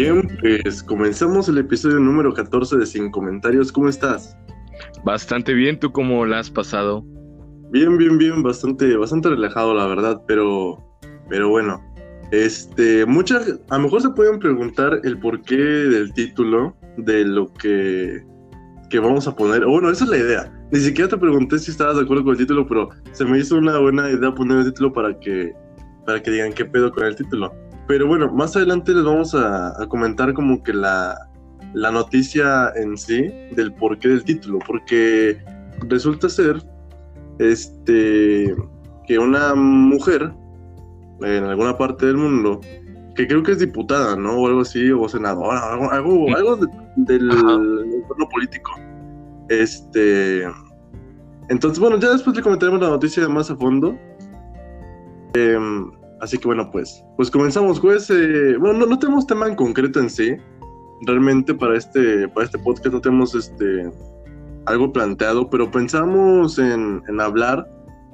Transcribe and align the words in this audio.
Bien, 0.00 0.26
pues 0.40 0.82
comenzamos 0.82 1.46
el 1.50 1.58
episodio 1.58 1.98
número 1.98 2.32
14 2.32 2.78
de 2.78 2.86
Sin 2.86 3.10
Comentarios. 3.10 3.70
¿Cómo 3.70 3.90
estás? 3.90 4.34
Bastante 5.04 5.52
bien, 5.52 5.78
¿tú 5.78 5.92
cómo 5.92 6.24
la 6.24 6.38
has 6.38 6.50
pasado? 6.50 7.04
Bien, 7.70 7.98
bien, 7.98 8.16
bien, 8.16 8.42
bastante, 8.42 8.96
bastante 8.96 9.28
relajado, 9.28 9.74
la 9.74 9.86
verdad, 9.86 10.22
pero, 10.26 10.82
pero 11.28 11.50
bueno. 11.50 11.84
Este, 12.30 13.04
muchas, 13.04 13.60
a 13.68 13.76
lo 13.76 13.82
mejor 13.82 14.00
se 14.00 14.08
pueden 14.08 14.38
preguntar 14.38 15.02
el 15.04 15.18
porqué 15.18 15.58
del 15.58 16.14
título 16.14 16.74
de 16.96 17.26
lo 17.26 17.52
que, 17.52 18.24
que 18.88 18.98
vamos 19.00 19.28
a 19.28 19.36
poner. 19.36 19.66
Bueno, 19.66 19.90
esa 19.90 20.04
es 20.04 20.10
la 20.10 20.16
idea. 20.16 20.66
Ni 20.72 20.80
siquiera 20.80 21.10
te 21.10 21.18
pregunté 21.18 21.58
si 21.58 21.72
estabas 21.72 21.96
de 21.96 22.04
acuerdo 22.04 22.24
con 22.24 22.32
el 22.32 22.38
título, 22.38 22.66
pero 22.66 22.88
se 23.12 23.26
me 23.26 23.38
hizo 23.38 23.58
una 23.58 23.76
buena 23.78 24.08
idea 24.08 24.34
poner 24.34 24.60
el 24.60 24.64
título 24.64 24.94
para 24.94 25.20
que, 25.20 25.52
para 26.06 26.22
que 26.22 26.30
digan 26.30 26.54
qué 26.54 26.64
pedo 26.64 26.90
con 26.90 27.04
el 27.04 27.16
título. 27.16 27.52
Pero 27.90 28.06
bueno, 28.06 28.32
más 28.32 28.54
adelante 28.54 28.94
les 28.94 29.02
vamos 29.02 29.34
a, 29.34 29.74
comentar 29.88 30.32
como 30.32 30.62
que 30.62 30.72
la, 30.72 31.28
la 31.74 31.90
noticia 31.90 32.70
en 32.76 32.96
sí 32.96 33.22
del 33.56 33.74
porqué 33.74 34.06
del 34.06 34.22
título, 34.22 34.60
porque 34.64 35.42
resulta 35.88 36.28
ser 36.28 36.62
este 37.40 38.54
que 39.08 39.18
una 39.18 39.56
mujer 39.56 40.32
en 41.20 41.42
alguna 41.42 41.76
parte 41.76 42.06
del 42.06 42.16
mundo 42.16 42.60
que 43.16 43.26
creo 43.26 43.42
que 43.42 43.50
es 43.50 43.58
diputada, 43.58 44.14
¿no? 44.14 44.36
O 44.36 44.46
algo 44.46 44.60
así, 44.60 44.92
o 44.92 45.08
senadora, 45.08 45.72
algo, 45.72 45.90
algo, 45.90 46.36
algo 46.36 46.56
del 46.94 47.28
entorno 47.28 48.28
político. 48.30 48.70
Este. 49.48 50.44
Entonces, 51.48 51.80
bueno, 51.80 51.98
ya 51.98 52.10
después 52.10 52.36
le 52.36 52.42
comentaremos 52.42 52.80
la 52.80 52.90
noticia 52.90 53.28
más 53.28 53.50
a 53.50 53.56
fondo. 53.56 53.98
Eh, 55.34 55.58
Así 56.20 56.36
que 56.38 56.46
bueno, 56.46 56.70
pues, 56.70 57.02
pues 57.16 57.30
comenzamos, 57.30 57.80
juez. 57.80 58.10
Eh, 58.10 58.56
bueno, 58.58 58.86
no, 58.86 58.98
tenemos 58.98 59.26
tema 59.26 59.48
en 59.48 59.54
concreto 59.54 60.00
en 60.00 60.10
sí. 60.10 60.36
Realmente 61.06 61.54
para 61.54 61.76
este, 61.76 62.28
para 62.28 62.44
este 62.44 62.58
podcast 62.58 62.92
no 62.92 63.00
tenemos 63.00 63.34
este 63.34 63.90
algo 64.66 64.92
planteado, 64.92 65.48
pero 65.48 65.70
pensamos 65.70 66.58
en, 66.58 67.02
hablar 67.18 67.66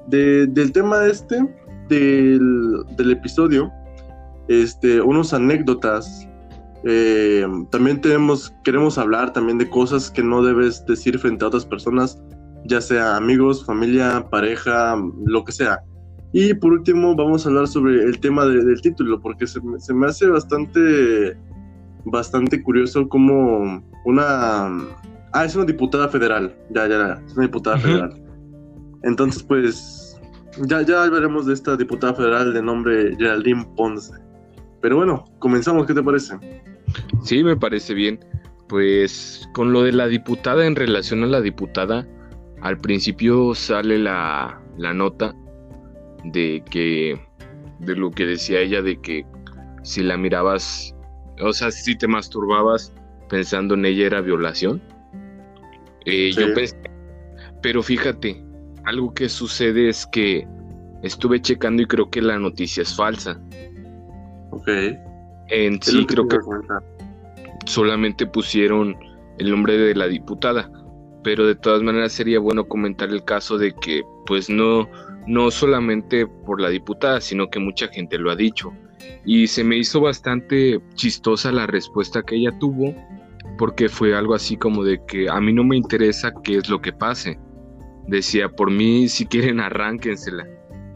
del 0.07 0.73
tema 0.73 1.05
este, 1.07 1.37
del, 1.89 2.85
del, 2.97 3.11
episodio, 3.11 3.73
este, 4.49 5.01
unos 5.01 5.35
anécdotas. 5.35 6.29
Eh, 6.85 7.45
también 7.71 8.01
tenemos, 8.01 8.55
queremos 8.63 8.97
hablar 8.99 9.33
también 9.33 9.59
de 9.59 9.69
cosas 9.69 10.09
que 10.09 10.23
no 10.23 10.43
debes 10.43 10.87
decir 10.87 11.19
frente 11.19 11.45
a 11.45 11.49
otras 11.49 11.67
personas, 11.67 12.23
ya 12.67 12.81
sea 12.81 13.17
amigos, 13.17 13.65
familia, 13.65 14.25
pareja, 14.31 14.97
lo 15.25 15.45
que 15.45 15.51
sea. 15.51 15.81
Y 16.33 16.55
por 16.55 16.73
último 16.73 17.15
vamos 17.15 17.47
a 17.47 17.49
hablar 17.49 17.69
sobre 17.69 18.03
el 18.03 18.19
tema 18.21 18.45
del 18.47 18.81
título, 18.81 19.21
porque 19.21 19.47
se, 19.47 19.61
me 19.61 20.07
hace 20.07 20.27
bastante, 20.27 21.37
bastante 22.05 22.63
curioso 22.63 23.09
como 23.09 23.83
una... 24.05 24.69
Ah, 25.33 25.45
es 25.45 25.55
una 25.55 25.65
diputada 25.65 26.09
federal, 26.09 26.55
ya, 26.71 26.87
ya, 26.87 26.99
ya, 26.99 27.23
es 27.27 27.33
una 27.35 27.43
diputada 27.43 27.79
federal. 27.79 28.23
Entonces, 29.03 29.43
pues, 29.43 30.21
ya, 30.67 30.83
ya 30.83 31.05
hablaremos 31.05 31.47
de 31.47 31.55
esta 31.55 31.77
diputada 31.77 32.15
federal 32.15 32.55
de 32.55 32.63
nombre 32.63 33.15
Geraldine 33.17 33.67
Ponce. 33.77 34.15
Pero 34.81 34.97
bueno, 34.97 35.25
comenzamos, 35.39 35.87
¿qué 35.87 35.95
te 35.95 36.03
parece? 36.03 36.35
Sí, 37.23 37.43
me 37.43 37.57
parece 37.57 37.95
bien. 37.95 38.21
Pues 38.69 39.49
con 39.53 39.73
lo 39.73 39.83
de 39.83 39.93
la 39.93 40.07
diputada, 40.09 40.67
en 40.67 40.75
relación 40.75 41.23
a 41.23 41.27
la 41.27 41.41
diputada, 41.41 42.07
al 42.63 42.79
principio 42.79 43.55
sale 43.55 43.99
la, 43.99 44.61
la 44.77 44.93
nota 44.93 45.35
de 46.33 46.63
que, 46.71 47.21
de 47.81 47.97
lo 47.97 48.11
que 48.11 48.27
decía 48.27 48.61
ella, 48.61 48.83
de 48.83 49.01
que 49.01 49.25
si 49.83 50.03
la 50.03 50.17
mirabas, 50.17 50.95
o 51.41 51.53
sea, 51.53 51.71
si 51.71 51.97
te 51.97 52.09
masturbabas 52.09 52.93
pensando 53.29 53.75
en 53.75 53.85
ella 53.85 54.07
era 54.07 54.21
violación. 54.21 54.83
Eh, 56.05 56.33
yo 56.33 56.55
pensé, 56.55 56.77
pero 57.63 57.83
fíjate, 57.83 58.43
algo 58.85 59.13
que 59.13 59.29
sucede 59.29 59.89
es 59.89 60.07
que 60.07 60.47
estuve 61.03 61.41
checando 61.41 61.83
y 61.83 61.87
creo 61.87 62.11
que 62.11 62.23
la 62.23 62.39
noticia 62.39 62.83
es 62.83 62.95
falsa. 62.95 63.41
Ok. 64.51 64.69
En 65.49 65.81
sí, 65.83 66.07
creo 66.07 66.27
que 66.27 66.39
solamente 67.67 68.27
pusieron 68.27 68.97
el 69.39 69.51
nombre 69.51 69.77
de 69.77 69.95
la 69.95 70.07
diputada, 70.07 70.71
pero 71.23 71.47
de 71.47 71.55
todas 71.55 71.83
maneras 71.83 72.13
sería 72.13 72.39
bueno 72.39 72.67
comentar 72.67 73.11
el 73.11 73.25
caso 73.25 73.59
de 73.59 73.73
que 73.75 74.03
pues 74.27 74.49
no 74.49 74.89
no 75.27 75.51
solamente 75.51 76.27
por 76.27 76.61
la 76.61 76.69
diputada, 76.69 77.21
sino 77.21 77.49
que 77.51 77.59
mucha 77.59 77.89
gente 77.89 78.19
lo 78.19 78.31
ha 78.31 78.37
dicho. 78.37 78.73
Y 79.25 79.47
se 79.47 79.65
me 79.65 79.77
hizo 79.77 80.01
bastante 80.01 80.81
chistosa 80.95 81.53
la 81.53 81.67
respuesta 81.67 82.23
que 82.23 82.37
ella 82.37 82.57
tuvo, 82.59 82.95
porque 83.59 83.89
fue 83.89 84.17
algo 84.17 84.35
así 84.35 84.57
como 84.57 84.85
de 84.85 85.01
que 85.07 85.29
a 85.29 85.41
mí 85.41 85.53
no 85.53 85.65
me 85.65 85.77
interesa 85.77 86.33
qué 86.45 86.59
es 86.59 86.69
lo 86.69 86.81
que 86.81 86.93
pase. 86.93 87.39
Decía, 88.07 88.49
por 88.49 88.71
mí 88.71 89.09
si 89.09 89.27
quieren 89.27 89.61
arránquensela. 89.61 90.47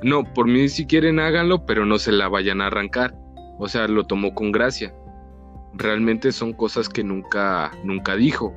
No, 0.02 0.24
por 0.24 0.46
mí 0.46 0.68
si 0.68 0.86
quieren 0.86 1.18
háganlo, 1.18 1.66
pero 1.66 1.84
no 1.84 1.98
se 1.98 2.12
la 2.12 2.28
vayan 2.28 2.60
a 2.60 2.68
arrancar. 2.68 3.14
O 3.58 3.68
sea, 3.68 3.88
lo 3.88 4.04
tomó 4.04 4.34
con 4.34 4.52
gracia. 4.52 4.94
Realmente 5.74 6.32
son 6.32 6.52
cosas 6.52 6.88
que 6.88 7.04
nunca, 7.04 7.70
nunca 7.84 8.16
dijo. 8.16 8.54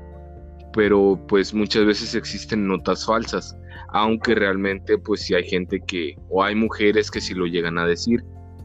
Pero 0.72 1.20
pues 1.28 1.54
muchas 1.54 1.86
veces 1.86 2.16
existen 2.16 2.68
notas 2.68 3.06
falsas 3.06 3.58
aunque 3.94 4.36
realmente 4.36 4.98
pues 4.98 5.22
si 5.22 5.36
hay 5.36 5.44
gente 5.44 5.80
que, 5.88 6.16
o 6.30 6.44
hay 6.44 6.56
mujeres 6.56 7.10
que 7.10 7.22
si 7.22 7.34
lo 7.34 7.46
llegan 7.46 7.78
a 7.78 7.86
decir, 7.86 8.24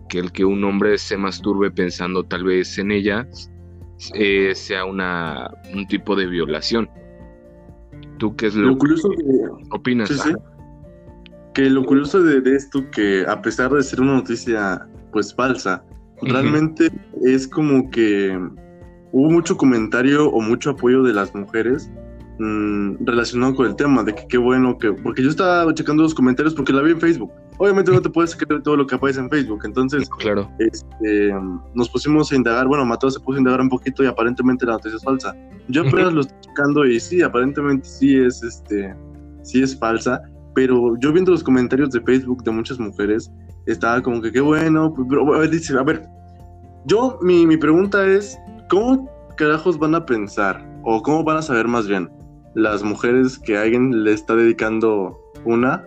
que 0.08 0.18
el 0.18 0.32
que 0.32 0.44
un 0.44 0.64
hombre 0.64 0.96
se 0.96 1.16
masturbe 1.18 1.70
pensando 1.70 2.24
tal 2.24 2.44
vez 2.44 2.78
en 2.78 2.90
ella 2.90 3.28
eh, 4.14 4.54
sea 4.54 4.86
una, 4.86 5.50
un 5.74 5.86
tipo 5.86 6.16
de 6.16 6.26
violación. 6.26 6.88
¿Tú 8.18 8.34
qué 8.36 8.46
es 8.46 8.54
lo, 8.54 8.76
curioso 8.78 9.10
que, 9.10 9.24
opinas? 9.70 10.10
Que 11.52 11.68
lo 11.68 11.84
curioso 11.84 12.22
de, 12.22 12.56
esto, 12.56 12.90
que 12.90 13.24
a 13.28 13.42
pesar 13.42 13.70
de 13.70 13.82
ser 13.82 14.00
una 14.00 14.14
noticia 14.14 14.86
pues 15.12 15.34
falsa, 15.34 15.84
realmente 16.22 16.90
es 17.22 17.46
como 17.46 17.90
que 17.90 18.38
hubo 19.12 19.30
mucho 19.30 19.58
comentario 19.58 20.30
o 20.30 20.40
mucho 20.40 20.70
apoyo 20.70 21.02
de 21.02 21.12
las 21.12 21.34
mujeres 21.34 21.90
Mm, 22.40 23.04
relacionado 23.04 23.52
con 23.56 23.66
el 23.66 23.74
tema, 23.74 24.04
de 24.04 24.14
que 24.14 24.24
qué 24.28 24.38
bueno 24.38 24.78
que... 24.78 24.92
Porque 24.92 25.24
yo 25.24 25.30
estaba 25.30 25.74
checando 25.74 26.04
los 26.04 26.14
comentarios 26.14 26.54
porque 26.54 26.72
la 26.72 26.82
vi 26.82 26.92
en 26.92 27.00
Facebook. 27.00 27.32
Obviamente 27.58 27.90
no 27.90 28.00
te 28.00 28.08
puedes 28.08 28.36
creer 28.36 28.62
todo 28.62 28.76
lo 28.76 28.86
que 28.86 28.94
aparece 28.94 29.18
en 29.18 29.28
Facebook, 29.28 29.62
entonces 29.64 30.08
claro. 30.20 30.48
Este, 30.60 31.34
nos 31.74 31.88
pusimos 31.88 32.30
a 32.30 32.36
indagar, 32.36 32.68
bueno, 32.68 32.84
Mateo 32.84 33.10
se 33.10 33.18
puso 33.18 33.38
a 33.38 33.40
indagar 33.40 33.60
un 33.60 33.68
poquito 33.68 34.04
y 34.04 34.06
aparentemente 34.06 34.64
la 34.64 34.74
noticia 34.74 34.98
es 34.98 35.02
falsa. 35.02 35.34
Yo 35.66 35.82
apenas 35.82 36.12
lo 36.14 36.20
estoy 36.20 36.38
checando 36.42 36.86
y 36.86 37.00
sí, 37.00 37.22
aparentemente 37.22 37.88
sí 37.88 38.16
es, 38.16 38.40
este, 38.44 38.94
sí 39.42 39.60
es 39.60 39.76
falsa, 39.76 40.22
pero 40.54 40.96
yo 41.00 41.12
viendo 41.12 41.32
los 41.32 41.42
comentarios 41.42 41.90
de 41.90 42.00
Facebook 42.02 42.44
de 42.44 42.52
muchas 42.52 42.78
mujeres, 42.78 43.28
estaba 43.66 44.00
como 44.00 44.22
que 44.22 44.30
qué 44.30 44.40
bueno, 44.40 44.94
pero, 45.08 45.34
a 45.34 45.40
ver, 45.40 45.50
dice, 45.50 45.76
a 45.76 45.82
ver, 45.82 46.06
yo, 46.86 47.18
mi, 47.20 47.44
mi 47.44 47.56
pregunta 47.56 48.06
es, 48.06 48.38
¿cómo 48.70 49.10
carajos 49.36 49.76
van 49.76 49.96
a 49.96 50.06
pensar, 50.06 50.64
o 50.84 51.02
cómo 51.02 51.24
van 51.24 51.38
a 51.38 51.42
saber 51.42 51.66
más 51.66 51.88
bien, 51.88 52.08
las 52.58 52.82
mujeres 52.82 53.38
que 53.38 53.56
alguien 53.56 54.04
le 54.04 54.12
está 54.12 54.34
dedicando 54.34 55.16
una. 55.44 55.84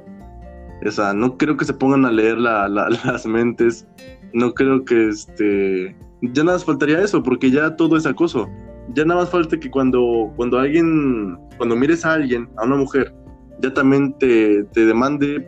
O 0.86 0.90
sea, 0.92 1.14
no 1.14 1.38
creo 1.38 1.58
que 1.58 1.66
se 1.66 1.74
pongan 1.74 2.06
a 2.06 2.12
leer 2.12 2.38
las 2.40 3.26
mentes. 3.26 3.86
No 4.34 4.54
creo 4.54 4.84
que 4.86 5.10
este. 5.10 5.96
Ya 6.22 6.44
nada 6.44 6.58
más 6.58 6.66
faltaría 6.66 7.02
eso, 7.02 7.22
porque 7.22 7.52
ya 7.52 7.76
todo 7.76 7.98
es 7.98 8.06
acoso. 8.06 8.50
Ya 8.94 9.06
nada 9.06 9.22
más 9.22 9.30
falta 9.30 9.60
que 9.60 9.70
cuando, 9.70 10.32
cuando 10.36 10.58
alguien. 10.58 11.38
Cuando 11.58 11.76
mires 11.76 12.06
a 12.06 12.14
alguien, 12.14 12.50
a 12.58 12.64
una 12.64 12.78
mujer, 12.78 13.14
ya 13.60 13.74
también 13.74 14.18
te, 14.18 14.64
demande 14.74 15.46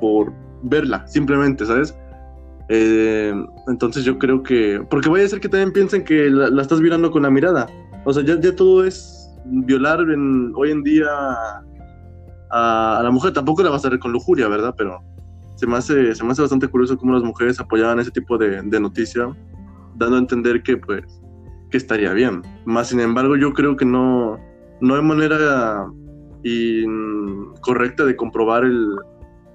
por 0.00 0.32
verla, 0.64 1.06
simplemente, 1.06 1.64
¿sabes? 1.66 1.96
Eh, 2.68 3.32
entonces 3.68 4.04
yo 4.04 4.18
creo 4.18 4.42
que. 4.42 4.82
Porque 4.88 5.10
vaya 5.10 5.26
a 5.26 5.28
ser 5.28 5.40
que 5.40 5.48
también 5.48 5.72
piensen 5.72 6.02
que 6.02 6.30
la, 6.30 6.62
estás 6.62 6.80
mirando 6.80 7.10
con 7.10 7.22
la 7.22 7.30
mirada. 7.30 7.68
O 8.04 8.12
sea, 8.12 8.24
ya, 8.24 8.40
ya 8.40 8.56
todo 8.56 8.84
es 8.84 9.21
violar 9.44 10.00
hoy 10.00 10.70
en 10.70 10.82
día 10.82 11.08
a, 12.50 13.00
la 13.02 13.10
mujer 13.10 13.32
tampoco 13.32 13.62
la 13.62 13.70
vas 13.70 13.84
a 13.84 13.88
hacer 13.88 13.98
con 13.98 14.12
lujuria, 14.12 14.48
¿verdad? 14.48 14.74
Pero 14.76 15.00
se 15.56 15.66
me 15.66 15.76
hace, 15.76 16.14
se 16.14 16.24
bastante 16.24 16.68
curioso 16.68 16.96
cómo 16.96 17.14
las 17.14 17.22
mujeres 17.22 17.58
apoyaban 17.60 17.98
ese 17.98 18.10
tipo 18.10 18.36
de, 18.38 18.62
noticia, 18.62 19.34
dando 19.96 20.16
a 20.16 20.18
entender 20.18 20.62
que 20.62 20.76
pues 20.76 21.04
que 21.70 21.78
estaría 21.78 22.12
bien. 22.12 22.42
Más 22.66 22.88
sin 22.88 23.00
embargo, 23.00 23.36
yo 23.36 23.54
creo 23.54 23.76
que 23.76 23.86
no, 23.86 24.38
no 24.80 24.94
hay 24.94 25.02
manera 25.02 25.86
correcta 27.62 28.04
de 28.04 28.14
comprobar 28.16 28.64
el, 28.64 28.94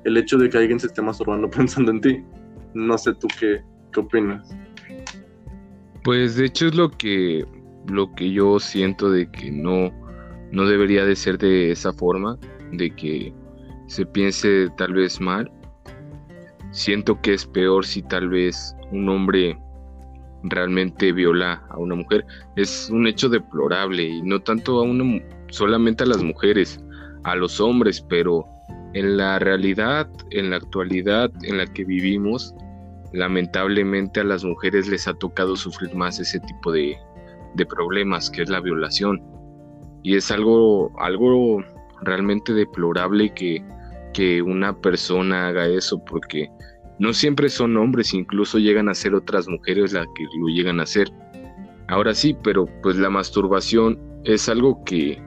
el 0.04 0.18
hecho 0.18 0.38
de 0.38 0.50
que 0.50 0.58
alguien 0.58 0.80
se 0.80 0.88
esté 0.88 1.02
masturbando 1.02 1.50
pensando 1.52 1.92
en 1.92 2.02
ti. 2.02 2.24
No 2.74 2.98
sé 2.98 3.14
tú 3.14 3.28
qué, 3.40 3.62
qué 3.92 4.00
opinas. 4.00 4.56
Pues 6.04 6.36
de 6.38 6.46
hecho 6.46 6.68
es 6.68 6.76
lo 6.76 6.90
que 6.90 7.46
lo 7.90 8.12
que 8.14 8.32
yo 8.32 8.60
siento 8.60 9.10
de 9.10 9.30
que 9.32 9.52
no, 9.52 9.92
no 10.52 10.66
debería 10.66 11.06
de 11.06 11.16
ser 11.16 11.38
de 11.38 11.72
esa 11.72 11.94
forma, 11.94 12.38
de 12.72 12.90
que 12.96 13.34
se 13.88 14.06
piense 14.06 14.70
tal 14.78 14.94
vez 14.94 15.20
mal. 15.20 15.52
Siento 16.72 17.20
que 17.22 17.34
es 17.34 17.46
peor 17.46 17.86
si 17.86 18.02
tal 18.04 18.30
vez 18.30 18.76
un 18.92 19.10
hombre 19.10 19.58
realmente 20.44 21.12
viola 21.12 21.66
a 21.70 21.78
una 21.78 21.96
mujer. 21.96 22.26
Es 22.56 22.90
un 22.90 23.08
hecho 23.08 23.30
deplorable 23.30 24.04
y 24.04 24.22
no 24.22 24.42
tanto 24.42 24.80
a 24.80 24.84
una, 24.84 25.22
solamente 25.50 26.04
a 26.04 26.08
las 26.08 26.22
mujeres, 26.24 26.80
a 27.24 27.36
los 27.36 27.60
hombres, 27.60 28.02
pero 28.02 28.46
en 28.94 29.18
la 29.18 29.40
realidad, 29.40 30.10
en 30.32 30.50
la 30.50 30.58
actualidad 30.58 31.32
en 31.44 31.58
la 31.58 31.68
que 31.68 31.84
vivimos, 31.84 32.54
lamentablemente 33.14 34.20
a 34.20 34.26
las 34.26 34.44
mujeres 34.44 34.88
les 34.88 35.08
ha 35.08 35.14
tocado 35.14 35.56
sufrir 35.56 35.96
más 35.96 36.20
ese 36.20 36.40
tipo 36.42 36.72
de, 36.72 36.98
de 37.58 37.66
problemas, 37.66 38.30
que 38.30 38.44
es 38.44 38.50
la 38.50 38.62
violación. 38.62 39.22
Y 40.04 40.16
es 40.16 40.32
algo, 40.32 40.92
algo 41.00 41.62
realmente 42.02 42.54
deplorable 42.54 43.34
que, 43.34 43.64
que 44.14 44.42
una 44.42 44.80
persona 44.80 45.50
haga 45.50 45.68
eso, 45.68 46.04
porque 46.06 46.50
no 47.00 47.14
siempre 47.14 47.50
son 47.50 47.76
hombres, 47.78 48.14
incluso 48.14 48.58
llegan 48.58 48.90
a 48.90 48.96
ser 48.96 49.14
otras 49.14 49.48
mujeres 49.48 49.94
las 49.94 50.08
que 50.16 50.24
lo 50.40 50.48
llegan 50.48 50.80
a 50.80 50.84
hacer. 50.84 51.12
Ahora 51.90 52.14
sí, 52.14 52.36
pero 52.44 52.66
pues 52.82 52.98
la 52.98 53.10
masturbación 53.10 54.00
es 54.24 54.50
algo 54.50 54.84
que, 54.84 55.22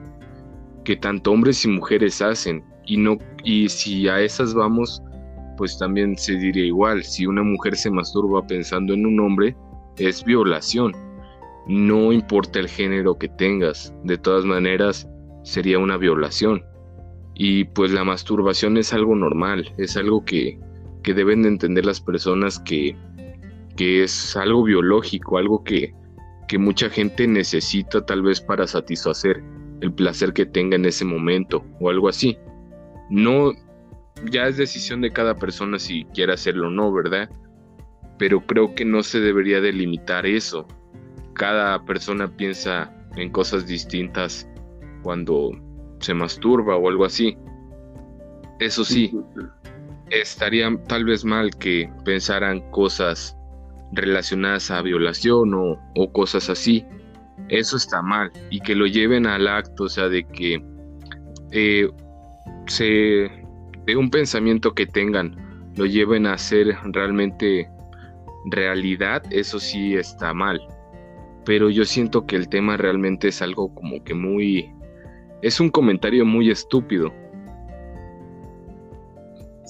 que 0.83 0.95
tanto 0.95 1.31
hombres 1.31 1.63
y 1.65 1.69
mujeres 1.69 2.21
hacen. 2.21 2.63
Y 2.85 2.97
no, 2.97 3.17
y 3.43 3.69
si 3.69 4.07
a 4.07 4.19
esas 4.19 4.53
vamos, 4.53 5.01
pues 5.57 5.77
también 5.77 6.17
se 6.17 6.35
diría 6.35 6.65
igual. 6.65 7.03
Si 7.03 7.25
una 7.25 7.43
mujer 7.43 7.75
se 7.75 7.89
masturba 7.89 8.45
pensando 8.45 8.93
en 8.93 9.05
un 9.05 9.19
hombre, 9.19 9.55
es 9.97 10.23
violación. 10.23 10.93
No 11.67 12.11
importa 12.11 12.59
el 12.59 12.67
género 12.67 13.17
que 13.17 13.29
tengas, 13.29 13.93
de 14.03 14.17
todas 14.17 14.45
maneras 14.45 15.07
sería 15.43 15.79
una 15.79 15.97
violación. 15.97 16.63
Y 17.35 17.65
pues 17.65 17.91
la 17.91 18.03
masturbación 18.03 18.77
es 18.77 18.93
algo 18.93 19.15
normal, 19.15 19.73
es 19.77 19.97
algo 19.97 20.25
que, 20.25 20.59
que 21.03 21.13
deben 21.13 21.43
de 21.43 21.49
entender 21.49 21.85
las 21.85 22.01
personas 22.01 22.59
que, 22.59 22.95
que 23.75 24.03
es 24.03 24.35
algo 24.35 24.63
biológico, 24.63 25.37
algo 25.37 25.63
que, 25.63 25.93
que 26.47 26.57
mucha 26.57 26.89
gente 26.89 27.27
necesita 27.27 28.05
tal 28.05 28.21
vez 28.21 28.41
para 28.41 28.67
satisfacer 28.67 29.43
el 29.81 29.93
placer 29.93 30.33
que 30.33 30.45
tenga 30.45 30.75
en 30.75 30.85
ese 30.85 31.05
momento 31.05 31.65
o 31.79 31.89
algo 31.89 32.09
así. 32.09 32.37
No, 33.09 33.53
ya 34.29 34.47
es 34.47 34.57
decisión 34.57 35.01
de 35.01 35.11
cada 35.11 35.35
persona 35.35 35.79
si 35.79 36.05
quiere 36.13 36.33
hacerlo 36.33 36.67
o 36.67 36.71
no, 36.71 36.91
¿verdad? 36.91 37.29
Pero 38.17 38.45
creo 38.45 38.75
que 38.75 38.85
no 38.85 39.03
se 39.03 39.19
debería 39.19 39.61
delimitar 39.61 40.25
eso. 40.25 40.67
Cada 41.33 41.83
persona 41.85 42.27
piensa 42.27 42.91
en 43.15 43.29
cosas 43.31 43.65
distintas 43.65 44.47
cuando 45.03 45.51
se 45.99 46.13
masturba 46.13 46.75
o 46.75 46.89
algo 46.89 47.05
así. 47.05 47.37
Eso 48.59 48.83
sí, 48.83 49.11
estaría 50.09 50.69
tal 50.87 51.05
vez 51.05 51.25
mal 51.25 51.49
que 51.57 51.89
pensaran 52.05 52.59
cosas 52.71 53.35
relacionadas 53.93 54.69
a 54.71 54.81
violación 54.81 55.53
o, 55.53 56.11
cosas 56.11 56.49
así. 56.49 56.85
Eso 57.49 57.77
está 57.77 58.01
mal. 58.01 58.31
Y 58.49 58.59
que 58.59 58.75
lo 58.75 58.85
lleven 58.85 59.25
al 59.25 59.47
acto, 59.47 59.85
o 59.85 59.89
sea, 59.89 60.09
de 60.09 60.23
que 60.25 60.63
eh, 61.51 61.89
se, 62.67 62.85
de 63.85 63.95
un 63.95 64.09
pensamiento 64.09 64.73
que 64.73 64.85
tengan, 64.85 65.35
lo 65.75 65.85
lleven 65.85 66.27
a 66.27 66.37
ser 66.37 66.77
realmente 66.83 67.69
realidad, 68.45 69.23
eso 69.31 69.59
sí 69.59 69.95
está 69.95 70.33
mal. 70.33 70.61
Pero 71.45 71.69
yo 71.69 71.85
siento 71.85 72.25
que 72.25 72.35
el 72.35 72.49
tema 72.49 72.77
realmente 72.77 73.29
es 73.29 73.41
algo 73.41 73.73
como 73.73 74.03
que 74.03 74.13
muy... 74.13 74.71
Es 75.41 75.59
un 75.59 75.69
comentario 75.69 76.25
muy 76.25 76.51
estúpido 76.51 77.11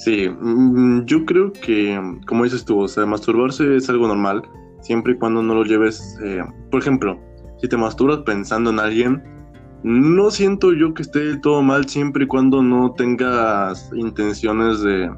Sí, 0.03 0.27
mm, 0.27 1.05
yo 1.05 1.25
creo 1.25 1.53
que, 1.53 1.99
como 2.25 2.43
dices 2.43 2.65
tú, 2.65 2.79
o 2.79 2.87
sea, 2.87 3.05
masturbarse 3.05 3.75
es 3.75 3.87
algo 3.87 4.07
normal, 4.07 4.41
siempre 4.79 5.13
y 5.13 5.17
cuando 5.17 5.43
no 5.43 5.53
lo 5.53 5.63
lleves, 5.63 6.17
eh, 6.23 6.43
por 6.71 6.81
ejemplo, 6.81 7.19
si 7.57 7.67
te 7.67 7.77
masturbas 7.77 8.21
pensando 8.25 8.71
en 8.71 8.79
alguien, 8.79 9.21
no 9.83 10.31
siento 10.31 10.73
yo 10.73 10.95
que 10.95 11.03
esté 11.03 11.37
todo 11.37 11.61
mal 11.61 11.87
siempre 11.87 12.23
y 12.23 12.27
cuando 12.27 12.63
no 12.63 12.93
tengas 12.93 13.91
intenciones 13.93 14.81
de, 14.81 15.11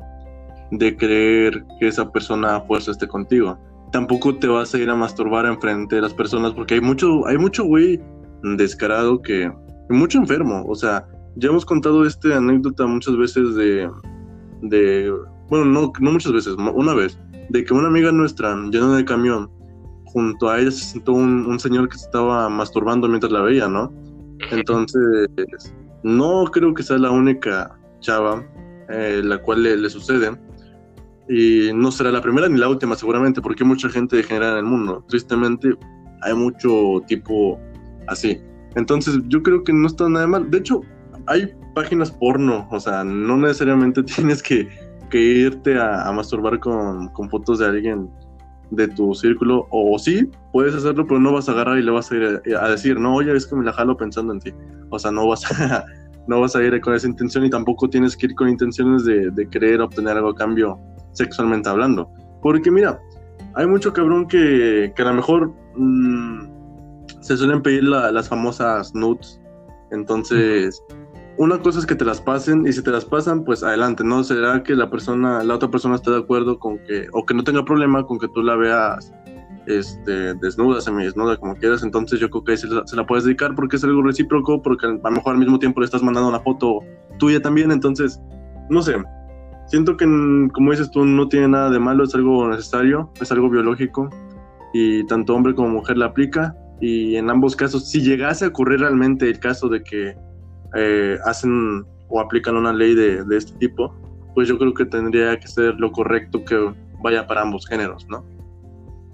de 0.71 0.97
creer 0.97 1.63
que 1.79 1.87
esa 1.87 2.11
persona 2.11 2.57
a 2.57 2.61
fuerza 2.61 2.91
esté 2.91 3.07
contigo. 3.07 3.57
Tampoco 3.93 4.35
te 4.35 4.47
vas 4.47 4.73
a 4.73 4.77
ir 4.77 4.89
a 4.89 4.95
masturbar 4.95 5.45
enfrente 5.45 5.95
de 5.95 6.01
las 6.01 6.13
personas 6.13 6.51
porque 6.51 6.73
hay 6.73 6.81
mucho, 6.81 7.25
hay 7.25 7.37
mucho 7.37 7.63
güey 7.63 8.01
descarado 8.57 9.21
que, 9.21 9.49
mucho 9.89 10.17
enfermo, 10.17 10.65
o 10.67 10.75
sea, 10.75 11.07
ya 11.37 11.47
hemos 11.47 11.65
contado 11.65 12.05
esta 12.05 12.35
anécdota 12.35 12.85
muchas 12.85 13.15
veces 13.15 13.55
de 13.55 13.89
de, 14.63 15.13
bueno, 15.49 15.65
no, 15.65 15.93
no 15.99 16.11
muchas 16.11 16.31
veces, 16.31 16.55
una 16.57 16.93
vez, 16.93 17.19
de 17.49 17.63
que 17.63 17.73
una 17.73 17.87
amiga 17.87 18.11
nuestra 18.11 18.55
llena 18.55 18.95
de 18.95 19.05
camión, 19.05 19.49
junto 20.05 20.49
a 20.49 20.59
ella 20.59 20.71
se 20.71 20.85
sentó 20.85 21.13
un, 21.13 21.59
señor 21.59 21.89
que 21.89 21.97
se 21.97 22.05
estaba 22.05 22.49
masturbando 22.49 23.07
mientras 23.07 23.31
la 23.31 23.41
veía, 23.41 23.67
¿no? 23.67 23.91
Entonces, 24.51 25.29
no 26.03 26.45
creo 26.45 26.73
que 26.73 26.83
sea 26.83 26.97
la 26.97 27.11
única 27.11 27.77
chava 27.99 28.43
eh, 28.89 29.21
la 29.23 29.37
cual 29.37 29.63
le, 29.63 29.89
sucede. 29.89 30.31
Y 31.29 31.71
no 31.73 31.91
será 31.91 32.11
la 32.11 32.21
primera 32.21 32.49
ni 32.49 32.59
la 32.59 32.69
última 32.69 32.95
seguramente, 32.95 33.41
porque 33.41 33.63
hay 33.63 33.69
mucha 33.69 33.89
gente 33.89 34.17
degenerada 34.17 34.53
en 34.53 34.65
el 34.65 34.71
mundo. 34.71 35.05
Tristemente, 35.07 35.75
hay 36.21 36.33
mucho 36.33 37.01
tipo 37.07 37.59
así. 38.07 38.39
Entonces, 38.75 39.19
yo 39.27 39.41
creo 39.43 39.63
que 39.63 39.73
no 39.73 39.87
está 39.87 40.09
nada 40.09 40.27
mal. 40.27 40.49
De 40.49 40.57
hecho, 40.57 40.81
hay 41.27 41.53
páginas 41.73 42.11
porno, 42.11 42.67
o 42.71 42.79
sea, 42.79 43.03
no 43.03 43.37
necesariamente 43.37 44.03
tienes 44.15 44.41
que, 44.41 44.67
irte 45.11 45.79
a, 45.79 46.11
masturbar 46.11 46.59
con, 46.59 47.11
fotos 47.29 47.59
de 47.59 47.67
alguien 47.67 48.09
de 48.71 48.87
tu 48.87 49.13
círculo, 49.13 49.67
o 49.69 49.99
sí, 49.99 50.27
puedes 50.51 50.73
hacerlo, 50.73 51.05
pero 51.05 51.19
no 51.19 51.31
vas 51.31 51.47
a 51.47 51.51
agarrar 51.51 51.77
y 51.77 51.83
le 51.83 51.91
vas 51.91 52.11
a 52.11 52.15
ir 52.15 52.41
a, 52.59 52.69
decir, 52.69 52.99
no, 52.99 53.15
oye, 53.15 53.35
es 53.35 53.45
que 53.45 53.55
me 53.55 53.63
la 53.63 53.73
jalo 53.73 53.95
pensando 53.95 54.33
en 54.33 54.39
ti. 54.39 54.51
O 54.89 54.97
sea, 54.97 55.11
no 55.11 55.27
vas 55.27 55.45
a, 55.61 55.85
no 56.27 56.39
vas 56.39 56.55
a 56.55 56.63
ir 56.63 56.79
con 56.81 56.93
esa 56.93 57.07
intención 57.07 57.45
y 57.45 57.49
tampoco 57.49 57.89
tienes 57.89 58.15
que 58.15 58.27
ir 58.27 58.35
con 58.35 58.49
intenciones 58.49 59.05
de, 59.05 59.31
de 59.31 59.49
querer 59.49 59.81
obtener 59.81 60.17
algo 60.17 60.29
a 60.29 60.35
cambio 60.35 60.79
sexualmente 61.11 61.69
hablando. 61.69 62.09
Porque 62.41 62.71
mira, 62.71 62.99
hay 63.55 63.67
mucho 63.67 63.93
cabrón 63.93 64.27
que, 64.27 64.93
que 64.95 65.01
a 65.01 65.05
lo 65.05 65.13
mejor 65.13 65.53
mm, 65.75 66.47
se 67.21 67.37
suelen 67.37 67.61
pedir 67.61 67.83
las 67.83 68.27
famosas 68.27 68.93
nudes. 68.95 69.39
Entonces, 69.91 70.81
una 71.37 71.59
cosa 71.59 71.79
es 71.79 71.85
que 71.85 71.95
te 71.95 72.05
las 72.05 72.19
pasen 72.19 72.65
y 72.67 72.73
si 72.73 72.83
te 72.83 72.91
las 72.91 73.05
pasan, 73.05 73.43
pues 73.43 73.63
adelante, 73.63 74.03
¿no? 74.03 74.23
Será 74.23 74.63
que 74.63 74.75
la 74.75 74.89
persona, 74.89 75.43
la 75.43 75.55
otra 75.55 75.69
persona 75.69 75.95
esté 75.95 76.11
de 76.11 76.17
acuerdo 76.17 76.59
con 76.59 76.79
que, 76.79 77.07
o 77.11 77.25
que 77.25 77.33
no 77.33 77.43
tenga 77.43 77.63
problema 77.63 78.05
con 78.05 78.19
que 78.19 78.27
tú 78.27 78.41
la 78.41 78.55
veas 78.55 79.13
este, 79.67 80.33
desnuda, 80.35 80.79
desnuda 80.79 81.37
como 81.37 81.55
quieras, 81.55 81.83
entonces 81.83 82.19
yo 82.19 82.29
creo 82.29 82.43
que 82.43 82.57
se 82.57 82.95
la, 82.95 83.05
puedes 83.05 83.25
dedicar 83.25 83.55
porque 83.55 83.77
es 83.77 83.83
algo 83.83 84.03
recíproco, 84.03 84.61
porque 84.61 84.85
a 84.85 84.89
lo 84.89 85.11
mejor 85.11 85.33
al 85.33 85.39
mismo 85.39 85.59
tiempo 85.59 85.79
le 85.79 85.85
estás 85.85 86.03
mandando 86.03 86.29
una 86.29 86.39
foto 86.39 86.79
tuya 87.19 87.41
también, 87.41 87.71
entonces, 87.71 88.21
no 88.69 88.81
sé, 88.81 88.95
siento 89.67 89.97
que 89.97 90.05
como 90.53 90.71
dices 90.71 90.91
tú, 90.91 91.05
no 91.05 91.27
tiene 91.27 91.47
nada 91.47 91.69
de 91.69 91.79
malo, 91.79 92.03
es 92.03 92.13
algo 92.15 92.47
necesario, 92.47 93.11
es 93.21 93.31
algo 93.31 93.49
biológico 93.49 94.09
y 94.73 95.05
tanto 95.05 95.35
hombre 95.35 95.55
como 95.55 95.69
mujer 95.69 95.97
la 95.97 96.07
aplica 96.07 96.55
y 96.79 97.15
en 97.15 97.29
ambos 97.29 97.55
casos, 97.55 97.89
si 97.89 98.01
llegase 98.01 98.45
a 98.45 98.49
ocurrir 98.49 98.81
realmente 98.81 99.29
el 99.29 99.39
caso 99.39 99.69
de 99.69 99.83
que 99.83 100.17
eh, 100.75 101.17
hacen 101.25 101.85
o 102.09 102.19
aplican 102.19 102.57
una 102.57 102.73
ley 102.73 102.93
de, 102.93 103.23
este 103.31 103.57
tipo, 103.57 103.95
pues 104.35 104.47
yo 104.47 104.57
creo 104.57 104.73
que 104.73 104.85
tendría 104.85 105.39
que 105.39 105.47
ser 105.47 105.75
lo 105.77 105.91
correcto 105.91 106.43
que 106.43 106.73
vaya 107.01 107.25
para 107.25 107.41
ambos 107.41 107.67
géneros, 107.67 108.05
¿no? 108.09 108.25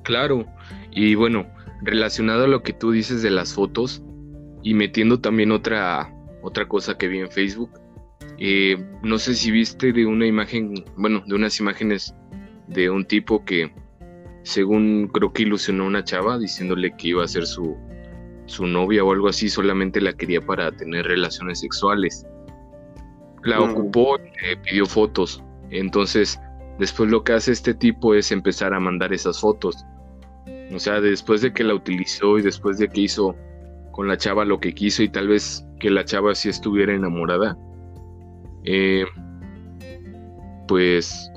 Claro, 0.10 0.44
y 0.90 1.14
bueno, 1.14 1.46
relacionado 1.84 2.46
a 2.46 2.48
lo 2.48 2.64
que 2.64 2.74
tú 2.74 2.90
dices 2.90 3.22
de 3.22 3.30
las 3.30 3.54
fotos 3.54 4.02
y 4.64 4.74
metiendo 4.74 5.20
también 5.20 5.52
otra, 5.52 6.12
otra 6.42 6.68
cosa 6.68 6.98
que 6.98 7.08
vi 7.08 7.20
en 7.20 7.30
Facebook, 7.30 7.70
eh, 8.40 8.84
no 9.04 9.20
sé 9.20 9.36
si 9.36 9.52
viste 9.52 9.94
de 9.94 10.08
una 10.08 10.26
imagen, 10.26 10.84
bueno, 10.98 11.22
de 11.28 11.36
unas 11.36 11.60
imágenes 11.60 12.16
de 12.70 12.90
un 12.90 13.06
tipo 13.06 13.46
que 13.46 13.72
según 14.42 15.10
creo 15.14 15.32
que 15.32 15.44
ilusionó 15.44 15.84
a 15.84 15.88
una 15.90 16.04
chava 16.04 16.40
diciéndole 16.40 16.96
que 16.98 17.10
iba 17.10 17.24
a 17.24 17.28
ser 17.28 17.46
su, 17.46 17.78
su 18.48 18.66
novia 18.66 19.04
o 19.04 19.12
algo 19.12 19.28
así 19.28 19.48
solamente 19.48 20.02
la 20.02 20.14
quería 20.14 20.42
para 20.42 20.72
tener 20.72 21.06
relaciones 21.06 21.60
sexuales. 21.60 22.26
La 23.44 23.62
ocupó 23.62 24.18
y 24.18 24.56
pidió 24.64 24.88
fotos. 24.88 25.44
Entonces, 25.70 26.42
después 26.80 27.12
lo 27.12 27.24
que 27.24 27.34
hace 27.34 27.52
este 27.52 27.76
tipo 27.76 28.16
es 28.16 28.32
empezar 28.32 28.74
a 28.74 28.80
mandar 28.80 29.14
esas 29.14 29.40
fotos. 29.40 29.86
O 30.74 30.80
sea, 30.80 31.02
después 31.02 31.42
de 31.42 31.52
que 31.54 31.64
la 31.64 31.74
utilizó 31.74 32.38
y 32.38 32.42
después 32.42 32.78
de 32.78 32.90
que 32.90 33.02
hizo 33.02 33.36
con 33.92 34.08
la 34.08 34.18
chava 34.18 34.46
lo 34.46 34.60
que 34.60 34.74
quiso 34.74 35.04
y 35.04 35.10
tal 35.10 35.28
vez 35.28 35.66
que 35.80 35.90
la 35.90 36.06
chava 36.06 36.36
sí 36.36 36.50
estuviera 36.50 36.94
enamorada, 36.94 37.58
eh, 38.66 39.06
pues 40.68 41.32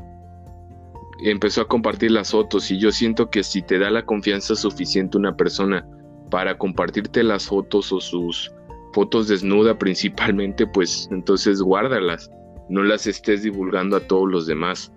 empezó 1.24 1.62
a 1.62 1.68
compartir 1.68 2.10
las 2.10 2.32
fotos 2.32 2.70
y 2.70 2.78
yo 2.78 2.92
siento 2.92 3.30
que 3.30 3.42
si 3.42 3.62
te 3.62 3.78
da 3.78 3.90
la 3.90 4.04
confianza 4.04 4.54
suficiente 4.54 5.16
una 5.16 5.36
persona 5.36 5.86
para 6.30 6.58
compartirte 6.58 7.22
las 7.22 7.46
fotos 7.46 7.92
o 7.92 8.00
sus 8.00 8.52
fotos 8.92 9.28
desnuda 9.28 9.78
principalmente, 9.78 10.66
pues 10.66 11.08
entonces 11.10 11.60
guárdalas, 11.62 12.30
no 12.68 12.82
las 12.82 13.06
estés 13.06 13.42
divulgando 13.42 13.96
a 13.96 14.00
todos 14.00 14.30
los 14.30 14.46
demás, 14.46 14.92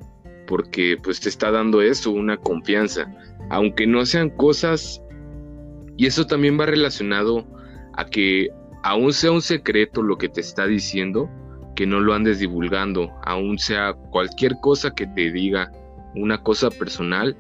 porque 0.47 0.97
pues 1.01 1.19
te 1.19 1.29
está 1.29 1.51
dando 1.51 1.81
eso, 1.81 2.11
una 2.11 2.37
confianza. 2.37 3.11
Aunque 3.49 3.87
no 3.87 4.05
sean 4.05 4.29
cosas, 4.29 5.01
y 5.97 6.07
eso 6.07 6.25
también 6.25 6.59
va 6.59 6.65
relacionado 6.65 7.45
a 7.93 8.05
que 8.05 8.49
aún 8.83 9.13
sea 9.13 9.31
un 9.31 9.41
secreto 9.41 10.01
lo 10.01 10.17
que 10.17 10.29
te 10.29 10.41
está 10.41 10.67
diciendo, 10.67 11.29
que 11.75 11.85
no 11.85 11.99
lo 11.99 12.13
andes 12.13 12.39
divulgando, 12.39 13.11
aún 13.23 13.57
sea 13.57 13.93
cualquier 14.11 14.55
cosa 14.61 14.93
que 14.93 15.07
te 15.07 15.31
diga, 15.31 15.71
una 16.15 16.41
cosa 16.41 16.69
personal, 16.69 17.35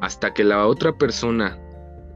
hasta 0.00 0.32
que 0.34 0.44
la 0.44 0.66
otra 0.66 0.92
persona 0.92 1.58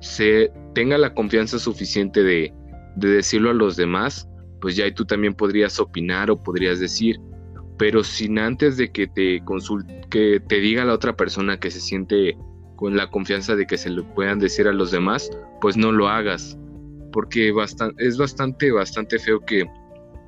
se 0.01 0.53
tenga 0.75 0.99
la 0.99 1.15
confianza 1.15 1.59
suficiente 1.59 2.23
de, 2.23 2.53
de 2.97 3.09
decirlo 3.09 3.51
a 3.51 3.55
los 3.55 3.77
demás, 3.77 4.29
pues 4.61 4.77
ya 4.77 4.93
tú 4.95 5.05
también 5.05 5.35
podrías 5.35 5.81
opinar 5.81 6.31
o 6.31 6.43
podrías 6.43 6.81
decir, 6.81 7.19
pero 7.79 8.05
sin 8.05 8.39
antes 8.39 8.77
de 8.77 8.93
que 8.93 9.07
te 9.07 9.43
consulte, 9.45 10.03
que 10.11 10.41
te 10.41 10.61
diga 10.61 10.85
la 10.85 10.95
otra 10.95 11.17
persona 11.17 11.59
que 11.59 11.71
se 11.71 11.81
siente 11.81 12.37
con 12.83 12.97
la 12.97 13.09
confianza 13.09 13.55
de 13.55 13.65
que 13.65 13.79
se 13.79 13.91
lo 13.91 14.03
puedan 14.13 14.41
decir 14.41 14.67
a 14.67 14.73
los 14.73 14.91
demás, 14.91 15.31
pues 15.61 15.77
no 15.77 15.93
lo 15.93 16.09
hagas, 16.09 16.59
porque 17.13 17.55
es 17.99 18.19
bastante, 18.19 18.73
bastante 18.73 19.21
feo 19.21 19.39
que 19.39 19.71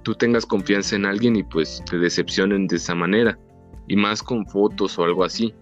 tú 0.04 0.14
tengas 0.14 0.46
confianza 0.46 0.94
en 0.94 1.04
alguien 1.04 1.34
y 1.34 1.42
pues 1.42 1.82
te 1.90 1.98
decepcionen 1.98 2.68
de 2.68 2.76
esa 2.76 2.94
manera, 2.94 3.36
y 3.88 3.96
más 3.96 4.22
con 4.22 4.46
fotos 4.46 4.96
o 5.00 5.02
algo 5.02 5.24
así. 5.24 5.52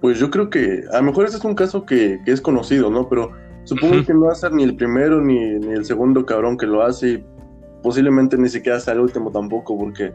Pues 0.00 0.18
yo 0.18 0.28
creo 0.28 0.50
que 0.50 0.82
a 0.92 0.96
lo 0.96 1.04
mejor 1.04 1.26
ese 1.26 1.36
es 1.36 1.44
un 1.44 1.54
caso 1.54 1.86
que, 1.86 2.18
es 2.26 2.40
conocido, 2.40 2.90
¿no? 2.90 3.08
Pero 3.08 3.30
supongo 3.62 4.04
que 4.04 4.12
no 4.12 4.22
va 4.22 4.32
a 4.32 4.34
ser 4.34 4.52
ni 4.52 4.64
el 4.64 4.74
primero 4.74 5.20
ni, 5.20 5.38
ni, 5.60 5.72
el 5.72 5.84
segundo 5.84 6.26
cabrón 6.26 6.58
que 6.58 6.66
lo 6.66 6.82
hace 6.82 7.10
y 7.10 7.24
posiblemente 7.80 8.36
ni 8.36 8.48
siquiera 8.48 8.80
sea 8.80 8.94
el 8.94 9.00
último 9.00 9.30
tampoco, 9.30 9.78
porque 9.78 10.12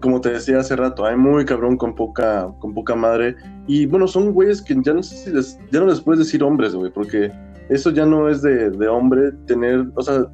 como 0.00 0.20
te 0.20 0.30
decía 0.30 0.58
hace 0.58 0.76
rato, 0.76 1.04
hay 1.04 1.16
muy 1.16 1.44
cabrón 1.44 1.76
con 1.76 1.94
poca, 1.94 2.52
con 2.58 2.74
poca 2.74 2.94
madre. 2.94 3.36
Y 3.66 3.86
bueno, 3.86 4.08
son 4.08 4.32
güeyes 4.32 4.62
que 4.62 4.76
ya 4.82 4.92
no 4.92 5.02
sé 5.02 5.16
si 5.16 5.30
les, 5.30 5.58
ya 5.70 5.80
no 5.80 5.86
les 5.86 6.00
puedes 6.00 6.18
decir 6.20 6.42
hombres, 6.42 6.74
güey, 6.74 6.90
porque 6.90 7.30
eso 7.68 7.90
ya 7.90 8.04
no 8.04 8.28
es 8.28 8.42
de, 8.42 8.70
de 8.70 8.88
hombre 8.88 9.32
tener, 9.46 9.86
o 9.94 10.02
sea, 10.02 10.26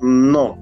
no. 0.00 0.58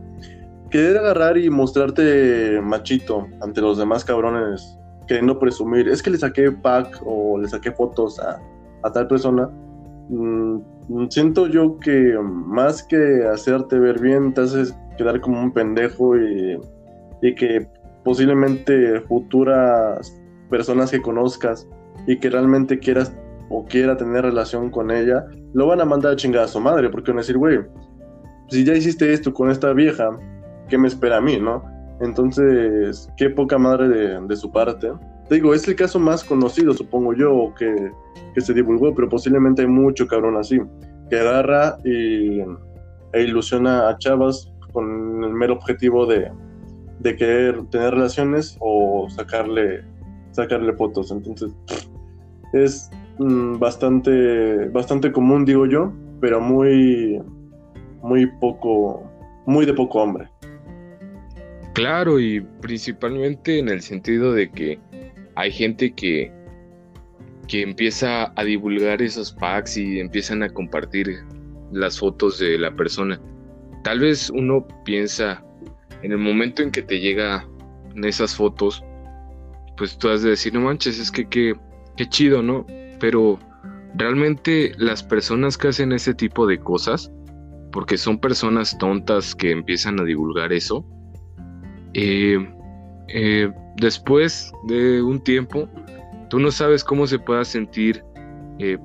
Querer 0.71 0.99
agarrar 0.99 1.37
y 1.37 1.51
mostrarte 1.51 2.61
machito 2.63 3.27
ante 3.41 3.61
los 3.61 3.79
demás 3.79 4.05
cabrones, 4.05 4.79
queriendo 5.07 5.39
presumir, 5.39 5.89
es 5.89 6.03
que 6.03 6.11
le 6.11 6.19
saqué 6.19 6.51
pack 6.51 7.03
o 7.05 7.39
le 7.39 7.49
saqué 7.49 7.71
fotos 7.73 8.19
a, 8.21 8.41
a 8.83 8.93
tal 8.93 9.07
persona. 9.07 9.49
Mm, 10.09 10.61
siento 11.11 11.47
yo 11.47 11.79
que 11.79 12.17
más 12.23 12.83
que 12.83 13.27
hacerte 13.27 13.79
ver 13.79 14.01
bien, 14.01 14.33
te 14.33 14.43
haces 14.43 14.75
quedar 14.97 15.21
como 15.21 15.41
un 15.41 15.53
pendejo 15.53 16.17
y, 16.17 16.59
y 17.23 17.35
que 17.35 17.69
posiblemente 18.05 19.01
futuras 19.03 20.21
personas 20.51 20.91
que 20.91 21.01
conozcas 21.01 21.67
y 22.07 22.19
que 22.19 22.31
realmente 22.31 22.79
quieras 22.79 23.17
o 23.49 23.65
quiera 23.65 23.97
tener 23.97 24.23
relación 24.23 24.71
con 24.71 24.91
ella, 24.91 25.25
lo 25.53 25.67
van 25.67 25.81
a 25.81 25.85
mandar 25.85 26.13
a 26.13 26.17
chingar 26.17 26.45
a 26.45 26.49
su 26.49 26.61
madre, 26.61 26.89
porque 26.91 27.11
van 27.11 27.19
a 27.19 27.23
decir, 27.23 27.39
güey, 27.39 27.61
si 28.49 28.65
ya 28.65 28.75
hiciste 28.75 29.13
esto 29.13 29.33
con 29.33 29.51
esta 29.51 29.73
vieja, 29.73 30.11
¿qué 30.69 30.79
me 30.79 30.89
espera 30.89 31.19
a 31.19 31.21
mí, 31.21 31.39
no? 31.39 31.63
Entonces, 32.01 33.09
qué 33.17 33.31
poca 33.31 33.59
madre 33.59 33.89
de, 34.21 34.37
su 34.37 34.51
parte. 34.51 34.93
Te 35.29 35.37
digo, 35.37 35.55
es 35.55 35.67
el 35.69 35.77
caso 35.77 35.99
más 35.99 36.25
conocido, 36.25 36.75
supongo 36.75 37.15
yo, 37.15 37.55
que, 37.59 37.93
que 38.35 38.41
se 38.41 38.53
divulgó, 38.53 38.95
pero 38.95 39.09
posiblemente 39.09 39.63
hay 39.63 39.69
mucho 39.69 40.07
cabrón 40.07 40.37
así, 40.37 40.61
que 41.09 41.19
agarra 41.19 41.79
y, 41.85 42.41
e 43.13 43.23
ilusiona 43.23 43.89
a 43.89 43.99
chavas 43.99 44.53
con 44.73 45.23
el 45.23 45.33
mero 45.33 45.55
objetivo 45.55 46.05
de, 46.07 46.31
de 47.05 47.15
querer 47.17 47.63
tener 47.67 47.95
relaciones 47.95 48.57
o 48.61 49.07
sacarle, 49.11 49.85
sacarle 50.33 50.73
fotos. 50.73 51.11
Entonces, 51.11 51.53
es 52.55 52.91
mm, 53.19 53.59
bastante, 53.59 54.69
bastante 54.71 55.13
común, 55.13 55.45
digo 55.45 55.67
yo, 55.67 55.93
pero 56.21 56.41
muy, 56.41 57.21
muy 58.03 58.27
poco, 58.41 59.05
muy 59.45 59.67
de 59.67 59.75
poco 59.75 60.03
hombre. 60.03 60.29
Claro, 61.75 62.19
y 62.19 62.41
principalmente 62.63 63.59
en 63.59 63.69
el 63.69 63.83
sentido 63.83 64.33
de 64.33 64.51
que 64.51 64.79
hay 65.35 65.51
gente 65.51 65.93
que, 65.93 66.33
que 67.49 67.63
empieza 67.63 68.33
a 68.35 68.45
divulgar 68.45 69.03
esos 69.03 69.33
packs 69.33 69.77
y 69.77 70.01
empiezan 70.01 70.43
a 70.43 70.49
compartir 70.49 71.19
las 71.71 71.99
fotos 71.99 72.39
de 72.39 72.57
la 72.59 72.75
persona. 72.75 73.21
Tal 73.83 74.01
vez 74.01 74.31
uno 74.31 74.67
piensa, 74.85 75.45
en 76.05 76.13
el 76.13 76.19
momento 76.19 76.63
en 76.63 76.71
que 76.71 76.83
te 76.83 77.01
llega 77.01 77.49
esas 78.03 78.37
fotos, 78.37 78.85
pues 79.79 79.97
tú 79.97 80.11
has 80.11 80.23
de 80.23 80.31
decir, 80.31 80.53
no 80.53 80.61
manches, 80.61 80.99
es 80.99 81.11
que 81.11 81.27
qué, 81.27 81.55
chido, 82.11 82.43
¿no? 82.43 82.67
Pero 83.01 83.39
realmente 83.95 84.75
las 84.77 85.03
personas 85.03 85.57
que 85.57 85.69
hacen 85.69 85.93
ese 85.93 86.13
tipo 86.13 86.47
de 86.47 86.59
cosas, 86.59 87.11
porque 87.73 87.97
son 87.97 88.19
personas 88.19 88.77
tontas 88.77 89.35
que 89.35 89.51
empiezan 89.51 89.99
a 89.99 90.05
divulgar 90.05 90.53
eso, 90.53 90.85
eh, 91.95 92.39
eh, 93.09 93.51
después 93.77 94.53
de 94.67 95.01
un 95.01 95.25
tiempo, 95.25 95.71
tú 96.29 96.39
no 96.39 96.51
sabes 96.51 96.85
cómo 96.85 97.07
se 97.07 97.19
pueda 97.19 97.47
sentir 97.47 98.05
eh, 98.59 98.77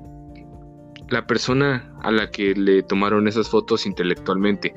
la 1.10 1.26
persona 1.26 1.94
a 2.02 2.10
la 2.10 2.30
que 2.30 2.54
le 2.54 2.82
tomaron 2.82 3.28
esas 3.28 3.50
fotos 3.50 3.84
intelectualmente. 3.84 4.74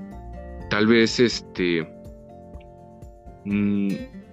Tal 0.69 0.87
vez 0.87 1.21
este 1.21 1.87
Mm, 3.45 3.89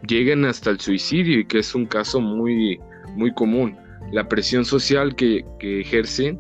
llegan 0.07 0.45
hasta 0.45 0.71
el 0.71 0.81
suicidio 0.81 1.41
y 1.41 1.47
que 1.47 1.59
es 1.59 1.75
un 1.75 1.87
caso 1.87 2.21
muy, 2.21 2.81
muy 3.17 3.33
común. 3.35 3.77
La 4.13 4.29
presión 4.29 4.65
social 4.65 5.15
que, 5.15 5.45
que 5.59 5.81
ejercen 5.81 6.39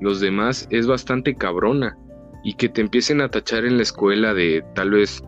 los 0.00 0.20
demás 0.20 0.66
es 0.70 0.86
bastante 0.86 1.34
cabrona 1.34 1.96
y 2.42 2.54
que 2.54 2.68
te 2.68 2.80
empiecen 2.80 3.20
a 3.20 3.28
tachar 3.28 3.64
en 3.64 3.76
la 3.76 3.82
escuela 3.82 4.34
de 4.34 4.64
tal 4.74 4.90
vez 4.90 5.22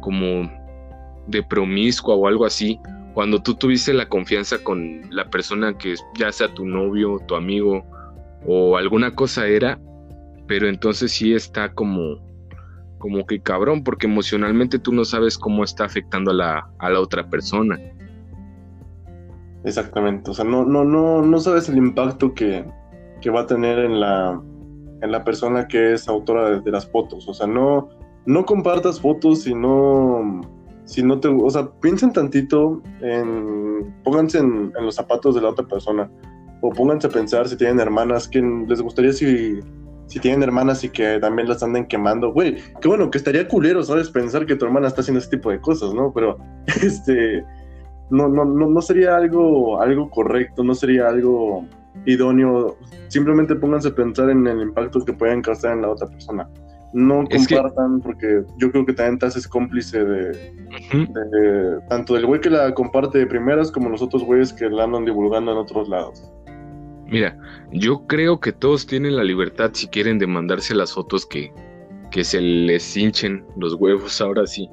como 0.00 0.50
de 1.26 1.42
promiscua 1.42 2.14
o 2.14 2.26
algo 2.26 2.44
así, 2.44 2.78
cuando 3.14 3.42
tú 3.42 3.54
tuviste 3.54 3.92
la 3.92 4.08
confianza 4.08 4.58
con 4.62 5.02
la 5.10 5.28
persona 5.28 5.76
que 5.76 5.94
ya 6.18 6.32
sea 6.32 6.52
tu 6.54 6.64
novio, 6.64 7.18
tu 7.26 7.34
amigo 7.34 7.84
o 8.46 8.76
alguna 8.76 9.14
cosa 9.14 9.46
era, 9.46 9.78
pero 10.46 10.68
entonces 10.68 11.12
sí 11.12 11.34
está 11.34 11.72
como 11.72 12.16
como 13.02 13.26
que 13.26 13.40
cabrón, 13.40 13.82
porque 13.82 14.06
emocionalmente 14.06 14.78
tú 14.78 14.92
no 14.92 15.04
sabes 15.04 15.36
cómo 15.36 15.64
está 15.64 15.84
afectando 15.84 16.30
a 16.30 16.34
la, 16.34 16.70
a 16.78 16.88
la 16.88 17.00
otra 17.00 17.28
persona. 17.28 17.80
Exactamente, 19.64 20.30
o 20.30 20.34
sea, 20.34 20.44
no, 20.44 20.64
no, 20.64 20.84
no, 20.84 21.20
no 21.20 21.40
sabes 21.40 21.68
el 21.68 21.78
impacto 21.78 22.32
que, 22.32 22.64
que 23.20 23.28
va 23.28 23.40
a 23.40 23.46
tener 23.46 23.80
en 23.80 23.98
la, 23.98 24.40
en 25.00 25.10
la 25.10 25.24
persona 25.24 25.66
que 25.66 25.94
es 25.94 26.06
autora 26.06 26.60
de, 26.60 26.70
las 26.70 26.88
fotos. 26.88 27.28
O 27.28 27.34
sea, 27.34 27.48
no, 27.48 27.88
no 28.24 28.46
compartas 28.46 29.00
fotos 29.00 29.42
si 29.42 29.52
no, 29.52 30.40
si 30.84 31.02
no 31.02 31.18
te, 31.18 31.26
o 31.26 31.50
sea, 31.50 31.68
piensen 31.80 32.12
tantito 32.12 32.80
en, 33.00 33.92
pónganse 34.04 34.38
en, 34.38 34.72
los 34.80 34.94
zapatos 34.94 35.34
de 35.34 35.40
la 35.40 35.48
otra 35.48 35.66
persona 35.66 36.08
o 36.60 36.70
pónganse 36.70 37.08
a 37.08 37.10
pensar 37.10 37.48
si 37.48 37.56
tienen 37.56 37.80
hermanas 37.80 38.28
que 38.28 38.40
les 38.68 38.80
gustaría 38.80 39.12
si 39.12 39.58
si 40.06 40.20
tienen 40.20 40.42
hermanas 40.42 40.84
y 40.84 40.90
que 40.90 41.18
también 41.20 41.48
las 41.48 41.62
anden 41.62 41.86
quemando, 41.86 42.32
güey, 42.32 42.56
qué 42.80 42.88
bueno, 42.88 43.10
que 43.10 43.18
estaría 43.18 43.48
culero, 43.48 43.82
¿sabes? 43.82 44.10
Pensar 44.10 44.46
que 44.46 44.56
tu 44.56 44.64
hermana 44.64 44.88
está 44.88 45.00
haciendo 45.00 45.20
ese 45.20 45.30
tipo 45.30 45.50
de 45.50 45.60
cosas, 45.60 45.94
¿no? 45.94 46.12
Pero, 46.12 46.36
este, 46.82 47.44
no, 48.10 48.28
no, 48.28 48.44
no, 48.44 48.66
no 48.68 48.82
sería 48.82 49.16
algo, 49.16 49.80
algo 49.80 50.10
correcto, 50.10 50.62
no 50.62 50.74
sería 50.74 51.08
algo 51.08 51.64
idóneo. 52.04 52.76
Simplemente 53.08 53.54
pónganse 53.54 53.88
a 53.88 53.94
pensar 53.94 54.30
en 54.30 54.46
el 54.46 54.60
impacto 54.60 55.04
que 55.04 55.12
pueden 55.12 55.42
causar 55.42 55.72
en 55.72 55.82
la 55.82 55.90
otra 55.90 56.08
persona. 56.08 56.48
No 56.92 57.24
compartan, 57.26 58.00
porque 58.00 58.44
yo 58.58 58.70
creo 58.70 58.84
que 58.84 58.92
también 58.92 59.18
te 59.18 59.26
haces 59.26 59.48
cómplice 59.48 60.04
de, 60.04 60.30
de 60.92 61.80
tanto 61.88 62.14
del 62.14 62.26
güey 62.26 62.40
que 62.42 62.50
la 62.50 62.74
comparte 62.74 63.18
de 63.18 63.26
primeras 63.26 63.72
como 63.72 63.88
los 63.88 64.02
otros 64.02 64.22
güeyes 64.22 64.52
que 64.52 64.68
la 64.68 64.84
andan 64.84 65.06
divulgando 65.06 65.52
en 65.52 65.58
otros 65.58 65.88
lados. 65.88 66.30
Mira, 67.12 67.38
yo 67.72 68.06
creo 68.06 68.40
que 68.40 68.52
todos 68.52 68.86
tienen 68.86 69.16
la 69.16 69.22
libertad 69.22 69.72
si 69.74 69.86
quieren 69.86 70.18
de 70.18 70.26
mandarse 70.26 70.74
las 70.74 70.94
fotos 70.94 71.26
que, 71.26 71.52
que 72.10 72.24
se 72.24 72.40
les 72.40 72.96
hinchen 72.96 73.44
los 73.54 73.74
huevos 73.74 74.18
ahora 74.22 74.46
sí. 74.46 74.66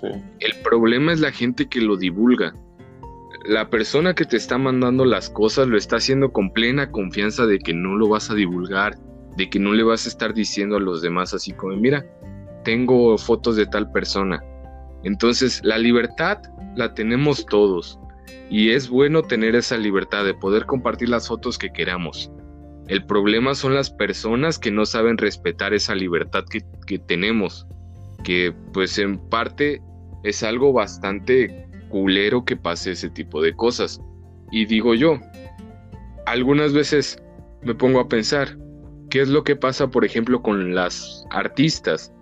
sí. 0.00 0.06
El 0.38 0.54
problema 0.62 1.12
es 1.12 1.18
la 1.18 1.32
gente 1.32 1.68
que 1.68 1.80
lo 1.80 1.96
divulga. 1.96 2.54
La 3.46 3.68
persona 3.68 4.14
que 4.14 4.24
te 4.24 4.36
está 4.36 4.58
mandando 4.58 5.04
las 5.04 5.28
cosas 5.28 5.66
lo 5.66 5.76
está 5.76 5.96
haciendo 5.96 6.30
con 6.32 6.52
plena 6.52 6.92
confianza 6.92 7.46
de 7.46 7.58
que 7.58 7.74
no 7.74 7.96
lo 7.96 8.08
vas 8.08 8.30
a 8.30 8.34
divulgar, 8.34 8.94
de 9.36 9.50
que 9.50 9.58
no 9.58 9.72
le 9.72 9.82
vas 9.82 10.06
a 10.06 10.08
estar 10.08 10.34
diciendo 10.34 10.76
a 10.76 10.80
los 10.80 11.02
demás 11.02 11.34
así 11.34 11.50
como, 11.50 11.74
mira, 11.74 12.06
tengo 12.62 13.18
fotos 13.18 13.56
de 13.56 13.66
tal 13.66 13.90
persona. 13.90 14.40
Entonces, 15.02 15.60
la 15.64 15.78
libertad 15.78 16.38
la 16.76 16.94
tenemos 16.94 17.44
todos. 17.44 17.98
Y 18.50 18.70
es 18.70 18.88
bueno 18.88 19.22
tener 19.22 19.54
esa 19.54 19.76
libertad 19.76 20.24
de 20.24 20.34
poder 20.34 20.66
compartir 20.66 21.08
las 21.08 21.28
fotos 21.28 21.58
que 21.58 21.72
queramos. 21.72 22.30
El 22.88 23.06
problema 23.06 23.54
son 23.54 23.74
las 23.74 23.90
personas 23.90 24.58
que 24.58 24.70
no 24.70 24.84
saben 24.84 25.16
respetar 25.16 25.72
esa 25.72 25.94
libertad 25.94 26.44
que, 26.86 26.98
tenemos, 26.98 27.66
que 28.24 28.52
pues 28.72 28.98
en 28.98 29.18
parte 29.30 29.80
es 30.24 30.42
algo 30.42 30.72
bastante 30.72 31.68
culero 31.88 32.44
que 32.44 32.56
pase 32.56 32.92
ese 32.92 33.08
tipo 33.08 33.40
de 33.40 33.54
cosas. 33.54 34.00
Y 34.50 34.66
digo 34.66 34.94
yo, 34.94 35.18
algunas 36.26 36.72
veces 36.72 37.22
me 37.62 37.74
pongo 37.74 38.00
a 38.00 38.08
pensar, 38.08 38.58
¿qué 39.10 39.20
es 39.22 39.28
lo 39.28 39.44
que 39.44 39.56
pasa, 39.56 39.88
por 39.88 40.04
ejemplo, 40.04 40.42
con 40.42 40.74
las 40.74 41.24
artistas, 41.30 42.12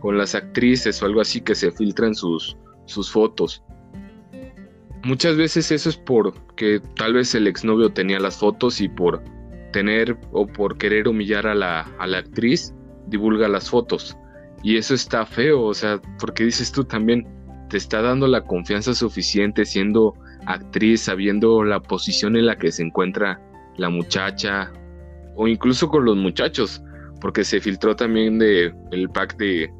con 0.00 0.18
las 0.18 0.34
actrices 0.34 1.00
o 1.00 1.06
algo 1.06 1.20
así 1.20 1.40
que 1.40 1.54
se 1.54 1.70
filtran 1.70 2.14
sus, 2.14 2.56
sus 2.86 3.10
fotos? 3.10 3.62
Muchas 5.04 5.36
veces 5.36 5.70
eso 5.70 5.88
es 5.88 5.96
porque 5.96 6.80
tal 6.96 7.14
vez 7.14 7.34
el 7.34 7.46
exnovio 7.46 7.90
tenía 7.90 8.18
las 8.18 8.38
fotos 8.38 8.80
y 8.80 8.88
por 8.88 9.22
tener 9.72 10.18
o 10.32 10.46
por 10.46 10.76
querer 10.76 11.08
humillar 11.08 11.46
a 11.46 11.54
la, 11.54 11.82
a 11.98 12.06
la 12.06 12.18
actriz, 12.18 12.74
divulga 13.06 13.48
las 13.48 13.70
fotos. 13.70 14.16
Y 14.62 14.76
eso 14.76 14.94
está 14.94 15.24
feo, 15.24 15.62
o 15.62 15.74
sea, 15.74 16.00
porque 16.18 16.44
dices 16.44 16.72
tú 16.72 16.84
también, 16.84 17.26
te 17.68 17.76
está 17.76 18.02
dando 18.02 18.26
la 18.26 18.42
confianza 18.42 18.94
suficiente 18.94 19.64
siendo 19.64 20.14
actriz, 20.46 21.02
sabiendo 21.02 21.62
la 21.62 21.80
posición 21.80 22.36
en 22.36 22.46
la 22.46 22.56
que 22.56 22.72
se 22.72 22.82
encuentra 22.82 23.40
la 23.76 23.90
muchacha, 23.90 24.72
o 25.36 25.46
incluso 25.46 25.88
con 25.88 26.04
los 26.04 26.16
muchachos, 26.16 26.82
porque 27.20 27.44
se 27.44 27.60
filtró 27.60 27.94
también 27.94 28.38
de 28.38 28.72
el 28.90 29.08
pack 29.10 29.36
de 29.36 29.70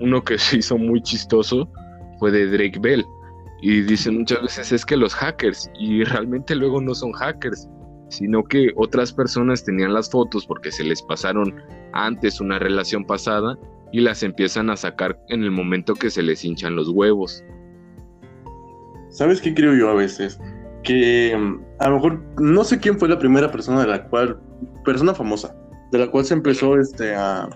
uno 0.00 0.22
que 0.22 0.38
se 0.38 0.58
hizo 0.58 0.76
muy 0.78 1.02
chistoso, 1.02 1.70
fue 2.18 2.30
de 2.30 2.46
Drake 2.46 2.78
Bell. 2.80 3.04
Y 3.62 3.80
dicen 3.82 4.18
muchas 4.18 4.42
veces 4.42 4.72
es 4.72 4.84
que 4.84 4.96
los 4.96 5.14
hackers, 5.14 5.70
y 5.78 6.04
realmente 6.04 6.54
luego 6.54 6.80
no 6.80 6.94
son 6.94 7.12
hackers, 7.12 7.68
sino 8.08 8.44
que 8.44 8.72
otras 8.76 9.12
personas 9.12 9.64
tenían 9.64 9.94
las 9.94 10.10
fotos 10.10 10.44
porque 10.46 10.70
se 10.70 10.84
les 10.84 11.00
pasaron 11.00 11.54
antes 11.92 12.40
una 12.40 12.58
relación 12.58 13.04
pasada 13.04 13.56
y 13.92 14.00
las 14.00 14.22
empiezan 14.22 14.68
a 14.68 14.76
sacar 14.76 15.18
en 15.28 15.44
el 15.44 15.50
momento 15.50 15.94
que 15.94 16.10
se 16.10 16.22
les 16.22 16.44
hinchan 16.44 16.76
los 16.76 16.88
huevos. 16.88 17.44
¿Sabes 19.10 19.40
qué 19.40 19.54
creo 19.54 19.74
yo 19.74 19.90
a 19.90 19.94
veces? 19.94 20.40
Que 20.82 21.36
mm, 21.38 21.60
a 21.78 21.88
lo 21.88 21.94
mejor 21.96 22.22
no 22.40 22.64
sé 22.64 22.80
quién 22.80 22.98
fue 22.98 23.08
la 23.08 23.18
primera 23.18 23.50
persona 23.50 23.82
de 23.82 23.86
la 23.86 24.08
cual, 24.08 24.40
persona 24.84 25.14
famosa, 25.14 25.54
de 25.92 25.98
la 25.98 26.10
cual 26.10 26.24
se 26.24 26.34
empezó 26.34 26.78
este, 26.78 27.14
a, 27.14 27.48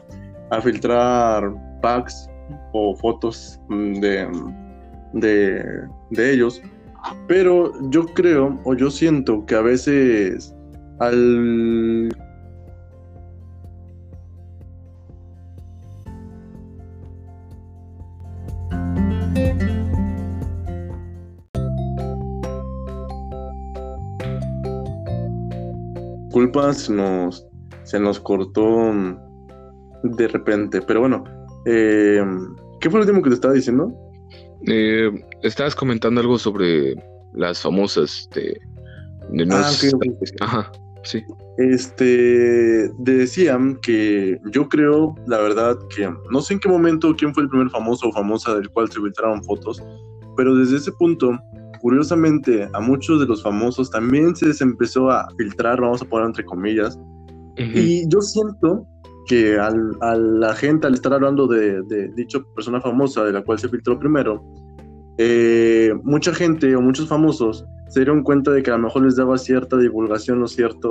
a 0.51 0.61
filtrar 0.61 1.53
packs 1.83 2.29
o 2.73 2.95
fotos 2.97 3.59
mm, 3.69 3.95
de, 3.95 4.29
de, 5.15 5.65
de 6.11 6.33
ellos 6.33 6.63
pero 7.29 7.73
yo 7.91 8.07
creo 8.07 8.59
o 8.65 8.75
yo 8.75 8.91
siento 8.91 9.45
que 9.47 9.55
a 9.55 9.63
veces 9.63 10.55
al 10.99 12.09
culpas 26.31 26.91
nos 26.91 27.47
se 27.85 28.01
nos 28.01 28.21
cortó 28.21 28.93
de 30.03 30.29
repente 30.29 30.81
pero 30.83 31.01
bueno 31.01 31.25
eh, 31.67 32.25
¿qué 32.81 32.91
fue 32.91 33.01
lo 33.01 33.07
último 33.07 33.23
que 33.23 33.31
te 33.31 33.35
estaba 33.35 33.55
diciendo? 33.55 34.06
Eh, 34.67 35.11
estabas 35.43 35.75
comentando 35.75 36.21
algo 36.21 36.39
sobre 36.39 36.95
las 37.35 37.61
famosas 37.61 38.29
de, 38.35 38.59
de 39.31 39.49
ah, 39.53 39.71
Ajá, 40.41 40.73
sí. 41.05 41.23
Este 41.59 42.91
decían 42.99 43.79
que 43.81 44.39
yo 44.53 44.69
creo, 44.69 45.15
la 45.27 45.39
verdad, 45.39 45.79
que 45.95 46.11
no 46.31 46.41
sé 46.41 46.55
en 46.55 46.61
qué 46.61 46.69
momento 46.69 47.15
quién 47.17 47.33
fue 47.33 47.45
el 47.45 47.49
primer 47.49 47.71
famoso 47.71 48.09
o 48.09 48.13
famosa 48.13 48.55
del 48.55 48.69
cual 48.71 48.91
se 48.91 49.01
filtraron 49.01 49.43
fotos, 49.45 49.83
pero 50.37 50.55
desde 50.57 50.79
ese 50.79 50.93
punto, 50.93 51.39
curiosamente, 51.81 52.69
a 52.73 52.81
muchos 52.81 53.21
de 53.21 53.27
los 53.27 53.43
famosos 53.43 53.91
también 53.91 54.35
se 54.35 54.47
les 54.47 54.61
empezó 54.61 55.11
a 55.11 55.29
filtrar, 55.39 55.81
vamos 55.81 56.03
a 56.03 56.07
poner 56.07 56.27
entre 56.27 56.45
comillas, 56.45 56.99
y 57.57 58.07
yo 58.09 58.21
siento 58.21 58.87
que 59.27 59.59
al, 59.59 59.97
a 60.01 60.15
la 60.17 60.55
gente, 60.55 60.87
al 60.87 60.95
estar 60.95 61.13
hablando 61.13 61.47
de, 61.47 61.83
de 61.83 62.09
dicha 62.15 62.39
persona 62.55 62.81
famosa 62.81 63.25
de 63.25 63.33
la 63.33 63.43
cual 63.43 63.59
se 63.59 63.69
filtró 63.69 63.99
primero, 63.99 64.43
eh, 65.19 65.95
mucha 66.03 66.35
gente 66.35 66.77
o 66.77 66.81
muchos 66.81 67.09
famosos 67.09 67.65
se 67.89 68.01
dieron 68.01 68.23
cuenta 68.23 68.51
de 68.51 68.63
que 68.63 68.71
a 68.71 68.77
lo 68.77 68.85
mejor 68.85 69.05
les 69.05 69.17
daba 69.17 69.39
cierta 69.39 69.77
divulgación 69.77 70.43
o 70.43 70.47
cierta 70.47 70.89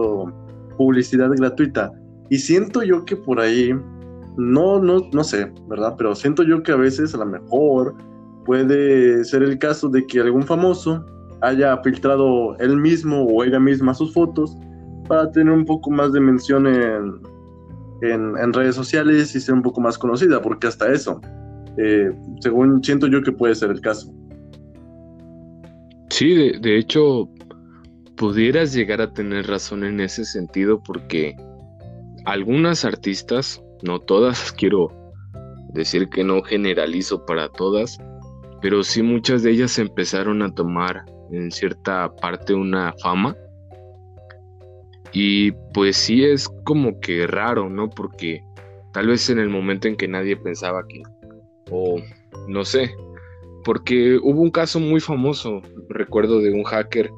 publicidad 0.77 1.29
gratuita. 1.31 1.91
Y 2.29 2.37
siento 2.39 2.81
yo 2.83 3.05
que 3.05 3.15
por 3.15 3.39
ahí, 3.39 3.73
no, 4.37 4.79
no, 4.79 5.07
no 5.13 5.23
sé, 5.23 5.51
¿verdad? 5.67 5.95
Pero 5.97 6.15
siento 6.15 6.43
yo 6.43 6.63
que 6.63 6.71
a 6.71 6.75
veces 6.77 7.13
a 7.13 7.17
lo 7.17 7.25
mejor 7.25 7.95
puede 8.45 9.23
ser 9.25 9.43
el 9.43 9.57
caso 9.59 9.89
de 9.89 10.05
que 10.07 10.19
algún 10.19 10.43
famoso 10.43 11.05
haya 11.41 11.77
filtrado 11.83 12.57
él 12.57 12.77
mismo 12.77 13.23
o 13.23 13.43
ella 13.43 13.59
misma 13.59 13.93
sus 13.93 14.13
fotos 14.13 14.57
para 15.07 15.31
tener 15.31 15.53
un 15.53 15.65
poco 15.65 15.91
más 15.91 16.11
de 16.13 16.19
mención 16.19 16.65
en, 16.65 17.21
en, 18.11 18.53
redes 18.53 18.75
sociales 18.75 19.35
y 19.35 19.39
ser 19.39 19.55
un 19.55 19.61
poco 19.61 19.81
más 19.81 19.97
conocida, 19.97 20.41
porque 20.41 20.67
hasta 20.67 20.91
eso, 20.91 21.21
eh, 21.77 22.11
según 22.39 22.83
siento 22.83 23.07
yo 23.07 23.21
que 23.21 23.31
puede 23.31 23.55
ser 23.55 23.71
el 23.71 23.81
caso. 23.81 24.13
Sí, 26.09 26.33
de, 26.33 26.59
de, 26.59 26.77
hecho, 26.77 27.29
pudieras 28.15 28.73
llegar 28.73 29.01
a 29.01 29.11
tener 29.11 29.47
razón 29.47 29.83
en 29.83 29.99
ese 29.99 30.23
sentido, 30.25 30.81
porque 30.81 31.35
algunas 32.25 32.85
artistas, 32.85 33.61
no 33.83 33.99
todas, 33.99 34.51
quiero 34.57 34.89
decir 35.73 36.09
que 36.09 36.23
no 36.23 36.41
generalizo 36.41 37.25
para 37.25 37.49
todas, 37.49 37.97
pero 38.61 38.83
sí 38.83 39.03
muchas 39.03 39.43
de 39.43 39.51
ellas 39.51 39.77
empezaron 39.77 40.41
a 40.41 40.53
tomar 40.53 41.03
en 41.31 41.51
cierta 41.51 42.13
parte 42.15 42.53
una 42.53 42.93
fama 43.01 43.35
y 45.15 45.53
pues 45.73 45.95
sí 45.95 46.25
es 46.25 46.49
como 46.65 46.99
que 46.99 47.25
raro, 47.25 47.69
¿no? 47.69 47.89
Porque 47.89 48.43
tal 48.91 49.07
vez 49.07 49.29
en 49.29 49.39
el 49.39 49.49
momento 49.49 49.87
en 49.87 49.95
que 49.95 50.09
nadie 50.09 50.35
pensaba 50.35 50.85
que, 50.89 51.01
o 51.71 52.01
no 52.49 52.65
sé, 52.65 52.93
porque 53.63 54.19
hubo 54.21 54.41
un 54.41 54.51
caso 54.51 54.77
muy 54.81 54.99
famoso, 54.99 55.61
recuerdo 55.87 56.41
de 56.41 56.51
un 56.51 56.65
hacker, 56.65 57.11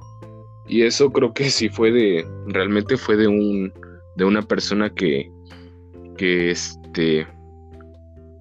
y 0.68 0.84
eso 0.84 1.12
creo 1.12 1.34
que 1.34 1.50
sí 1.50 1.70
fue 1.70 1.92
de, 1.92 2.24
realmente 2.46 2.98
fue 2.98 3.18
de 3.18 3.28
un, 3.28 3.74
de 4.16 4.26
una 4.26 4.44
persona 4.44 4.92
que, 4.92 5.32
que 6.18 6.52
este, 6.52 7.26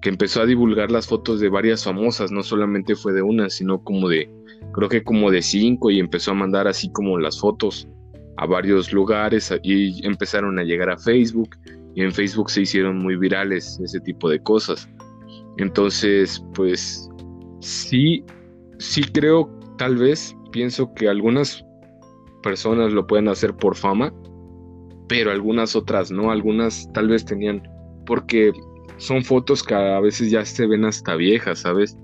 que 0.03 0.09
empezó 0.09 0.41
a 0.43 0.45
divulgar 0.45 0.91
las 0.91 1.07
fotos 1.07 1.39
de 1.39 1.49
varias 1.49 1.83
famosas, 1.83 2.31
no 2.31 2.43
solamente 2.43 2.95
fue 2.95 3.11
de 3.11 3.23
una, 3.23 3.49
sino 3.49 3.83
como 3.83 4.07
de, 4.07 4.29
creo 4.73 4.87
que 4.87 5.03
como 5.03 5.31
de 5.31 5.41
cinco, 5.41 5.89
y 5.89 5.99
empezó 5.99 6.29
a 6.29 6.35
mandar 6.35 6.67
así 6.67 6.91
como 6.91 7.17
las 7.17 7.39
fotos 7.39 7.87
a 8.37 8.45
varios 8.45 8.93
lugares 8.93 9.53
y 9.63 10.05
empezaron 10.05 10.59
a 10.59 10.63
llegar 10.63 10.89
a 10.89 10.97
Facebook 10.97 11.49
y 11.95 12.03
en 12.03 12.11
Facebook 12.11 12.51
se 12.51 12.61
hicieron 12.61 12.99
muy 12.99 13.15
virales 13.15 13.79
ese 13.83 13.99
tipo 14.01 14.29
de 14.29 14.41
cosas. 14.41 14.87
Entonces, 15.57 16.43
pues 16.53 17.09
sí, 17.59 18.23
sí 18.77 19.01
creo, 19.03 19.49
tal 19.77 19.97
vez, 19.97 20.35
pienso 20.51 20.93
que 20.93 21.09
algunas 21.09 21.65
personas 22.43 22.93
lo 22.93 23.07
pueden 23.07 23.27
hacer 23.27 23.55
por 23.55 23.75
fama, 23.75 24.13
pero 25.09 25.31
algunas 25.31 25.75
otras 25.75 26.11
no, 26.11 26.29
algunas 26.29 26.87
tal 26.93 27.07
vez 27.09 27.25
tenían, 27.25 27.63
porque 28.05 28.51
son 28.97 29.23
fotos 29.23 29.63
que 29.63 29.73
a 29.73 29.99
veces 29.99 30.29
ya 30.29 30.45
se 30.45 30.67
ven 30.67 30.85
hasta 30.85 31.15
viejas, 31.15 31.59
¿sabes? 31.59 31.97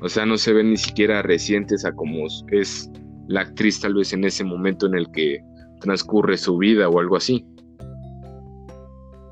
O 0.00 0.08
sea, 0.08 0.24
no 0.24 0.36
se 0.36 0.52
ven 0.52 0.70
ni 0.70 0.76
siquiera 0.76 1.22
recientes 1.22 1.84
a 1.84 1.92
como 1.92 2.26
es 2.52 2.90
la 3.28 3.42
actriz 3.42 3.80
tal 3.80 3.94
vez 3.94 4.12
en 4.12 4.24
ese 4.24 4.44
momento 4.44 4.86
en 4.86 4.94
el 4.94 5.10
que 5.12 5.42
transcurre 5.82 6.36
su 6.36 6.56
vida 6.56 6.88
o 6.88 6.98
algo 6.98 7.16
así. 7.16 7.46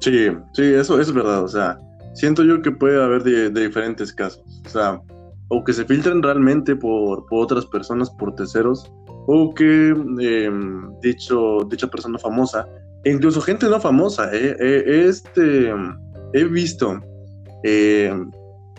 Sí, 0.01 0.29
sí, 0.55 0.63
eso, 0.63 1.01
es 1.01 1.13
verdad. 1.13 1.45
O 1.45 1.49
sea, 1.49 1.79
siento 2.15 2.43
yo 2.43 2.61
que 2.63 2.71
puede 2.71 3.03
haber 3.03 3.23
de, 3.23 3.51
diferentes 3.51 4.13
casos. 4.13 4.43
O 4.67 4.69
sea, 4.69 5.01
o 5.49 5.65
que 5.65 5.73
se 5.73 5.85
filtren 5.85 6.23
realmente 6.23 6.77
por, 6.77 7.25
otras 7.31 7.67
personas, 7.67 8.11
por 8.11 8.35
terceros, 8.35 8.91
o 9.27 9.53
que 9.55 9.89
em, 10.21 11.01
dicho, 11.01 11.59
dicha 11.71 11.87
persona 11.89 12.19
famosa, 12.19 12.67
e 13.05 13.11
incluso 13.11 13.41
gente 13.41 13.69
no 13.69 13.81
famosa, 13.81 14.33
eh, 14.33 14.57
eh, 14.59 15.07
este, 15.09 15.73
he 16.35 16.45
visto 16.45 17.01
em, 17.65 18.31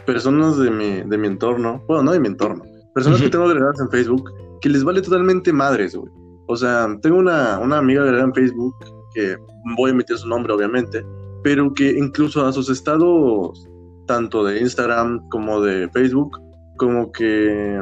personas 0.05 0.57
de 0.57 0.71
mi, 0.71 1.01
de 1.01 1.17
mi 1.17 1.27
entorno, 1.27 1.83
bueno, 1.87 2.03
no 2.03 2.11
de 2.13 2.19
mi 2.19 2.27
entorno, 2.27 2.63
personas 2.93 3.21
que 3.21 3.29
tengo 3.29 3.45
agregadas 3.45 3.79
en 3.79 3.89
Facebook, 3.89 4.29
que 4.61 4.69
les 4.69 4.83
vale 4.83 5.01
totalmente 5.01 5.51
madres, 5.51 5.95
güey. 5.95 6.11
O 6.47 6.55
sea, 6.55 6.87
tengo 7.01 7.17
una, 7.17 7.59
una 7.59 7.77
amiga 7.77 8.01
agregada 8.01 8.25
en 8.25 8.33
Facebook 8.33 8.75
que 9.13 9.37
voy 9.77 9.89
a 9.89 9.93
emitir 9.93 10.17
su 10.17 10.27
nombre, 10.27 10.53
obviamente, 10.53 11.05
pero 11.43 11.73
que 11.73 11.91
incluso 11.97 12.45
a 12.45 12.53
sus 12.53 12.69
estados, 12.69 13.67
tanto 14.07 14.43
de 14.43 14.59
Instagram 14.59 15.27
como 15.29 15.61
de 15.61 15.89
Facebook, 15.89 16.37
como 16.77 17.11
que 17.11 17.81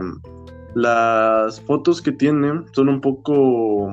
las 0.76 1.62
fotos 1.62 2.02
que 2.02 2.12
tiene 2.12 2.63
son 2.74 2.89
un 2.89 3.02
poco, 3.02 3.89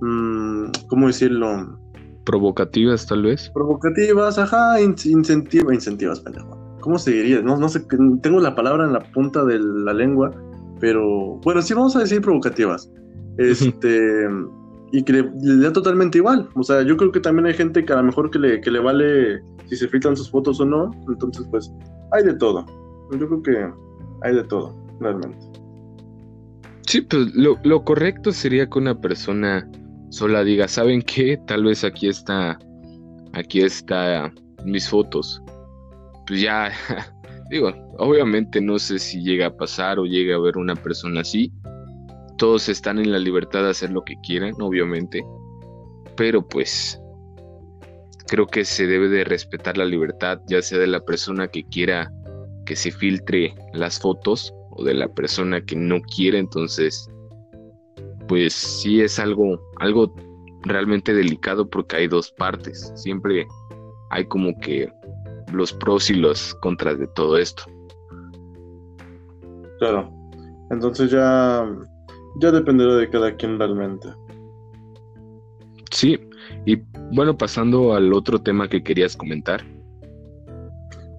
mm, 0.00 0.66
¿cómo 0.88 1.06
decirlo? 1.06 1.78
Provocativas, 2.24 3.06
tal 3.06 3.22
vez. 3.22 3.50
Provocativas, 3.50 4.38
ajá, 4.38 4.80
incentivas, 4.80 5.74
incentivas, 5.74 6.20
pendejo. 6.20 6.56
¿Cómo 6.80 6.98
se 6.98 7.12
diría? 7.12 7.40
No, 7.42 7.56
no 7.56 7.68
sé, 7.68 7.80
tengo 8.22 8.40
la 8.40 8.54
palabra 8.54 8.84
en 8.84 8.92
la 8.92 9.00
punta 9.12 9.44
de 9.44 9.58
la 9.58 9.92
lengua, 9.92 10.30
pero 10.80 11.38
bueno, 11.44 11.62
sí 11.62 11.74
vamos 11.74 11.96
a 11.96 12.00
decir 12.00 12.20
provocativas. 12.20 12.90
Este, 13.38 14.28
y 14.92 15.02
que 15.02 15.12
le, 15.12 15.30
da 15.62 15.72
totalmente 15.72 16.18
igual. 16.18 16.48
O 16.54 16.62
sea, 16.62 16.82
yo 16.82 16.96
creo 16.96 17.12
que 17.12 17.20
también 17.20 17.46
hay 17.46 17.54
gente 17.54 17.84
que 17.84 17.92
a 17.92 17.96
lo 17.96 18.04
mejor 18.04 18.30
que 18.30 18.38
le, 18.38 18.60
que 18.60 18.70
le 18.70 18.80
vale 18.80 19.42
si 19.66 19.76
se 19.76 19.88
filtran 19.88 20.16
sus 20.16 20.30
fotos 20.30 20.60
o 20.60 20.64
no. 20.64 20.90
Entonces, 21.08 21.46
pues, 21.50 21.72
hay 22.12 22.24
de 22.24 22.34
todo. 22.34 22.64
Yo 23.12 23.26
creo 23.26 23.42
que 23.42 23.72
hay 24.22 24.34
de 24.34 24.44
todo, 24.44 24.74
realmente. 25.00 25.38
Sí, 26.86 27.00
pues 27.00 27.34
lo, 27.34 27.58
lo 27.64 27.84
correcto 27.84 28.32
sería 28.32 28.68
que 28.68 28.78
una 28.78 29.00
persona 29.00 29.68
sola 30.10 30.44
diga, 30.44 30.68
¿saben 30.68 31.02
qué? 31.02 31.38
Tal 31.46 31.64
vez 31.64 31.84
aquí 31.84 32.08
está, 32.08 32.58
aquí 33.32 33.60
está 33.60 34.32
mis 34.64 34.88
fotos. 34.88 35.42
Pues 36.26 36.40
ya, 36.40 36.70
digo, 37.50 37.72
obviamente 37.98 38.60
no 38.60 38.78
sé 38.78 38.98
si 38.98 39.22
llega 39.22 39.46
a 39.46 39.56
pasar 39.56 39.98
o 39.98 40.04
llega 40.04 40.36
a 40.36 40.40
ver 40.40 40.56
una 40.56 40.74
persona 40.74 41.20
así, 41.20 41.52
todos 42.36 42.68
están 42.68 42.98
en 42.98 43.12
la 43.12 43.18
libertad 43.18 43.62
de 43.62 43.70
hacer 43.70 43.90
lo 43.90 44.02
que 44.04 44.14
quieran, 44.22 44.54
obviamente. 44.60 45.24
Pero 46.16 46.46
pues 46.46 47.00
creo 48.26 48.46
que 48.46 48.64
se 48.64 48.86
debe 48.86 49.08
de 49.08 49.24
respetar 49.24 49.76
la 49.76 49.84
libertad, 49.84 50.40
ya 50.48 50.62
sea 50.62 50.78
de 50.78 50.86
la 50.86 51.00
persona 51.00 51.48
que 51.48 51.64
quiera 51.64 52.10
que 52.64 52.76
se 52.76 52.90
filtre 52.90 53.54
las 53.72 54.00
fotos 54.00 54.52
o 54.70 54.84
de 54.84 54.94
la 54.94 55.08
persona 55.08 55.64
que 55.64 55.76
no 55.76 56.00
quiere, 56.02 56.38
entonces 56.38 57.08
pues 58.28 58.52
sí 58.52 59.00
es 59.00 59.20
algo 59.20 59.60
algo 59.78 60.12
realmente 60.62 61.14
delicado 61.14 61.70
porque 61.70 61.96
hay 61.96 62.08
dos 62.08 62.32
partes, 62.32 62.92
siempre 62.96 63.46
hay 64.10 64.26
como 64.26 64.58
que 64.58 64.90
los 65.52 65.72
pros 65.72 66.10
y 66.10 66.14
los 66.14 66.54
contras 66.56 66.98
de 66.98 67.06
todo 67.08 67.38
esto. 67.38 67.62
Claro. 69.78 70.10
Entonces 70.70 71.10
ya 71.12 71.64
ya 72.40 72.50
dependerá 72.50 72.94
de 72.96 73.08
cada 73.08 73.34
quien 73.34 73.58
realmente. 73.58 74.08
Sí, 75.90 76.18
y 76.64 76.76
bueno, 77.14 77.36
pasando 77.36 77.94
al 77.94 78.12
otro 78.12 78.38
tema 78.40 78.68
que 78.68 78.82
querías 78.82 79.16
comentar. 79.16 79.62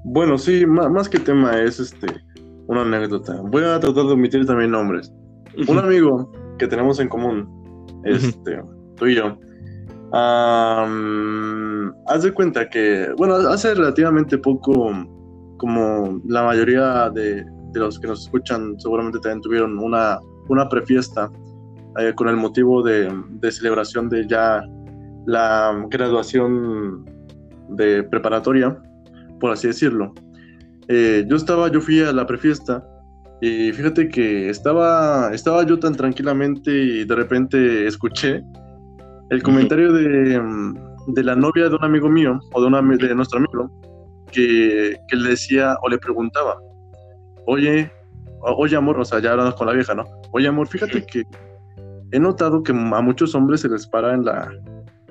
Bueno, 0.03 0.37
sí, 0.37 0.65
más, 0.65 1.09
que 1.09 1.19
tema 1.19 1.59
es 1.61 1.79
este 1.79 2.07
una 2.67 2.81
anécdota. 2.81 3.41
Voy 3.41 3.63
a 3.63 3.79
tratar 3.79 4.05
de 4.05 4.13
omitir 4.13 4.45
también 4.45 4.71
nombres. 4.71 5.11
Un 5.67 5.79
amigo 5.79 6.31
que 6.59 6.67
tenemos 6.67 6.99
en 6.99 7.09
común, 7.09 7.47
este, 8.03 8.61
tú 8.95 9.07
y 9.07 9.15
yo, 9.15 9.37
haz 12.07 12.23
de 12.23 12.31
cuenta 12.33 12.69
que, 12.69 13.07
bueno, 13.17 13.35
hace 13.35 13.73
relativamente 13.73 14.37
poco, 14.37 14.91
como 15.57 16.21
la 16.27 16.43
mayoría 16.43 17.09
de, 17.09 17.43
de 17.71 17.79
los 17.79 17.99
que 17.99 18.07
nos 18.07 18.23
escuchan 18.23 18.79
seguramente 18.79 19.19
también 19.19 19.41
tuvieron 19.41 19.79
una 19.79 20.19
una 20.49 20.69
prefiesta 20.69 21.29
eh, 21.99 22.13
con 22.15 22.27
el 22.29 22.35
motivo 22.35 22.83
de, 22.83 23.11
celebración 23.51 24.09
de 24.09 24.27
ya 24.27 24.61
la 25.25 25.85
graduación 25.89 27.05
de 27.69 28.03
preparatoria, 28.03 28.77
por 29.39 29.51
así 29.51 29.67
decirlo. 29.67 30.13
Eh, 30.87 31.25
yo 31.27 31.35
estaba, 31.35 31.69
yo 31.69 31.81
fui 31.81 32.01
a 32.01 32.13
la 32.13 32.25
prefiesta 32.25 32.83
y 33.41 33.71
fíjate 33.71 34.09
que 34.09 34.49
estaba, 34.49 35.31
estaba 35.33 35.65
yo 35.65 35.79
tan 35.79 35.95
tranquilamente 35.95 36.71
y 36.71 37.03
de 37.03 37.15
repente 37.15 37.87
escuché 37.87 38.41
el 39.29 39.43
comentario 39.43 39.91
de, 39.91 40.41
de 41.07 41.23
la 41.23 41.35
novia 41.35 41.67
de 41.67 41.75
un 41.75 41.83
amigo 41.83 42.09
mío 42.09 42.39
o 42.53 42.61
de, 42.61 42.67
una, 42.67 42.81
de 42.81 43.15
nuestro 43.15 43.39
amigo 43.39 43.71
que, 44.31 44.97
que 45.07 45.15
le 45.15 45.29
decía 45.29 45.75
o 45.81 45.89
le 45.89 45.97
preguntaba, 45.97 46.57
oye, 47.47 47.91
oye 48.41 48.75
amor, 48.75 48.99
o 48.99 49.05
sea, 49.05 49.19
ya 49.19 49.31
hablamos 49.31 49.55
con 49.55 49.67
la 49.67 49.73
vieja, 49.73 49.93
¿no? 49.95 50.05
Oye 50.31 50.47
amor, 50.47 50.67
fíjate 50.67 51.05
que 51.05 51.23
he 52.11 52.19
notado 52.19 52.63
que 52.63 52.71
a 52.71 53.01
muchos 53.01 53.35
hombres 53.35 53.61
se 53.61 53.69
les 53.69 53.87
para 53.87 54.13
en, 54.13 54.25
la, 54.25 54.49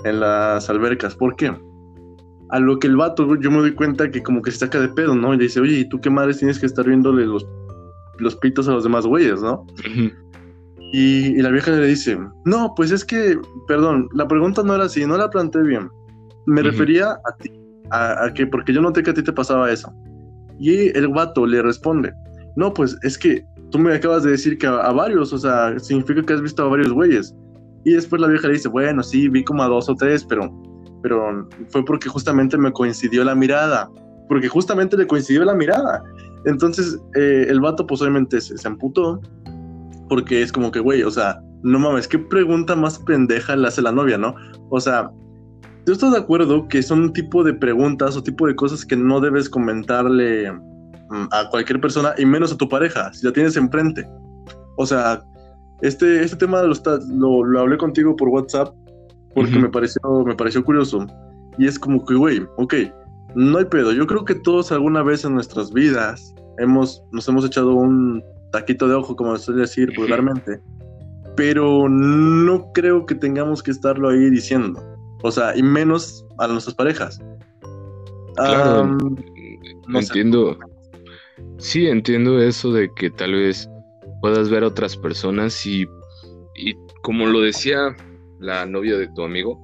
en 0.04 0.20
las 0.20 0.68
albercas. 0.70 1.14
¿Por 1.14 1.36
qué? 1.36 1.54
A 2.50 2.60
lo 2.60 2.78
que 2.78 2.86
el 2.86 2.96
vato, 2.96 3.34
yo 3.36 3.50
me 3.50 3.58
doy 3.58 3.74
cuenta 3.74 4.10
que 4.10 4.22
como 4.22 4.40
que 4.42 4.50
se 4.50 4.58
saca 4.58 4.80
de 4.80 4.88
pedo, 4.88 5.14
¿no? 5.14 5.34
Y 5.34 5.38
le 5.38 5.44
dice, 5.44 5.60
oye, 5.60 5.80
¿y 5.80 5.88
tú 5.88 6.00
qué 6.00 6.10
madres 6.10 6.38
tienes 6.38 6.58
que 6.58 6.66
estar 6.66 6.86
viéndole 6.86 7.26
los, 7.26 7.46
los 8.18 8.36
pitos 8.36 8.68
a 8.68 8.72
los 8.72 8.84
demás 8.84 9.06
güeyes, 9.06 9.42
¿no? 9.42 9.66
y, 10.92 11.42
la 11.42 11.50
vieja 11.50 11.72
le 11.72 11.86
dice, 11.86 12.18
no, 12.44 12.72
pues 12.76 12.92
es 12.92 13.04
que, 13.04 13.38
perdón, 13.66 14.08
la 14.14 14.28
pregunta 14.28 14.62
no 14.62 14.74
era 14.74 14.84
así, 14.84 15.04
no 15.04 15.16
la 15.16 15.28
planteé 15.28 15.62
bien. 15.62 15.90
Me 16.46 16.62
refería 16.62 17.10
a 17.10 17.36
ti, 17.40 17.50
a, 17.90 18.24
a, 18.24 18.32
que 18.32 18.46
porque 18.46 18.72
yo 18.72 18.80
noté 18.80 19.02
que 19.02 19.10
a 19.10 19.14
ti 19.14 19.22
te 19.22 19.32
pasaba 19.32 19.70
eso. 19.70 19.92
Y 20.60 20.96
el 20.96 21.08
vato 21.08 21.44
le 21.44 21.60
responde, 21.60 22.12
no, 22.56 22.72
pues 22.72 22.96
es 23.02 23.16
que 23.18 23.44
tú 23.70 23.78
me 23.78 23.94
acabas 23.94 24.22
de 24.24 24.32
decir 24.32 24.58
que 24.58 24.66
a, 24.66 24.90
varios, 24.92 25.32
o 25.32 25.38
sea, 25.38 25.78
significa 25.78 26.22
que 26.22 26.32
has 26.32 26.42
visto 26.42 26.62
a 26.62 26.68
varios 26.68 26.92
güeyes. 26.92 27.34
Y 27.84 27.92
después 27.92 28.20
la 28.20 28.28
vieja 28.28 28.48
le 28.48 28.54
dice, 28.54 28.68
bueno, 28.68 29.02
sí, 29.02 29.28
vi 29.28 29.44
como 29.44 29.62
a 29.62 29.68
dos 29.68 29.88
o 29.88 29.94
tres, 29.94 30.24
pero, 30.24 30.50
pero 31.02 31.48
fue 31.68 31.84
porque 31.84 32.08
justamente 32.08 32.58
me 32.58 32.72
coincidió 32.72 33.22
la 33.24 33.34
mirada, 33.34 33.88
porque 34.28 34.48
justamente 34.48 34.96
le 34.96 35.06
coincidió 35.06 35.44
la 35.44 35.54
mirada. 35.54 36.02
Entonces 36.46 36.98
eh, 37.14 37.46
el 37.48 37.60
vato 37.60 37.86
pues 37.86 38.00
obviamente 38.00 38.40
se, 38.40 38.56
se 38.56 38.66
amputó, 38.66 39.20
porque 40.08 40.42
es 40.42 40.50
como 40.50 40.70
que, 40.70 40.80
güey, 40.80 41.02
o 41.02 41.10
sea, 41.10 41.40
no 41.62 41.78
mames, 41.78 42.08
qué 42.08 42.18
pregunta 42.18 42.74
más 42.74 42.98
pendeja 43.00 43.54
le 43.54 43.68
hace 43.68 43.82
la 43.82 43.92
novia, 43.92 44.16
¿no? 44.16 44.34
O 44.70 44.80
sea, 44.80 45.10
yo 45.86 45.92
estoy 45.92 46.10
de 46.10 46.18
acuerdo 46.18 46.66
que 46.68 46.82
son 46.82 47.00
un 47.02 47.12
tipo 47.12 47.44
de 47.44 47.54
preguntas 47.54 48.16
o 48.16 48.22
tipo 48.22 48.46
de 48.46 48.56
cosas 48.56 48.84
que 48.84 48.96
no 48.96 49.20
debes 49.20 49.48
comentarle 49.48 50.52
a 51.30 51.48
cualquier 51.50 51.80
persona 51.80 52.14
y 52.18 52.26
menos 52.26 52.52
a 52.52 52.56
tu 52.56 52.68
pareja, 52.68 53.12
si 53.12 53.26
la 53.26 53.32
tienes 53.32 53.56
enfrente. 53.56 54.06
O 54.76 54.86
sea, 54.86 55.22
este, 55.80 56.22
este 56.22 56.36
tema 56.36 56.62
lo, 56.62 57.44
lo, 57.44 57.60
hablé 57.60 57.76
contigo 57.76 58.16
por 58.16 58.28
WhatsApp 58.28 58.74
porque 59.34 59.58
me, 59.58 59.68
pareció, 59.68 60.00
me 60.24 60.34
pareció 60.34 60.64
curioso. 60.64 61.06
Y 61.58 61.66
es 61.66 61.78
como 61.78 62.04
que, 62.04 62.14
güey, 62.14 62.42
ok, 62.56 62.74
no 63.34 63.58
hay 63.58 63.66
pedo. 63.66 63.92
Yo 63.92 64.06
creo 64.06 64.24
que 64.24 64.34
todos 64.34 64.72
alguna 64.72 65.02
vez 65.02 65.24
en 65.24 65.34
nuestras 65.34 65.72
vidas 65.72 66.34
hemos, 66.58 67.02
nos 67.12 67.28
hemos 67.28 67.44
echado 67.44 67.74
un 67.74 68.22
taquito 68.52 68.88
de 68.88 68.94
ojo, 68.94 69.14
como 69.14 69.36
se 69.36 69.44
suele 69.44 69.60
decir 69.62 69.92
vulgarmente, 69.96 70.60
pero 71.36 71.88
no 71.88 72.72
creo 72.72 73.04
que 73.04 73.14
tengamos 73.14 73.62
que 73.62 73.70
estarlo 73.70 74.08
ahí 74.08 74.30
diciendo. 74.30 74.82
O 75.22 75.30
sea, 75.30 75.56
y 75.56 75.62
menos 75.62 76.24
a 76.38 76.46
nuestras 76.46 76.74
parejas. 76.74 77.20
Claro, 78.36 78.96
no 79.88 79.98
entiendo. 79.98 80.56
Sí, 81.58 81.86
entiendo 81.86 82.40
eso 82.40 82.72
de 82.72 82.92
que 82.94 83.10
tal 83.10 83.34
vez 83.34 83.68
puedas 84.20 84.48
ver 84.48 84.64
a 84.64 84.68
otras 84.68 84.96
personas 84.96 85.66
y, 85.66 85.86
y 86.54 86.74
como 87.02 87.26
lo 87.26 87.40
decía 87.40 87.94
la 88.38 88.66
novia 88.66 88.96
de 88.96 89.08
tu 89.08 89.22
amigo, 89.22 89.58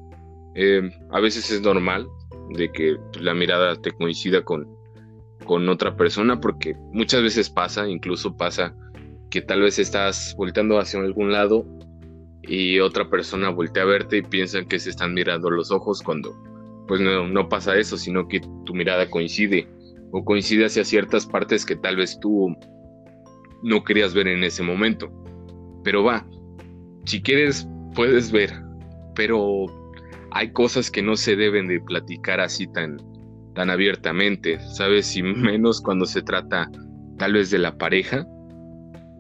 eh, 0.55 0.91
a 1.11 1.21
veces 1.21 1.51
es 1.51 1.63
normal 1.63 2.07
de 2.51 2.71
que 2.71 2.97
la 3.21 3.35
mirada 3.35 3.77
te 3.77 3.91
coincida 3.93 4.43
con, 4.43 4.69
con 5.45 5.69
otra 5.69 5.97
persona 5.97 6.41
porque 6.41 6.75
muchas 6.93 7.23
veces 7.23 7.49
pasa, 7.49 7.89
incluso 7.89 8.37
pasa 8.37 8.75
que 9.31 9.41
tal 9.41 9.63
vez 9.63 9.79
estás 9.79 10.35
volteando 10.37 10.79
hacia 10.79 11.01
algún 11.01 11.33
lado 11.33 11.65
y 12.43 12.81
otra 12.81 13.09
persona 13.09 13.49
voltea 13.51 13.85
a 13.85 13.87
verte 13.87 14.19
y 14.19 14.23
piensan 14.23 14.67
que 14.67 14.79
se 14.79 14.91
están 14.91 15.15
mirando 15.15 15.49
los 15.51 15.71
ojos 15.71 16.03
cuando 16.03 16.37
pues 16.87 17.01
no, 17.01 17.29
no 17.29 17.49
pasa 17.49 17.77
eso, 17.77 17.97
sino 17.97 18.29
que 18.29 18.41
tu 18.67 18.75
mirada 18.75 19.09
coincide 19.09 19.67
o 20.13 20.25
coincide 20.25 20.67
hacia 20.67 20.85
ciertas 20.85 21.27
partes 21.27 21.67
que 21.67 21.77
tal 21.77 21.97
vez 21.97 22.19
tú 22.21 22.55
no 23.63 23.83
querías 23.83 24.15
ver 24.15 24.29
en 24.29 24.45
ese 24.45 24.63
momento. 24.63 25.11
Pero 25.83 26.05
va, 26.05 26.27
si 27.05 27.21
quieres 27.23 27.67
puedes 27.95 28.31
ver, 28.31 28.53
pero 29.15 29.67
hay 30.31 30.53
cosas 30.53 30.91
que 30.91 31.03
no 31.03 31.17
se 31.17 31.37
deben 31.37 31.69
de 31.69 31.81
platicar 31.81 32.41
así 32.41 32.67
tan, 32.67 32.99
tan 33.55 33.71
abiertamente, 33.71 34.61
¿sabes? 34.61 35.17
Y 35.17 35.23
menos 35.23 35.81
cuando 35.81 36.07
se 36.07 36.23
trata 36.23 36.71
tal 37.19 37.35
vez 37.35 37.51
de 37.51 37.59
la 37.59 37.77
pareja 37.77 38.27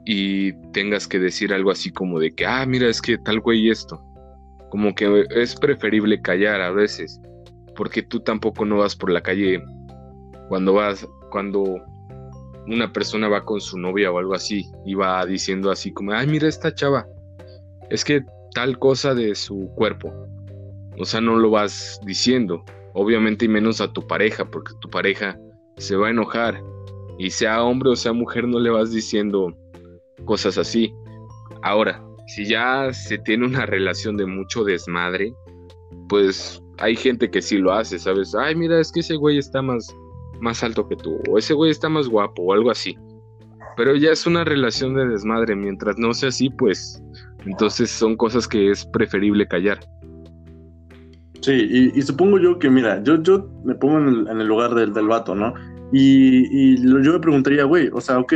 y 0.05 0.53
tengas 0.73 1.07
que 1.07 1.19
decir 1.19 1.53
algo 1.53 1.71
así 1.71 1.91
como 1.91 2.19
de 2.19 2.33
que, 2.33 2.47
ah, 2.47 2.65
mira, 2.67 2.89
es 2.89 3.01
que 3.01 3.19
tal 3.19 3.41
güey 3.41 3.71
esto. 3.71 4.03
Como 4.71 4.95
que 4.95 5.27
es 5.31 5.55
preferible 5.55 6.21
callar 6.23 6.61
a 6.61 6.71
veces, 6.71 7.21
porque 7.77 8.03
tú 8.03 8.21
tampoco 8.21 8.65
no 8.65 8.79
vas 8.79 8.97
por 8.97 9.11
la 9.11 9.21
calle 9.21 9.63
cuando 10.49 10.75
vas, 10.75 11.07
cuando 11.31 11.81
una 12.67 12.93
persona 12.93 13.29
va 13.29 13.45
con 13.45 13.61
su 13.61 13.79
novia 13.79 14.11
o 14.11 14.19
algo 14.19 14.35
así 14.35 14.67
y 14.85 14.95
va 14.95 15.25
diciendo 15.27 15.71
así 15.71 15.93
como, 15.93 16.13
ay, 16.13 16.27
mira 16.27 16.49
esta 16.49 16.75
chava, 16.75 17.07
es 17.91 18.05
que 18.05 18.25
tal 18.55 18.79
cosa 18.79 19.15
de 19.15 19.35
su 19.35 19.71
cuerpo. 19.75 20.13
O 20.99 21.05
sea, 21.05 21.21
no 21.21 21.37
lo 21.37 21.51
vas 21.51 22.01
diciendo, 22.05 22.65
obviamente 22.93 23.47
y 23.47 23.49
menos 23.49 23.81
a 23.81 23.93
tu 23.93 24.07
pareja, 24.07 24.45
porque 24.45 24.73
tu 24.81 24.91
pareja 24.91 25.39
se 25.77 25.97
va 25.97 26.09
a 26.09 26.11
enojar. 26.11 26.63
Y 27.19 27.31
sea 27.31 27.63
hombre 27.63 27.91
o 27.91 27.97
sea 27.97 28.13
mujer, 28.13 28.47
no 28.47 28.59
le 28.59 28.71
vas 28.71 28.93
diciendo 28.93 29.57
cosas 30.25 30.59
así. 30.59 30.93
Ahora, 31.63 32.03
si 32.27 32.47
ya 32.47 32.93
se 32.93 33.19
tiene 33.19 33.47
una 33.47 33.67
relación 33.67 34.17
de 34.17 34.27
mucho 34.27 34.65
desmadre, 34.65 35.33
pues 36.09 36.63
hay 36.79 36.97
gente 36.97 37.31
que 37.31 37.43
sí 37.43 37.59
lo 37.59 37.73
hace, 37.73 37.99
¿sabes? 37.99 38.35
Ay, 38.35 38.55
mira, 38.55 38.81
es 38.81 38.93
que 38.93 39.01
ese 39.01 39.17
güey 39.17 39.39
está 39.39 39.63
más 39.63 39.95
más 40.43 40.63
alto 40.65 40.87
que 40.89 40.97
tú, 40.97 41.19
o 41.31 41.39
ese 41.39 41.55
güey 41.55 41.71
está 41.71 41.89
más 41.89 42.09
guapo, 42.09 42.43
o 42.43 42.53
algo 42.53 42.71
así. 42.71 42.99
Pero 43.77 43.95
ya 43.97 44.11
es 44.11 44.27
una 44.27 44.45
relación 44.45 44.95
de 44.95 45.07
desmadre, 45.07 45.57
mientras 45.57 45.97
no 45.97 46.13
sea 46.13 46.29
así, 46.29 46.51
pues 46.51 47.03
Entonces 47.47 47.91
son 47.91 48.17
cosas 48.17 48.47
que 48.47 48.71
es 48.71 48.85
preferible 48.87 49.47
callar. 49.49 49.81
Sí, 51.41 51.91
y, 51.95 52.03
supongo 52.03 52.39
yo 52.39 52.59
que, 52.59 52.71
mira, 52.71 53.03
yo, 53.03 53.21
yo 53.21 53.49
me 53.65 53.75
pongo 53.75 53.99
en 53.99 54.41
el, 54.41 54.47
lugar 54.47 54.75
del, 54.75 54.93
del 54.93 55.09
vato, 55.09 55.35
¿no? 55.35 55.55
Y, 55.93 56.77
yo 57.03 57.13
me 57.13 57.19
preguntaría, 57.19 57.65
güey, 57.65 57.91
o 57.93 58.01
sea, 58.01 58.19
ok, 58.19 58.33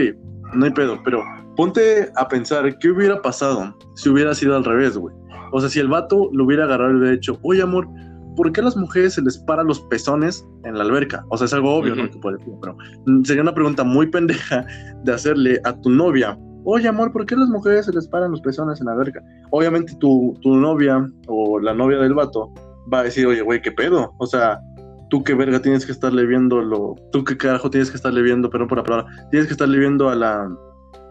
no 0.55 0.65
hay 0.65 0.73
pedo, 0.73 1.01
pero 1.05 1.23
ponte 1.57 2.11
a 2.17 2.29
pensar 2.29 2.79
qué 2.79 2.91
hubiera 2.91 3.23
pasado 3.23 3.77
si 3.95 4.09
hubiera 4.09 4.35
sido 4.35 4.57
al 4.57 4.65
revés, 4.65 4.97
güey. 4.97 5.15
O 5.53 5.61
sea, 5.61 5.69
si 5.69 5.79
el 5.79 5.89
vato 5.89 6.31
lo 6.33 6.45
hubiera 6.45 6.65
agarrado 6.65 6.93
y 6.93 6.97
hubiera 6.97 7.13
dicho, 7.13 7.39
oye, 7.43 7.63
amor, 7.63 7.89
¿por 8.37 8.53
qué 8.53 8.61
a 8.61 8.65
las 8.65 8.77
mujeres 8.77 9.15
se 9.15 9.23
les 9.23 9.39
paran 9.39 9.67
los 9.67 9.81
pezones 9.81 10.47
en 10.65 10.77
la 10.77 10.85
alberca? 10.85 11.25
O 11.31 11.37
sea, 11.37 11.47
es 11.47 11.53
algo 11.53 11.75
obvio, 11.75 11.97
¿no? 11.97 12.11
Que 12.11 12.19
puede 12.19 12.39
pero 12.61 12.77
sería 13.25 13.43
una 13.43 13.55
pregunta 13.55 13.83
muy 13.83 14.07
pendeja 14.07 14.67
de 15.03 15.13
hacerle 15.13 15.61
a 15.65 15.73
tu 15.81 15.91
novia, 15.91 16.39
oye, 16.65 16.89
amor, 16.89 17.13
¿por 17.13 17.25
qué 17.25 17.35
a 17.35 17.39
las 17.39 17.49
mujeres 17.49 17.87
se 17.87 17.93
les 17.93 18.09
paran 18.09 18.33
los 18.33 18.41
pezones 18.41 18.81
en 18.81 18.87
la 18.87 18.93
alberca? 18.93 19.23
Obviamente 19.51 19.95
tu, 20.01 20.37
tu 20.43 20.57
novia 20.57 21.07
o 21.29 21.61
la 21.61 21.73
novia 21.73 21.99
del 21.99 22.15
vato 22.15 22.53
va 22.93 23.01
a 23.01 23.03
decir, 23.05 23.27
oye, 23.27 23.41
güey, 23.41 23.63
¿qué 23.63 23.71
pedo? 23.71 24.13
O 24.19 24.27
sea, 24.27 24.61
tú 25.09 25.23
qué 25.23 25.35
verga 25.35 25.61
tienes 25.61 25.87
que 25.87 25.93
estarle 25.93 26.27
viendo 26.27 26.61
lo, 26.61 26.97
tú 27.13 27.25
qué 27.25 27.37
carajo 27.37 27.71
tienes 27.71 27.91
que 27.91 27.97
estarle 27.97 28.21
viendo, 28.23 28.51
perdón 28.51 28.69
por 28.69 28.79
la 28.79 28.85
palabra, 28.85 29.07
tienes 29.31 29.47
que 29.47 29.53
estarle 29.55 29.79
viendo 29.79 30.09
a 30.09 30.17
la, 30.17 30.51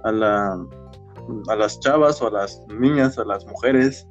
a 0.03 0.11
la, 0.11 0.59
a 1.47 1.55
las 1.55 1.79
chavas 1.79 2.21
o 2.21 2.27
a 2.27 2.31
las 2.31 2.61
niñas, 2.79 3.17
a 3.17 3.23
las 3.23 3.45
mujeres. 3.45 4.07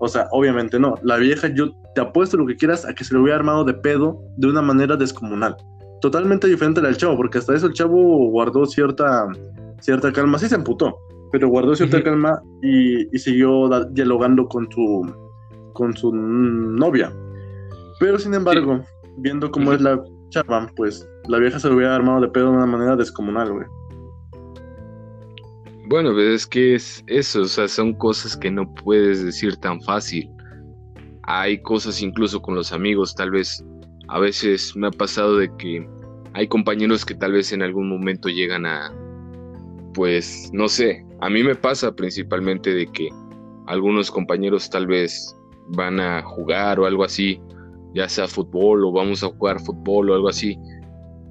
O 0.00 0.08
sea, 0.08 0.26
obviamente 0.30 0.78
no. 0.78 0.94
La 1.02 1.16
vieja, 1.16 1.48
yo 1.48 1.72
te 1.94 2.00
apuesto 2.00 2.36
lo 2.36 2.46
que 2.46 2.56
quieras 2.56 2.84
a 2.84 2.94
que 2.94 3.04
se 3.04 3.14
lo 3.14 3.22
hubiera 3.22 3.38
armado 3.38 3.64
de 3.64 3.74
pedo 3.74 4.20
de 4.36 4.48
una 4.48 4.62
manera 4.62 4.96
descomunal. 4.96 5.56
Totalmente 6.00 6.46
diferente 6.46 6.80
al 6.80 6.96
chavo, 6.96 7.16
porque 7.16 7.38
hasta 7.38 7.54
eso 7.54 7.66
el 7.66 7.72
chavo 7.72 8.28
guardó 8.30 8.66
cierta, 8.66 9.26
cierta 9.80 10.12
calma. 10.12 10.38
Sí 10.38 10.48
se 10.48 10.56
emputó, 10.56 10.96
pero 11.32 11.48
guardó 11.48 11.74
cierta 11.74 12.02
calma 12.02 12.42
y, 12.62 13.14
y 13.14 13.18
siguió 13.18 13.68
dialogando 13.90 14.46
con 14.48 14.70
su, 14.70 15.14
con 15.72 15.96
su 15.96 16.12
novia. 16.14 17.12
Pero 18.00 18.18
sin 18.18 18.34
embargo, 18.34 18.80
viendo 19.18 19.50
cómo 19.50 19.72
es 19.72 19.80
la 19.80 20.02
chava, 20.30 20.68
pues 20.76 21.08
la 21.28 21.38
vieja 21.38 21.58
se 21.58 21.68
lo 21.68 21.76
hubiera 21.76 21.94
armado 21.94 22.20
de 22.20 22.28
pedo 22.28 22.50
de 22.50 22.56
una 22.56 22.66
manera 22.66 22.96
descomunal, 22.96 23.52
güey. 23.52 23.66
Bueno, 25.86 26.10
pero 26.14 26.32
es 26.32 26.46
que 26.46 26.74
es 26.74 27.04
eso, 27.06 27.42
o 27.42 27.44
sea, 27.44 27.68
son 27.68 27.92
cosas 27.94 28.36
que 28.36 28.50
no 28.50 28.72
puedes 28.74 29.22
decir 29.22 29.56
tan 29.56 29.80
fácil. 29.82 30.30
Hay 31.24 31.60
cosas 31.60 32.00
incluso 32.00 32.40
con 32.40 32.54
los 32.54 32.72
amigos, 32.72 33.14
tal 33.14 33.30
vez 33.30 33.62
a 34.08 34.18
veces 34.18 34.74
me 34.76 34.86
ha 34.86 34.90
pasado 34.90 35.36
de 35.36 35.54
que 35.56 35.86
hay 36.32 36.48
compañeros 36.48 37.04
que 37.04 37.14
tal 37.14 37.32
vez 37.32 37.52
en 37.52 37.62
algún 37.62 37.88
momento 37.88 38.28
llegan 38.28 38.64
a, 38.64 38.92
pues, 39.92 40.50
no 40.54 40.68
sé, 40.68 41.04
a 41.20 41.28
mí 41.28 41.42
me 41.42 41.54
pasa 41.54 41.94
principalmente 41.94 42.74
de 42.74 42.86
que 42.86 43.10
algunos 43.66 44.10
compañeros 44.10 44.68
tal 44.70 44.86
vez 44.86 45.36
van 45.68 46.00
a 46.00 46.22
jugar 46.22 46.80
o 46.80 46.86
algo 46.86 47.04
así, 47.04 47.40
ya 47.94 48.08
sea 48.08 48.26
fútbol 48.26 48.84
o 48.84 48.92
vamos 48.92 49.22
a 49.22 49.28
jugar 49.28 49.60
fútbol 49.60 50.10
o 50.10 50.14
algo 50.14 50.28
así, 50.28 50.58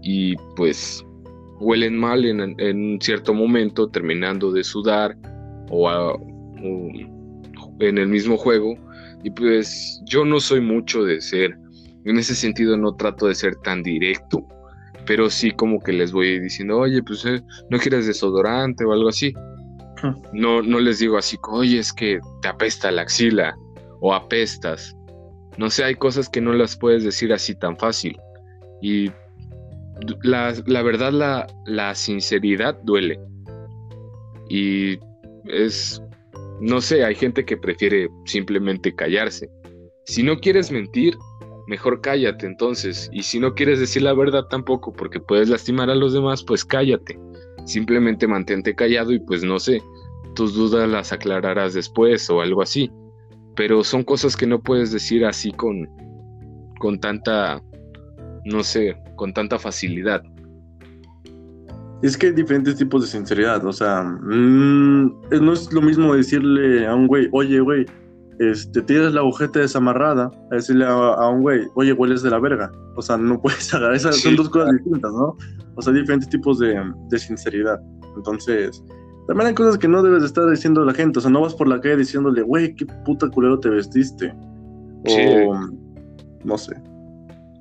y 0.03 0.35
pues 0.55 1.05
huelen 1.63 1.97
mal 1.97 2.25
en, 2.25 2.55
en 2.59 2.99
cierto 3.01 3.33
momento, 3.33 3.89
terminando 3.89 4.51
de 4.51 4.63
sudar 4.63 5.17
o, 5.69 5.89
en 7.79 7.97
el 7.97 8.07
mismo 8.07 8.37
juego, 8.37 8.75
y 9.23 9.29
pues 9.31 10.01
yo 10.05 10.25
no 10.25 10.39
soy 10.39 10.61
mucho 10.61 11.03
de 11.03 11.21
ser, 11.21 11.57
en 12.05 12.17
ese 12.17 12.35
sentido 12.35 12.77
no 12.77 12.95
trato 12.95 13.27
de 13.27 13.35
ser 13.35 13.55
tan 13.63 13.81
directo, 13.81 14.45
pero 15.05 15.29
sí 15.29 15.51
como 15.51 15.79
que 15.79 15.93
les 15.93 16.11
voy 16.11 16.39
diciendo, 16.39 16.77
oye, 16.77 17.01
pues 17.03 17.25
eh, 17.25 17.41
no 17.69 17.77
quieres 17.77 18.07
desodorante 18.07 18.85
o 18.85 18.93
algo 18.93 19.09
así. 19.09 19.33
No, 20.33 20.61
no 20.61 20.79
les 20.79 20.99
digo 20.99 21.17
así, 21.17 21.37
oye, 21.49 21.79
es 21.79 21.93
que 21.93 22.19
te 22.41 22.49
apesta 22.49 22.91
la 22.91 23.03
axila 23.03 23.55
o 24.01 24.13
apestas. 24.13 24.95
No 25.57 25.69
sé, 25.69 25.85
hay 25.85 25.95
cosas 25.95 26.27
que 26.27 26.41
no 26.41 26.51
las 26.51 26.75
puedes 26.75 27.05
decir 27.05 27.31
así 27.31 27.55
tan 27.55 27.77
fácil. 27.77 28.17
Y 28.81 29.11
la, 30.23 30.53
la 30.65 30.81
verdad, 30.81 31.11
la, 31.11 31.47
la, 31.65 31.95
sinceridad 31.95 32.79
duele. 32.83 33.19
Y 34.49 34.99
es, 35.45 36.01
no 36.61 36.81
sé, 36.81 37.03
hay 37.03 37.15
gente 37.15 37.45
que 37.45 37.57
prefiere 37.57 38.09
simplemente 38.25 38.93
callarse. 38.93 39.49
Si 40.05 40.23
no 40.23 40.37
quieres 40.39 40.71
mentir, 40.71 41.17
mejor 41.67 42.01
cállate 42.01 42.45
entonces. 42.45 43.09
Y 43.13 43.23
si 43.23 43.39
no 43.39 43.53
quieres 43.55 43.79
decir 43.79 44.01
la 44.01 44.13
verdad 44.13 44.45
tampoco, 44.49 44.93
porque 44.93 45.19
puedes 45.19 45.49
lastimar 45.49 45.89
a 45.89 45.95
los 45.95 46.13
demás, 46.13 46.43
pues 46.43 46.65
cállate. 46.65 47.19
Simplemente 47.65 48.27
mantente 48.27 48.75
callado 48.75 49.13
y 49.13 49.19
pues 49.19 49.43
no 49.43 49.59
sé, 49.59 49.81
tus 50.35 50.53
dudas 50.53 50.89
las 50.89 51.13
aclararás 51.13 51.73
después 51.73 52.29
o 52.29 52.41
algo 52.41 52.61
así 52.61 52.91
pero 53.55 53.83
son 53.83 54.03
cosas 54.03 54.35
que 54.35 54.47
no 54.47 54.61
puedes 54.61 54.91
decir 54.91 55.25
así 55.25 55.51
con, 55.51 55.87
con 56.79 56.99
tanta, 56.99 57.61
no 58.45 58.63
sé, 58.63 58.97
con 59.15 59.33
tanta 59.33 59.59
facilidad. 59.59 60.23
Es 62.01 62.17
que 62.17 62.27
hay 62.27 62.33
diferentes 62.33 62.75
tipos 62.75 63.01
de 63.01 63.07
sinceridad, 63.07 63.65
o 63.65 63.71
sea, 63.71 64.03
mm, 64.03 65.21
no 65.41 65.53
es 65.53 65.71
lo 65.71 65.81
mismo 65.81 66.13
decirle 66.13 66.85
a 66.85 66.93
un 66.93 67.07
güey, 67.07 67.29
oye, 67.31 67.61
güey, 67.61 67.85
este, 68.39 68.81
tienes 68.81 69.13
la 69.13 69.21
agujeta 69.21 69.59
desamarrada, 69.59 70.29
a 70.51 70.55
decirle 70.55 70.85
a, 70.85 71.29
un 71.29 71.41
güey, 71.41 71.65
oye, 71.75 71.93
hueles 71.93 72.21
de 72.23 72.29
la 72.29 72.39
verga. 72.39 72.71
O 72.95 73.01
sea, 73.01 73.15
no 73.17 73.39
puedes 73.41 73.73
agarrar, 73.73 73.95
esas 73.95 74.17
son 74.17 74.35
dos 74.35 74.49
cosas 74.49 74.73
distintas, 74.73 75.11
¿no? 75.13 75.37
O 75.75 75.81
sea, 75.81 75.93
diferentes 75.93 76.29
tipos 76.29 76.59
de, 76.59 76.75
de 77.09 77.19
sinceridad. 77.19 77.79
Entonces, 78.17 78.83
también 79.27 79.47
hay 79.47 79.53
cosas 79.53 79.77
que 79.77 79.87
no 79.87 80.03
debes 80.03 80.23
estar 80.23 80.49
diciendo 80.49 80.81
a 80.81 80.85
la 80.85 80.93
gente. 80.93 81.19
O 81.19 81.21
sea, 81.21 81.31
no 81.31 81.41
vas 81.41 81.53
por 81.53 81.67
la 81.67 81.79
calle 81.79 81.97
diciéndole, 81.97 82.41
güey, 82.41 82.75
qué 82.75 82.85
puta 83.05 83.29
culero 83.29 83.59
te 83.59 83.69
vestiste. 83.69 84.33
O, 85.05 85.55
no 86.43 86.57
sé, 86.57 86.75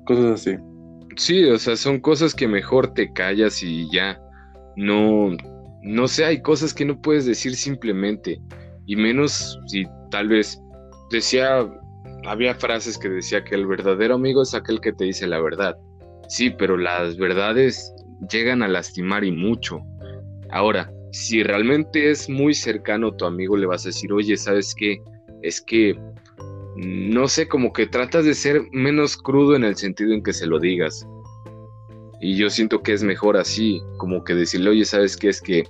cosas 0.05 0.25
así. 0.41 0.57
Sí, 1.17 1.43
o 1.45 1.57
sea, 1.57 1.75
son 1.75 1.99
cosas 1.99 2.33
que 2.33 2.47
mejor 2.47 2.93
te 2.93 3.11
callas 3.13 3.61
y 3.63 3.89
ya. 3.91 4.19
No, 4.75 5.31
no 5.81 6.07
sé, 6.07 6.25
hay 6.25 6.41
cosas 6.41 6.73
que 6.73 6.85
no 6.85 6.99
puedes 7.01 7.25
decir 7.25 7.55
simplemente. 7.55 8.41
Y 8.85 8.95
menos 8.95 9.59
si 9.67 9.85
tal 10.11 10.29
vez 10.29 10.59
decía, 11.11 11.67
había 12.25 12.55
frases 12.55 12.97
que 12.97 13.09
decía 13.09 13.43
que 13.43 13.55
el 13.55 13.67
verdadero 13.67 14.15
amigo 14.15 14.41
es 14.41 14.53
aquel 14.53 14.81
que 14.81 14.93
te 14.93 15.05
dice 15.05 15.27
la 15.27 15.39
verdad. 15.39 15.75
Sí, 16.29 16.49
pero 16.49 16.77
las 16.77 17.17
verdades 17.17 17.93
llegan 18.31 18.63
a 18.63 18.67
lastimar 18.67 19.23
y 19.23 19.31
mucho. 19.31 19.79
Ahora, 20.49 20.91
si 21.11 21.43
realmente 21.43 22.09
es 22.09 22.29
muy 22.29 22.53
cercano 22.53 23.13
tu 23.15 23.25
amigo, 23.25 23.55
le 23.55 23.67
vas 23.67 23.85
a 23.85 23.89
decir, 23.89 24.11
oye, 24.11 24.35
¿sabes 24.37 24.73
qué? 24.75 24.97
Es 25.41 25.61
que, 25.61 25.95
no 26.83 27.27
sé, 27.27 27.47
como 27.47 27.73
que 27.73 27.87
tratas 27.87 28.25
de 28.25 28.33
ser 28.33 28.67
menos 28.71 29.17
crudo 29.17 29.55
en 29.55 29.63
el 29.63 29.75
sentido 29.75 30.13
en 30.13 30.23
que 30.23 30.33
se 30.33 30.47
lo 30.47 30.59
digas. 30.59 31.07
Y 32.21 32.35
yo 32.35 32.49
siento 32.49 32.81
que 32.81 32.93
es 32.93 33.03
mejor 33.03 33.37
así, 33.37 33.81
como 33.97 34.23
que 34.23 34.33
decirle, 34.33 34.69
oye, 34.69 34.85
¿sabes 34.85 35.17
qué? 35.17 35.29
Es 35.29 35.41
que, 35.41 35.67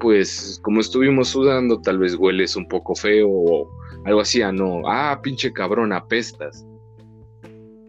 pues, 0.00 0.60
como 0.62 0.80
estuvimos 0.80 1.28
sudando, 1.28 1.80
tal 1.80 1.98
vez 1.98 2.16
hueles 2.16 2.56
un 2.56 2.66
poco 2.68 2.94
feo 2.94 3.28
o 3.28 3.70
algo 4.04 4.20
así, 4.20 4.42
ah, 4.42 4.52
no, 4.52 4.82
ah, 4.86 5.20
pinche 5.22 5.52
cabrón, 5.52 5.92
apestas. 5.92 6.66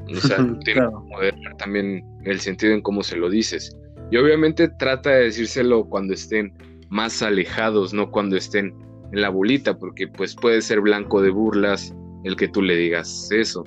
O 0.09 0.15
sea, 0.15 0.37
tiene 0.63 0.81
que 1.19 1.55
también 1.57 2.03
el 2.25 2.39
sentido 2.39 2.73
en 2.73 2.81
cómo 2.81 3.03
se 3.03 3.17
lo 3.17 3.29
dices. 3.29 3.75
Y 4.11 4.17
obviamente 4.17 4.69
trata 4.79 5.09
de 5.09 5.23
decírselo 5.25 5.85
cuando 5.85 6.13
estén 6.13 6.53
más 6.89 7.21
alejados, 7.21 7.93
no 7.93 8.11
cuando 8.11 8.37
estén 8.37 8.73
en 9.11 9.21
la 9.21 9.29
bolita, 9.29 9.77
porque 9.77 10.07
pues 10.07 10.35
puede 10.35 10.61
ser 10.61 10.81
blanco 10.81 11.21
de 11.21 11.31
burlas 11.31 11.93
el 12.27 12.35
que 12.35 12.47
tú 12.47 12.61
le 12.61 12.75
digas 12.75 13.29
eso. 13.31 13.63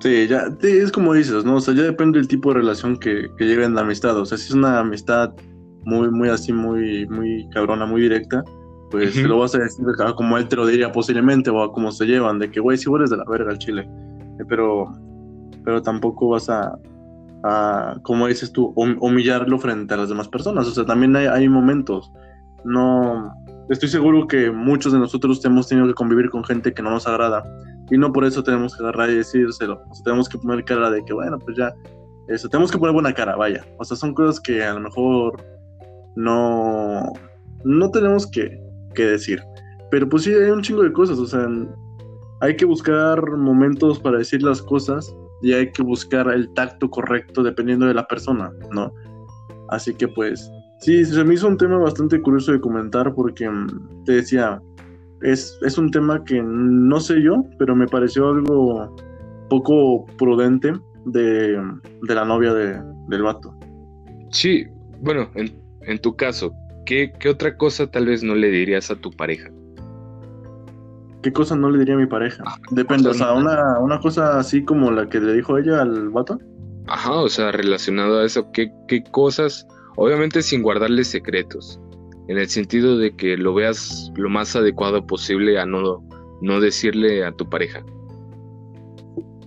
Sí, 0.00 0.26
ya 0.26 0.46
es 0.62 0.90
como 0.90 1.14
dices, 1.14 1.44
¿no? 1.44 1.56
O 1.56 1.60
sea, 1.60 1.74
ya 1.74 1.82
depende 1.82 2.18
del 2.18 2.26
tipo 2.26 2.52
de 2.52 2.60
relación 2.60 2.96
que, 2.96 3.28
que 3.38 3.44
llegue 3.44 3.64
en 3.64 3.74
la 3.74 3.82
amistad. 3.82 4.16
O 4.18 4.26
sea, 4.26 4.36
si 4.36 4.48
es 4.48 4.54
una 4.54 4.80
amistad 4.80 5.32
muy, 5.84 6.10
muy 6.10 6.28
así, 6.28 6.52
muy, 6.52 7.06
muy 7.06 7.48
cabrona, 7.50 7.86
muy 7.86 8.02
directa, 8.02 8.44
pues 8.90 9.16
lo 9.22 9.38
vas 9.38 9.54
a 9.54 9.58
decir 9.58 9.84
como 10.16 10.36
él 10.36 10.48
te 10.48 10.56
lo 10.56 10.66
diría 10.66 10.92
posiblemente, 10.92 11.50
o 11.50 11.62
a 11.62 11.72
cómo 11.72 11.90
se 11.92 12.04
llevan, 12.04 12.38
de 12.38 12.50
que, 12.50 12.60
güey, 12.60 12.76
si 12.76 12.88
vuelves 12.88 13.10
de 13.10 13.16
la 13.16 13.24
verga 13.28 13.50
al 13.50 13.58
chile. 13.58 13.88
Eh, 14.38 14.44
pero, 14.48 14.92
pero 15.64 15.82
tampoco 15.82 16.28
vas 16.28 16.48
a, 16.50 16.78
a, 17.44 17.96
como 18.02 18.26
dices 18.26 18.52
tú, 18.52 18.72
humillarlo 18.76 19.58
frente 19.58 19.94
a 19.94 19.96
las 19.96 20.08
demás 20.08 20.28
personas. 20.28 20.66
O 20.66 20.70
sea, 20.72 20.84
también 20.84 21.16
hay, 21.16 21.48
momentos. 21.48 22.12
No, 22.64 23.32
estoy 23.68 23.88
seguro 23.88 24.26
que 24.26 24.50
muchos 24.50 24.92
de 24.92 24.98
nosotros 24.98 25.44
hemos 25.44 25.68
tenido 25.68 25.86
que 25.86 25.94
convivir 25.94 26.30
con 26.30 26.44
gente 26.44 26.72
que 26.72 26.82
no 26.82 26.90
nos 26.90 27.06
agrada 27.06 27.44
y 27.90 27.98
no 27.98 28.12
por 28.12 28.24
eso 28.24 28.42
tenemos 28.42 28.76
que 28.76 28.82
agarrar 28.82 29.10
y 29.10 29.16
decírselo. 29.16 29.82
O 29.90 29.94
sea, 29.94 30.04
tenemos 30.04 30.28
que 30.28 30.38
poner 30.38 30.64
cara 30.64 30.90
de 30.90 31.04
que, 31.04 31.12
bueno, 31.12 31.38
pues 31.38 31.56
ya, 31.56 31.72
eso, 32.28 32.48
tenemos 32.48 32.70
que 32.70 32.78
poner 32.78 32.94
buena 32.94 33.12
cara, 33.12 33.36
vaya. 33.36 33.64
O 33.78 33.84
sea, 33.84 33.96
son 33.96 34.14
cosas 34.14 34.40
que 34.40 34.62
a 34.62 34.74
lo 34.74 34.80
mejor 34.80 35.44
no, 36.16 37.02
no 37.64 37.90
tenemos 37.90 38.26
que, 38.26 38.60
que 38.94 39.06
decir. 39.06 39.42
Pero 39.90 40.08
pues 40.08 40.22
sí, 40.24 40.32
hay 40.32 40.50
un 40.50 40.62
chingo 40.62 40.82
de 40.82 40.92
cosas, 40.92 41.18
o 41.18 41.26
sea, 41.26 41.46
hay 42.40 42.56
que 42.56 42.64
buscar 42.64 43.20
momentos 43.36 43.98
para 43.98 44.18
decir 44.18 44.42
las 44.42 44.62
cosas 44.62 45.14
y 45.42 45.52
hay 45.52 45.70
que 45.72 45.82
buscar 45.82 46.28
el 46.28 46.52
tacto 46.54 46.88
correcto 46.88 47.42
dependiendo 47.42 47.86
de 47.86 47.94
la 47.94 48.06
persona, 48.06 48.50
¿no? 48.72 48.92
Así 49.68 49.94
que 49.94 50.08
pues, 50.08 50.50
sí, 50.82 51.04
se 51.04 51.24
me 51.24 51.34
hizo 51.34 51.48
un 51.48 51.56
tema 51.56 51.78
bastante 51.78 52.20
curioso 52.20 52.52
de 52.52 52.60
comentar 52.60 53.14
porque 53.14 53.48
mm, 53.48 54.04
te 54.04 54.12
decía, 54.12 54.60
es, 55.22 55.58
es 55.62 55.78
un 55.78 55.90
tema 55.90 56.22
que 56.24 56.42
no 56.42 57.00
sé 57.00 57.22
yo, 57.22 57.44
pero 57.58 57.74
me 57.74 57.86
pareció 57.86 58.28
algo 58.28 58.94
poco 59.48 60.04
prudente 60.18 60.72
de, 61.06 61.60
la 62.02 62.24
novia 62.24 62.52
de, 62.52 62.82
del 63.08 63.22
vato. 63.22 63.54
Sí, 64.30 64.66
bueno, 65.00 65.30
en, 65.34 65.52
en 65.82 65.98
tu 66.00 66.16
caso, 66.16 66.52
¿qué, 66.86 67.12
¿qué, 67.18 67.28
otra 67.28 67.56
cosa 67.56 67.90
tal 67.90 68.06
vez 68.06 68.22
no 68.22 68.34
le 68.34 68.48
dirías 68.48 68.90
a 68.90 68.96
tu 68.96 69.10
pareja? 69.10 69.50
¿Qué 71.22 71.32
cosa 71.32 71.54
no 71.54 71.70
le 71.70 71.78
diría 71.78 71.94
a 71.94 71.98
mi 71.98 72.06
pareja? 72.06 72.42
Ah, 72.46 72.56
Depende, 72.72 73.10
o 73.10 73.14
sea, 73.14 73.32
una, 73.32 73.78
una, 73.78 74.00
cosa 74.00 74.38
así 74.38 74.64
como 74.64 74.90
la 74.90 75.08
que 75.08 75.20
le 75.20 75.34
dijo 75.34 75.56
ella 75.56 75.82
al 75.82 76.08
vato. 76.08 76.38
Ajá, 76.88 77.12
o 77.12 77.28
sea, 77.28 77.52
relacionado 77.52 78.18
a 78.18 78.24
eso, 78.24 78.50
¿qué, 78.50 78.72
qué 78.88 79.04
cosas? 79.04 79.64
Obviamente 79.96 80.42
sin 80.42 80.62
guardarle 80.62 81.04
secretos, 81.04 81.80
en 82.28 82.38
el 82.38 82.48
sentido 82.48 82.96
de 82.98 83.14
que 83.14 83.36
lo 83.36 83.54
veas 83.54 84.12
lo 84.16 84.28
más 84.30 84.54
adecuado 84.56 85.06
posible 85.06 85.58
a 85.58 85.66
no, 85.66 86.02
no 86.40 86.60
decirle 86.60 87.24
a 87.24 87.32
tu 87.32 87.48
pareja. 87.48 87.84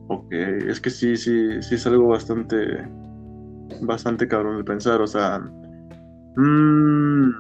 Ok, 0.08 0.32
es 0.32 0.80
que 0.80 0.90
sí, 0.90 1.18
sí, 1.18 1.62
sí 1.62 1.76
es 1.76 1.88
algo 1.88 2.10
bastante, 2.10 2.58
bastante 3.82 4.28
cabrón 4.28 4.58
de 4.58 4.64
pensar, 4.64 5.02
o 5.02 5.08
sea, 5.08 5.40
mmm, 6.36 7.32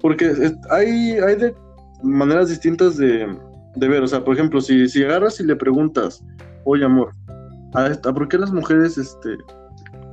porque 0.00 0.32
hay, 0.70 1.12
hay 1.12 1.36
de 1.36 1.54
maneras 2.02 2.50
distintas 2.50 2.98
de, 2.98 3.26
ver, 3.76 4.02
o 4.02 4.06
sea, 4.06 4.22
por 4.22 4.34
ejemplo, 4.34 4.60
si, 4.60 4.86
si 4.88 5.02
agarras 5.02 5.40
y 5.40 5.44
le 5.44 5.56
preguntas, 5.56 6.22
oye 6.64 6.84
amor, 6.84 7.12
¿a, 7.74 7.90
por 8.12 8.28
qué 8.28 8.36
las 8.36 8.52
mujeres, 8.52 8.98
este, 8.98 9.38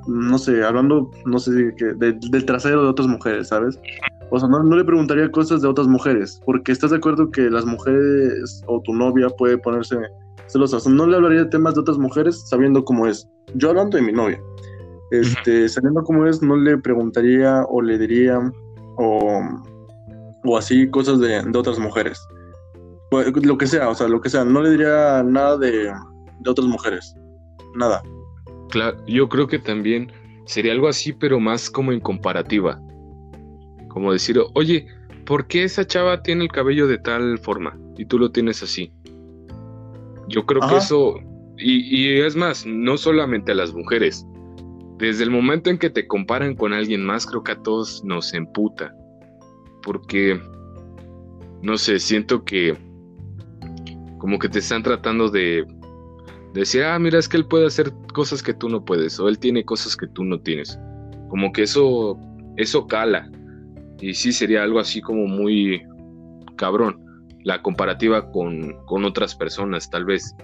no 0.09 0.37
sé, 0.37 0.63
hablando, 0.63 1.11
no 1.25 1.39
sé, 1.39 1.51
del 1.51 2.45
trasero 2.45 2.83
de 2.83 2.89
otras 2.89 3.07
mujeres, 3.07 3.49
¿sabes? 3.49 3.79
O 4.31 4.39
sea, 4.39 4.47
no, 4.49 4.61
no, 4.63 4.75
le 4.75 4.83
preguntaría 4.83 5.31
cosas 5.31 5.61
de 5.61 5.67
otras 5.67 5.87
mujeres, 5.87 6.41
porque 6.45 6.71
estás 6.71 6.91
de 6.91 6.97
acuerdo 6.97 7.31
que 7.31 7.49
las 7.49 7.65
mujeres 7.65 8.61
o 8.67 8.81
tu 8.81 8.93
novia 8.93 9.29
puede 9.29 9.57
ponerse 9.57 9.95
celosa. 10.47 10.77
no 10.89 11.07
le 11.07 11.15
hablaría 11.15 11.43
de 11.43 11.49
temas 11.49 11.75
de 11.75 11.81
otras 11.81 11.97
mujeres 11.97 12.47
sabiendo 12.47 12.83
cómo 12.83 13.07
es. 13.07 13.27
Yo 13.55 13.69
hablando 13.69 13.97
de 13.97 14.03
mi 14.03 14.11
novia, 14.11 14.39
este, 15.11 15.67
sabiendo 15.69 16.03
cómo 16.03 16.25
es, 16.27 16.41
no 16.41 16.55
le 16.55 16.77
preguntaría 16.77 17.63
o 17.69 17.81
le 17.81 17.97
diría 17.97 18.39
o, 18.97 19.41
o 20.43 20.57
así 20.57 20.89
cosas 20.89 21.19
de, 21.19 21.41
de, 21.41 21.57
otras 21.57 21.79
mujeres. 21.79 22.19
Pues, 23.09 23.33
lo 23.45 23.57
que 23.57 23.67
sea, 23.67 23.89
o 23.89 23.95
sea, 23.95 24.07
lo 24.07 24.21
que 24.21 24.29
sea. 24.29 24.43
No 24.43 24.61
le 24.61 24.71
diría 24.71 25.23
nada 25.23 25.57
de, 25.57 25.91
de 26.39 26.49
otras 26.49 26.67
mujeres. 26.67 27.15
Nada. 27.75 28.03
Claro, 28.69 28.97
yo 29.07 29.27
creo 29.29 29.47
que 29.47 29.59
también 29.59 30.11
sería 30.45 30.71
algo 30.71 30.87
así, 30.87 31.13
pero 31.13 31.39
más 31.39 31.69
como 31.69 31.91
en 31.91 31.99
comparativa. 31.99 32.81
Como 33.89 34.13
decir, 34.13 34.39
oye, 34.53 34.87
¿por 35.25 35.47
qué 35.47 35.63
esa 35.63 35.85
chava 35.85 36.21
tiene 36.21 36.43
el 36.43 36.51
cabello 36.51 36.87
de 36.87 36.97
tal 36.97 37.37
forma 37.39 37.77
y 37.97 38.05
tú 38.05 38.19
lo 38.19 38.31
tienes 38.31 38.63
así? 38.63 38.91
Yo 40.27 40.45
creo 40.45 40.61
que 40.67 40.77
eso, 40.77 41.15
y, 41.57 42.19
es 42.19 42.35
más, 42.35 42.65
no 42.65 42.97
solamente 42.97 43.51
a 43.51 43.55
las 43.55 43.73
mujeres, 43.73 44.25
desde 44.99 45.23
el 45.23 45.31
momento 45.31 45.71
en 45.71 45.79
que 45.79 45.89
te 45.89 46.07
comparan 46.07 46.55
con 46.55 46.73
alguien 46.73 47.03
más, 47.03 47.25
creo 47.25 47.43
que 47.43 47.53
a 47.53 47.63
todos 47.63 48.03
nos 48.03 48.33
emputa. 48.33 48.93
Porque, 49.81 50.39
no 51.63 51.77
sé, 51.77 51.99
siento 51.99 52.43
que 52.43 52.77
como 54.19 54.37
que 54.37 54.49
te 54.49 54.59
están 54.59 54.83
tratando 54.83 55.29
de, 55.29 55.65
decir, 56.53 56.83
ah, 56.83 56.97
mira, 56.99 57.19
es 57.19 57.27
que 57.27 57.37
él 57.37 57.45
puede 57.45 57.67
hacer 57.67 57.91
cosas 58.13 58.41
que 58.41 58.53
tú 58.53 58.69
no 58.69 58.83
puedes, 58.83 59.19
o 59.19 59.27
él 59.27 59.39
tiene 59.39 59.63
cosas 59.63 59.95
que 59.95 60.07
tú 60.07 60.23
no 60.23 60.39
tienes. 60.39 60.79
Como 61.29 61.51
que 61.51 61.63
eso, 61.63 62.17
eso 62.57 62.87
cala. 62.87 63.29
Y 63.99 64.13
sí 64.13 64.31
sería 64.31 64.63
algo 64.63 64.79
así 64.79 65.01
como 65.01 65.27
muy 65.27 65.81
cabrón 66.55 67.05
la 67.43 67.61
comparativa 67.61 68.31
con, 68.31 68.75
otras 68.87 69.35
personas, 69.35 69.89
tal 69.89 70.05
vez. 70.05 70.35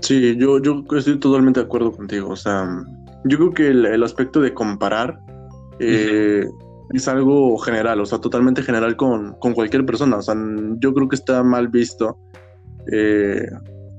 Sí, 0.00 0.36
yo, 0.36 0.60
yo 0.60 0.84
estoy 0.96 1.18
totalmente 1.18 1.60
de 1.60 1.66
acuerdo 1.66 1.92
contigo. 1.92 2.30
O 2.30 2.36
sea, 2.36 2.68
yo 3.24 3.38
creo 3.38 3.52
que 3.52 3.68
el, 3.68 4.02
aspecto 4.02 4.40
de 4.40 4.52
comparar 4.52 5.20
eh, 5.78 6.44
es 6.92 7.08
algo 7.08 7.56
general, 7.58 8.00
o 8.00 8.06
sea, 8.06 8.18
totalmente 8.18 8.62
general 8.62 8.96
con, 8.96 9.34
cualquier 9.54 9.86
persona. 9.86 10.16
O 10.16 10.22
sea, 10.22 10.34
yo 10.78 10.92
creo 10.92 11.08
que 11.08 11.16
está 11.16 11.42
mal 11.42 11.68
visto 11.68 12.18
eh, 12.90 13.46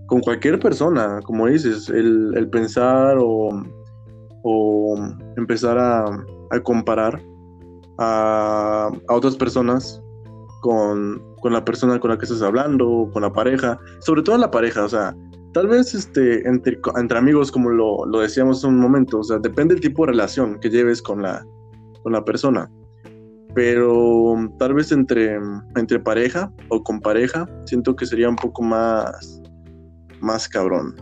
con 0.07 0.21
cualquier 0.21 0.59
persona, 0.59 1.19
como 1.23 1.47
dices, 1.47 1.89
el, 1.89 2.49
pensar 2.51 3.17
o, 3.19 3.49
empezar 5.37 5.77
a, 5.79 6.05
comparar 6.63 7.21
a, 7.97 8.89
a, 9.07 9.13
otras 9.15 9.35
personas 9.35 10.03
con, 10.61 11.21
la 11.43 11.63
persona 11.63 11.99
con 11.99 12.09
la 12.09 12.17
que 12.17 12.25
estás 12.25 12.41
hablando, 12.41 13.09
con 13.11 13.21
la 13.21 13.31
pareja, 13.31 13.77
sobre 13.99 14.23
todo 14.23 14.37
la 14.37 14.49
pareja, 14.49 14.85
o 14.85 14.89
sea, 14.89 15.15
tal 15.53 15.67
vez 15.67 15.93
este, 15.93 16.47
entre, 16.47 16.79
entre 16.95 17.17
amigos, 17.17 17.51
como 17.51 17.69
lo, 17.69 18.05
decíamos 18.19 18.57
hace 18.57 18.67
un 18.67 18.79
momento, 18.79 19.19
o 19.19 19.23
sea, 19.23 19.39
depende 19.39 19.75
del 19.75 19.81
tipo 19.81 20.05
de 20.05 20.13
relación 20.13 20.59
que 20.59 20.69
lleves 20.69 21.01
con 21.01 21.21
la, 21.21 21.45
con 22.01 22.13
la 22.13 22.23
persona. 22.23 22.71
Pero 23.53 24.35
tal 24.57 24.73
vez 24.73 24.91
entre, 24.91 25.37
entre 25.75 25.99
pareja 25.99 26.51
o 26.69 26.81
con 26.81 26.99
pareja, 26.99 27.47
siento 27.65 27.95
que 27.95 28.07
sería 28.07 28.27
un 28.27 28.35
poco 28.35 28.63
más, 28.63 29.42
más 30.23 30.47
cabrón. 30.47 30.95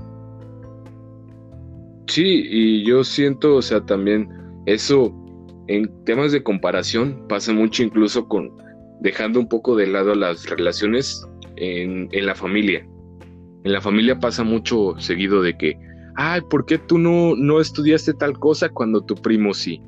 Sí, 2.08 2.44
y 2.50 2.84
yo 2.84 3.04
siento, 3.04 3.56
o 3.56 3.62
sea, 3.62 3.80
también 3.86 4.28
eso 4.66 5.16
en 5.68 5.90
temas 6.04 6.32
de 6.32 6.44
comparación 6.44 7.26
pasa 7.30 7.54
mucho 7.54 7.84
incluso 7.84 8.28
con 8.28 8.52
dejando 9.00 9.40
un 9.40 9.48
poco 9.48 9.76
de 9.76 9.88
lado 9.88 10.14
las 10.16 10.50
relaciones 10.50 11.26
en, 11.56 12.10
la 12.12 12.36
familia. 12.36 12.86
En 13.64 13.72
la 13.72 13.82
familia 13.82 14.20
pasa 14.20 14.44
mucho 14.44 14.96
seguido 14.98 15.42
de 15.42 15.58
que, 15.58 15.78
ay, 16.16 16.42
¿por 16.50 16.66
qué 16.66 16.78
tú 16.78 16.98
no, 16.98 17.36
no 17.36 17.62
estudiaste 17.62 18.14
tal 18.14 18.38
cosa 18.38 18.70
cuando 18.70 19.02
tu 19.02 19.16
primo 19.16 19.54
sí? 19.54 19.82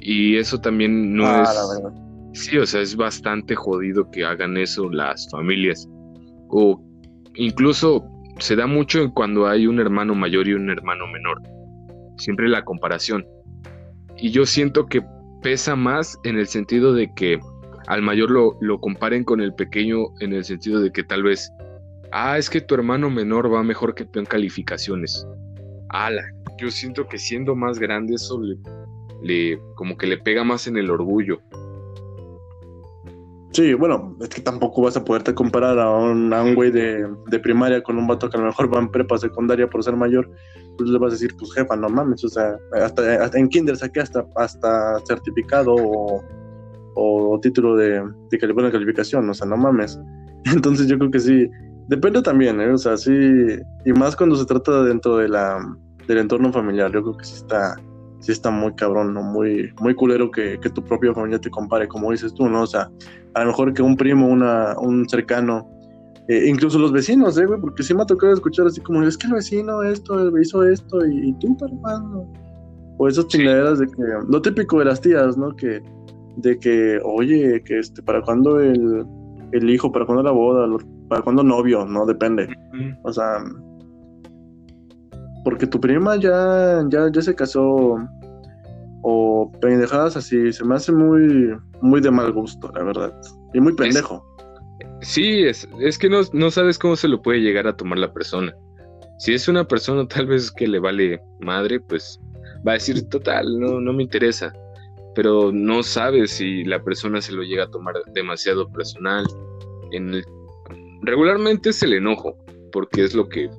Y 0.00 0.36
eso 0.36 0.60
también 0.60 1.14
no 1.14 1.26
ah, 1.26 1.42
es... 2.32 2.40
Sí, 2.40 2.58
o 2.58 2.66
sea, 2.66 2.82
es 2.82 2.96
bastante 2.96 3.54
jodido 3.54 4.10
que 4.10 4.24
hagan 4.24 4.56
eso 4.56 4.90
las 4.90 5.28
familias. 5.30 5.88
O 6.48 6.80
incluso 7.34 8.04
se 8.38 8.56
da 8.56 8.66
mucho 8.66 9.12
cuando 9.12 9.46
hay 9.46 9.66
un 9.66 9.80
hermano 9.80 10.14
mayor 10.14 10.48
y 10.48 10.54
un 10.54 10.70
hermano 10.70 11.06
menor. 11.06 11.42
Siempre 12.16 12.48
la 12.48 12.64
comparación. 12.64 13.26
Y 14.16 14.30
yo 14.30 14.46
siento 14.46 14.86
que 14.86 15.02
pesa 15.42 15.76
más 15.76 16.18
en 16.24 16.38
el 16.38 16.46
sentido 16.46 16.92
de 16.92 17.12
que 17.14 17.38
al 17.86 18.02
mayor 18.02 18.30
lo, 18.30 18.56
lo 18.60 18.80
comparen 18.80 19.24
con 19.24 19.40
el 19.40 19.54
pequeño 19.54 19.98
en 20.20 20.32
el 20.32 20.44
sentido 20.44 20.80
de 20.80 20.92
que 20.92 21.04
tal 21.04 21.22
vez, 21.22 21.50
ah, 22.12 22.36
es 22.36 22.50
que 22.50 22.60
tu 22.60 22.74
hermano 22.74 23.10
menor 23.10 23.52
va 23.52 23.62
mejor 23.62 23.94
que 23.94 24.04
tú 24.04 24.18
en 24.18 24.26
calificaciones. 24.26 25.26
Ala, 25.88 26.22
yo 26.58 26.70
siento 26.70 27.06
que 27.06 27.18
siendo 27.18 27.54
más 27.54 27.78
grande 27.78 28.14
eso 28.14 28.40
le, 29.22 29.58
como 29.74 29.96
que 29.96 30.06
le 30.06 30.18
pega 30.18 30.44
más 30.44 30.66
en 30.66 30.76
el 30.76 30.90
orgullo. 30.90 31.40
Sí, 33.52 33.72
bueno, 33.74 34.14
es 34.20 34.28
que 34.28 34.42
tampoco 34.42 34.82
vas 34.82 34.96
a 34.96 35.04
poderte 35.04 35.34
comparar 35.34 35.78
a 35.78 35.90
un, 35.90 36.32
a 36.32 36.52
güey 36.52 36.70
de, 36.70 37.08
de, 37.26 37.38
primaria 37.38 37.82
con 37.82 37.96
un 37.96 38.06
vato 38.06 38.28
que 38.28 38.36
a 38.36 38.40
lo 38.40 38.46
mejor 38.46 38.72
va 38.72 38.78
en 38.78 38.90
prepa 38.90 39.16
secundaria 39.16 39.68
por 39.68 39.82
ser 39.82 39.96
mayor, 39.96 40.30
pues 40.76 40.90
le 40.90 40.98
vas 40.98 41.12
a 41.12 41.14
decir, 41.14 41.34
pues 41.38 41.52
jefa, 41.54 41.74
no 41.74 41.88
mames, 41.88 42.22
o 42.24 42.28
sea, 42.28 42.56
hasta, 42.72 43.24
hasta 43.24 43.38
en 43.38 43.48
kinder 43.48 43.76
saqué 43.76 44.00
hasta, 44.00 44.26
hasta 44.36 45.00
certificado 45.06 45.74
o, 45.74 46.22
o 46.94 47.40
título 47.40 47.74
de, 47.76 48.02
de 48.30 48.52
buena 48.52 48.70
calificación, 48.70 49.28
o 49.30 49.34
sea, 49.34 49.46
no 49.46 49.56
mames. 49.56 49.98
Entonces 50.44 50.86
yo 50.86 50.98
creo 50.98 51.10
que 51.10 51.20
sí, 51.20 51.48
depende 51.88 52.20
también, 52.20 52.60
¿eh? 52.60 52.70
o 52.70 52.78
sea, 52.78 52.96
sí, 52.96 53.12
y 53.84 53.92
más 53.92 54.14
cuando 54.14 54.36
se 54.36 54.44
trata 54.44 54.82
dentro 54.84 55.16
de 55.16 55.28
la, 55.28 55.58
del 56.06 56.18
entorno 56.18 56.52
familiar, 56.52 56.92
yo 56.92 57.02
creo 57.02 57.16
que 57.16 57.24
sí 57.24 57.36
está, 57.36 57.76
sí 58.20 58.32
está 58.32 58.50
muy 58.50 58.74
cabrón, 58.74 59.14
¿no? 59.14 59.22
Muy, 59.22 59.72
muy 59.80 59.94
culero 59.94 60.30
que, 60.30 60.58
que 60.60 60.70
tu 60.70 60.82
propia 60.82 61.12
familia 61.14 61.40
te 61.40 61.50
compare, 61.50 61.88
como 61.88 62.10
dices 62.10 62.34
tú, 62.34 62.48
¿no? 62.48 62.62
O 62.62 62.66
sea, 62.66 62.90
a 63.34 63.40
lo 63.40 63.46
mejor 63.46 63.72
que 63.72 63.82
un 63.82 63.96
primo, 63.96 64.26
una, 64.26 64.78
un 64.78 65.08
cercano, 65.08 65.68
eh, 66.28 66.46
incluso 66.48 66.78
los 66.78 66.92
vecinos, 66.92 67.38
¿eh, 67.38 67.46
güey? 67.46 67.60
Porque 67.60 67.82
sí 67.82 67.94
me 67.94 68.02
ha 68.02 68.06
tocado 68.06 68.32
escuchar 68.32 68.66
así 68.66 68.80
como, 68.80 69.02
es 69.02 69.16
que 69.16 69.26
el 69.26 69.34
vecino 69.34 69.82
esto, 69.82 70.38
hizo 70.38 70.64
esto, 70.64 71.06
y, 71.06 71.32
tú, 71.34 71.56
hermano. 71.60 72.30
O 72.98 73.08
esas 73.08 73.28
chingaderas 73.28 73.78
de 73.78 73.86
que, 73.86 74.02
lo 74.28 74.42
típico 74.42 74.78
de 74.80 74.86
las 74.86 75.00
tías, 75.00 75.36
¿no? 75.38 75.54
Que, 75.54 75.82
de 76.36 76.58
que, 76.58 77.00
oye, 77.04 77.62
que 77.62 77.78
este, 77.78 78.02
para 78.02 78.22
cuándo 78.22 78.60
el, 78.60 79.06
el 79.52 79.70
hijo, 79.70 79.90
para 79.92 80.04
cuándo 80.04 80.22
la 80.22 80.32
boda, 80.32 80.68
para 81.08 81.22
cuándo 81.22 81.42
novio, 81.42 81.86
no 81.86 82.04
depende. 82.04 82.48
O 83.02 83.12
sea, 83.12 83.42
porque 85.48 85.66
tu 85.66 85.80
prima 85.80 86.16
ya, 86.16 86.84
ya, 86.90 87.10
ya 87.10 87.22
se 87.22 87.34
casó 87.34 87.96
o 89.00 89.50
pendejadas 89.62 90.14
así, 90.14 90.52
se 90.52 90.62
me 90.62 90.74
hace 90.74 90.92
muy, 90.92 91.56
muy 91.80 92.02
de 92.02 92.10
mal 92.10 92.32
gusto, 92.32 92.70
la 92.74 92.82
verdad. 92.82 93.18
Y 93.54 93.60
muy 93.60 93.74
pendejo. 93.74 94.22
sí, 95.00 95.44
es, 95.44 95.66
es 95.80 95.96
que 95.96 96.10
no, 96.10 96.20
no 96.34 96.50
sabes 96.50 96.78
cómo 96.78 96.96
se 96.96 97.08
lo 97.08 97.22
puede 97.22 97.40
llegar 97.40 97.66
a 97.66 97.74
tomar 97.74 97.96
la 97.96 98.12
persona. 98.12 98.54
Si 99.20 99.32
es 99.32 99.48
una 99.48 99.66
persona 99.66 100.06
tal 100.06 100.26
vez 100.26 100.52
que 100.52 100.68
le 100.68 100.80
vale 100.80 101.18
madre, 101.40 101.80
pues 101.80 102.20
va 102.66 102.72
a 102.72 102.74
decir, 102.74 103.08
total, 103.08 103.58
no, 103.58 103.80
no 103.80 103.94
me 103.94 104.02
interesa 104.02 104.52
pero 105.14 105.50
no 105.50 105.82
sabes 105.82 106.32
si 106.32 106.62
la 106.62 106.84
persona 106.84 107.22
se 107.22 107.32
lo 107.32 107.42
llega 107.42 107.64
a 107.64 107.70
tomar 107.70 107.94
demasiado 108.12 108.70
personal. 108.70 109.26
En 109.92 110.22
regularmente 111.00 111.70
es 111.70 111.82
el 111.82 111.94
enojo, 111.94 112.36
porque 112.70 113.02
es 113.02 113.14
lo 113.14 113.28
que 113.30 113.50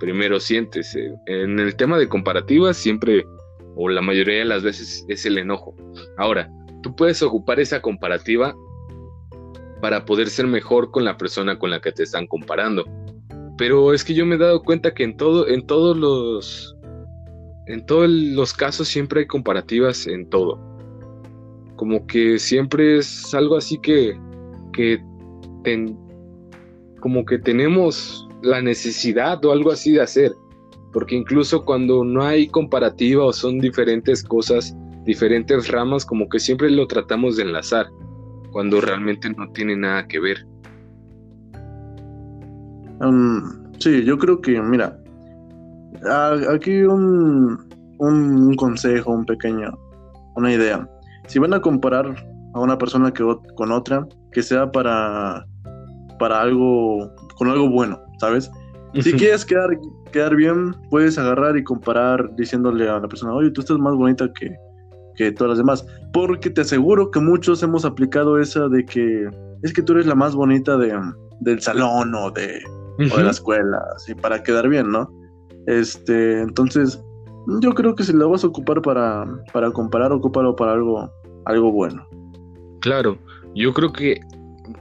primero 0.00 0.40
sientes. 0.40 0.96
En 1.26 1.60
el 1.60 1.76
tema 1.76 1.98
de 1.98 2.08
comparativas 2.08 2.76
siempre, 2.76 3.24
o 3.76 3.88
la 3.88 4.00
mayoría 4.00 4.38
de 4.38 4.44
las 4.46 4.64
veces, 4.64 5.04
es 5.08 5.24
el 5.26 5.38
enojo. 5.38 5.76
Ahora, 6.16 6.50
tú 6.82 6.96
puedes 6.96 7.22
ocupar 7.22 7.60
esa 7.60 7.80
comparativa 7.80 8.56
para 9.80 10.04
poder 10.04 10.28
ser 10.28 10.46
mejor 10.46 10.90
con 10.90 11.04
la 11.04 11.16
persona 11.16 11.58
con 11.58 11.70
la 11.70 11.80
que 11.80 11.92
te 11.92 12.02
están 12.02 12.26
comparando. 12.26 12.84
Pero 13.56 13.92
es 13.92 14.02
que 14.02 14.14
yo 14.14 14.26
me 14.26 14.34
he 14.34 14.38
dado 14.38 14.62
cuenta 14.62 14.92
que 14.92 15.04
en 15.04 15.16
todo, 15.16 15.46
en 15.46 15.66
todos 15.66 15.96
los, 15.96 16.76
en 17.66 17.84
todos 17.86 18.08
los 18.08 18.52
casos 18.54 18.88
siempre 18.88 19.20
hay 19.20 19.26
comparativas 19.26 20.06
en 20.06 20.28
todo. 20.28 20.58
Como 21.76 22.06
que 22.06 22.38
siempre 22.38 22.98
es 22.98 23.34
algo 23.34 23.56
así 23.56 23.78
que, 23.78 24.18
que 24.72 25.02
como 27.00 27.24
que 27.24 27.38
tenemos 27.38 28.29
la 28.42 28.60
necesidad 28.62 29.44
o 29.44 29.52
algo 29.52 29.70
así 29.70 29.92
de 29.92 30.02
hacer. 30.02 30.32
Porque 30.92 31.14
incluso 31.14 31.64
cuando 31.64 32.04
no 32.04 32.22
hay 32.22 32.48
comparativa 32.48 33.24
o 33.24 33.32
son 33.32 33.58
diferentes 33.58 34.24
cosas, 34.24 34.76
diferentes 35.04 35.68
ramas, 35.68 36.04
como 36.04 36.28
que 36.28 36.38
siempre 36.38 36.70
lo 36.70 36.86
tratamos 36.86 37.36
de 37.36 37.44
enlazar, 37.44 37.86
cuando 38.52 38.80
realmente 38.80 39.30
no 39.30 39.50
tiene 39.52 39.76
nada 39.76 40.06
que 40.06 40.20
ver. 40.20 40.46
Sí, 43.78 44.04
yo 44.04 44.18
creo 44.18 44.40
que, 44.40 44.60
mira, 44.60 44.98
aquí 46.52 46.82
un, 46.82 47.58
un, 47.98 48.54
consejo, 48.56 49.12
un 49.12 49.24
pequeño, 49.24 49.72
una 50.36 50.52
idea. 50.52 50.86
Si 51.26 51.38
van 51.38 51.54
a 51.54 51.60
comparar 51.60 52.14
a 52.54 52.60
una 52.60 52.76
persona 52.76 53.10
que, 53.12 53.24
con 53.54 53.72
otra, 53.72 54.06
que 54.32 54.42
sea 54.42 54.70
para, 54.70 55.46
para 56.18 56.42
algo, 56.42 57.10
con 57.36 57.48
algo 57.48 57.70
bueno, 57.70 57.98
¿sabes? 58.20 58.50
Si 59.00 59.12
quieres 59.12 59.44
quedar, 59.44 59.70
quedar 60.12 60.34
bien, 60.34 60.74
puedes 60.90 61.16
agarrar 61.16 61.56
y 61.56 61.62
comparar 61.62 62.34
diciéndole 62.36 62.88
a 62.88 62.98
la 62.98 63.08
persona, 63.08 63.32
oye, 63.32 63.50
tú 63.50 63.60
estás 63.60 63.78
más 63.78 63.94
bonita 63.94 64.30
que, 64.32 64.52
que 65.16 65.32
todas 65.32 65.50
las 65.50 65.58
demás. 65.58 65.86
Porque 66.12 66.50
te 66.50 66.62
aseguro 66.62 67.10
que 67.10 67.20
muchos 67.20 67.62
hemos 67.62 67.84
aplicado 67.84 68.40
esa 68.40 68.68
de 68.68 68.84
que 68.84 69.28
es 69.62 69.72
que 69.72 69.82
tú 69.82 69.92
eres 69.92 70.06
la 70.06 70.14
más 70.14 70.34
bonita 70.34 70.76
de, 70.76 70.98
del 71.40 71.60
salón 71.60 72.14
o 72.14 72.30
de, 72.30 72.60
de 72.98 73.22
la 73.22 73.30
escuela, 73.30 73.78
así, 73.94 74.14
para 74.14 74.42
quedar 74.42 74.68
bien, 74.68 74.90
¿no? 74.90 75.08
Este, 75.66 76.40
entonces, 76.40 77.00
yo 77.60 77.74
creo 77.74 77.94
que 77.94 78.02
si 78.02 78.12
lo 78.12 78.28
vas 78.28 78.42
a 78.42 78.48
ocupar 78.48 78.82
para, 78.82 79.24
para 79.52 79.70
comparar, 79.70 80.12
ocúpalo 80.12 80.56
para 80.56 80.72
algo, 80.72 81.08
algo 81.44 81.70
bueno. 81.70 82.04
Claro, 82.80 83.18
yo 83.54 83.72
creo 83.72 83.92
que, 83.92 84.20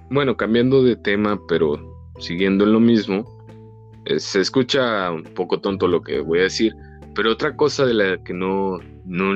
bueno, 0.10 0.36
cambiando 0.36 0.82
de 0.82 0.96
tema, 0.96 1.40
pero 1.48 1.89
siguiendo 2.20 2.66
en 2.66 2.74
lo 2.74 2.80
mismo, 2.80 3.26
eh, 4.06 4.20
se 4.20 4.42
escucha 4.42 5.12
un 5.12 5.24
poco 5.24 5.60
tonto 5.60 5.88
lo 5.88 6.02
que 6.02 6.20
voy 6.20 6.40
a 6.40 6.44
decir, 6.44 6.76
pero 7.16 7.32
otra 7.32 7.56
cosa 7.56 7.86
de 7.86 7.94
la 7.94 8.24
que 8.24 8.34
no, 8.34 8.78
no, 9.06 9.36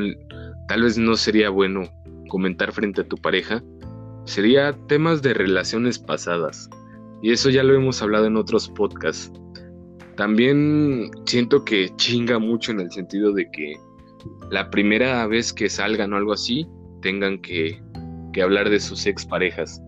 tal 0.68 0.84
vez 0.84 0.98
no 0.98 1.16
sería 1.16 1.50
bueno 1.50 1.84
comentar 2.30 2.72
frente 2.72 3.02
a 3.02 3.08
tu 3.08 3.18
pareja, 3.18 3.64
sería 4.26 4.74
temas 4.88 5.22
de 5.22 5.34
relaciones 5.34 6.00
pasadas. 6.00 6.70
Y 7.22 7.32
eso 7.32 7.50
ya 7.50 7.64
lo 7.64 7.74
hemos 7.74 8.02
hablado 8.02 8.26
en 8.26 8.36
otros 8.36 8.70
podcasts. 8.70 9.32
También 10.18 11.10
siento 11.26 11.64
que 11.64 11.90
chinga 11.96 12.38
mucho 12.38 12.72
en 12.72 12.82
el 12.82 12.92
sentido 12.92 13.32
de 13.32 13.50
que 13.52 13.76
la 14.52 14.70
primera 14.70 15.26
vez 15.28 15.54
que 15.54 15.70
salgan 15.70 16.14
o 16.14 16.18
algo 16.18 16.34
así, 16.34 16.68
tengan 17.02 17.40
que, 17.42 17.82
que 18.34 18.42
hablar 18.42 18.70
de 18.70 18.80
sus 18.80 19.06
exparejas. 19.06 19.82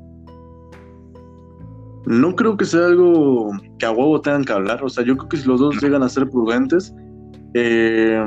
No 2.05 2.35
creo 2.35 2.55
que 2.57 2.65
sea 2.65 2.85
algo 2.85 3.51
que 3.79 3.85
a 3.85 3.91
huevo 3.91 4.21
tengan 4.21 4.43
que 4.43 4.53
hablar. 4.53 4.83
O 4.83 4.89
sea, 4.89 5.03
yo 5.03 5.17
creo 5.17 5.29
que 5.29 5.37
si 5.37 5.47
los 5.47 5.59
dos 5.59 5.81
llegan 5.81 6.03
a 6.03 6.09
ser 6.09 6.29
prudentes, 6.29 6.93
eh, 7.53 8.23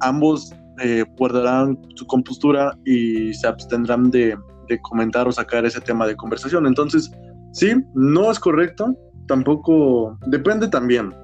ambos 0.00 0.54
eh, 0.80 1.04
guardarán 1.16 1.78
su 1.94 2.06
compostura 2.06 2.76
y 2.84 3.32
se 3.34 3.46
abstendrán 3.46 4.10
de, 4.10 4.36
comentar 4.82 5.28
o 5.28 5.32
sacar 5.32 5.66
ese 5.66 5.80
tema 5.80 6.06
de 6.06 6.16
conversación. 6.16 6.66
Entonces, 6.66 7.10
sí, 7.52 7.74
no 7.94 8.30
es 8.30 8.38
correcto, 8.38 8.94
tampoco 9.26 10.18
depende 10.26 10.68
también. 10.68 11.14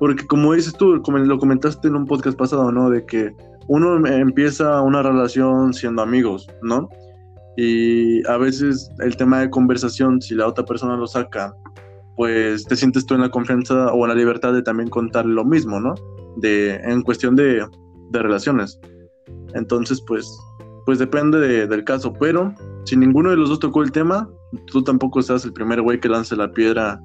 Porque 0.00 0.26
como 0.26 0.54
dices 0.54 0.74
tú, 0.74 1.02
como 1.02 1.18
lo 1.18 1.38
comentaste 1.38 1.88
en 1.88 1.96
un 1.96 2.06
podcast 2.06 2.38
pasado, 2.38 2.72
¿no? 2.72 2.88
De 2.88 3.04
que 3.04 3.30
uno 3.68 4.06
empieza 4.06 4.80
una 4.80 5.02
relación 5.02 5.74
siendo 5.74 6.02
amigos, 6.02 6.46
¿no? 6.62 6.88
Y 7.56 8.26
a 8.26 8.36
veces 8.36 8.90
el 9.00 9.16
tema 9.16 9.40
de 9.40 9.50
conversación, 9.50 10.20
si 10.20 10.34
la 10.34 10.48
otra 10.48 10.64
persona 10.64 10.96
lo 10.96 11.06
saca, 11.06 11.54
pues 12.16 12.64
te 12.64 12.76
sientes 12.76 13.06
tú 13.06 13.14
en 13.14 13.20
la 13.20 13.30
confianza 13.30 13.92
o 13.92 14.04
en 14.04 14.08
la 14.08 14.14
libertad 14.14 14.52
de 14.52 14.62
también 14.62 14.88
contar 14.88 15.26
lo 15.26 15.44
mismo, 15.44 15.80
¿no? 15.80 15.94
De, 16.36 16.76
en 16.76 17.02
cuestión 17.02 17.36
de, 17.36 17.66
de 18.10 18.22
relaciones. 18.22 18.80
Entonces, 19.54 20.02
pues, 20.06 20.28
pues 20.84 20.98
depende 20.98 21.66
del 21.66 21.84
caso. 21.84 22.12
Pero 22.12 22.54
si 22.84 22.96
ninguno 22.96 23.30
de 23.30 23.36
los 23.36 23.48
dos 23.48 23.60
tocó 23.60 23.82
el 23.82 23.92
tema, 23.92 24.28
tú 24.66 24.82
tampoco 24.82 25.22
seas 25.22 25.44
el 25.44 25.52
primer 25.52 25.80
güey 25.80 26.00
que 26.00 26.08
lance 26.08 26.36
la 26.36 26.52
piedra 26.52 27.00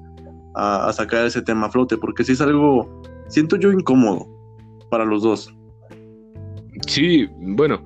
a, 0.54 0.88
a, 0.88 0.92
sacar 0.92 1.26
ese 1.26 1.42
tema 1.42 1.66
a 1.66 1.70
flote, 1.70 1.96
porque 1.96 2.24
si 2.24 2.32
es 2.32 2.40
algo, 2.40 3.02
siento 3.28 3.56
yo 3.56 3.70
incómodo 3.72 4.26
para 4.90 5.04
los 5.04 5.22
dos. 5.22 5.54
Sí, 6.86 7.28
bueno, 7.38 7.82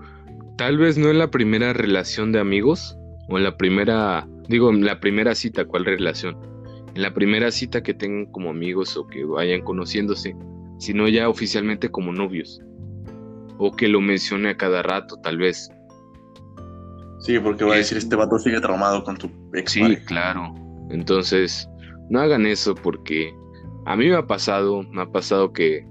Tal 0.57 0.79
vez 0.79 0.97
no 0.97 1.11
en 1.11 1.19
la 1.19 1.31
primera 1.31 1.73
relación 1.73 2.31
de 2.31 2.39
amigos 2.39 2.97
o 3.29 3.39
en 3.39 3.45
la 3.45 3.57
primera, 3.57 4.29
digo, 4.49 4.71
en 4.71 4.85
la 4.85 5.01
primera 5.01 5.35
cita, 5.35 5.65
¿cuál 5.65 5.85
relación? 5.85 6.37
En 6.95 7.03
la 7.03 7.13
primera 7.13 7.51
cita 7.51 7.83
que 7.83 7.93
tengan 7.93 8.27
como 8.27 8.51
amigos 8.51 8.97
o 8.97 9.07
que 9.07 9.25
vayan 9.25 9.63
conociéndose, 9.63 10.37
sino 10.79 11.09
ya 11.09 11.29
oficialmente 11.29 11.91
como 11.91 12.13
novios. 12.13 12.61
O 13.59 13.73
que 13.73 13.89
lo 13.89 14.01
mencione 14.01 14.51
a 14.51 14.57
cada 14.57 14.83
rato, 14.83 15.17
tal 15.23 15.39
vez. 15.39 15.71
Sí, 17.21 17.39
porque 17.41 17.65
va 17.65 17.75
a 17.75 17.79
decir, 17.79 17.99
este 17.99 18.15
vato 18.15 18.39
sigue 18.39 18.61
traumado 18.61 19.03
con 19.03 19.17
tu 19.17 19.31
ex. 19.55 19.73
Sí, 19.73 19.97
claro. 20.07 20.55
Entonces, 20.91 21.69
no 22.11 22.21
hagan 22.21 22.47
eso 22.47 22.75
porque 22.75 23.33
a 23.87 23.97
mí 23.97 24.09
me 24.09 24.17
ha 24.17 24.27
pasado, 24.27 24.83
me 24.93 25.03
ha 25.03 25.07
pasado 25.07 25.53
que, 25.53 25.85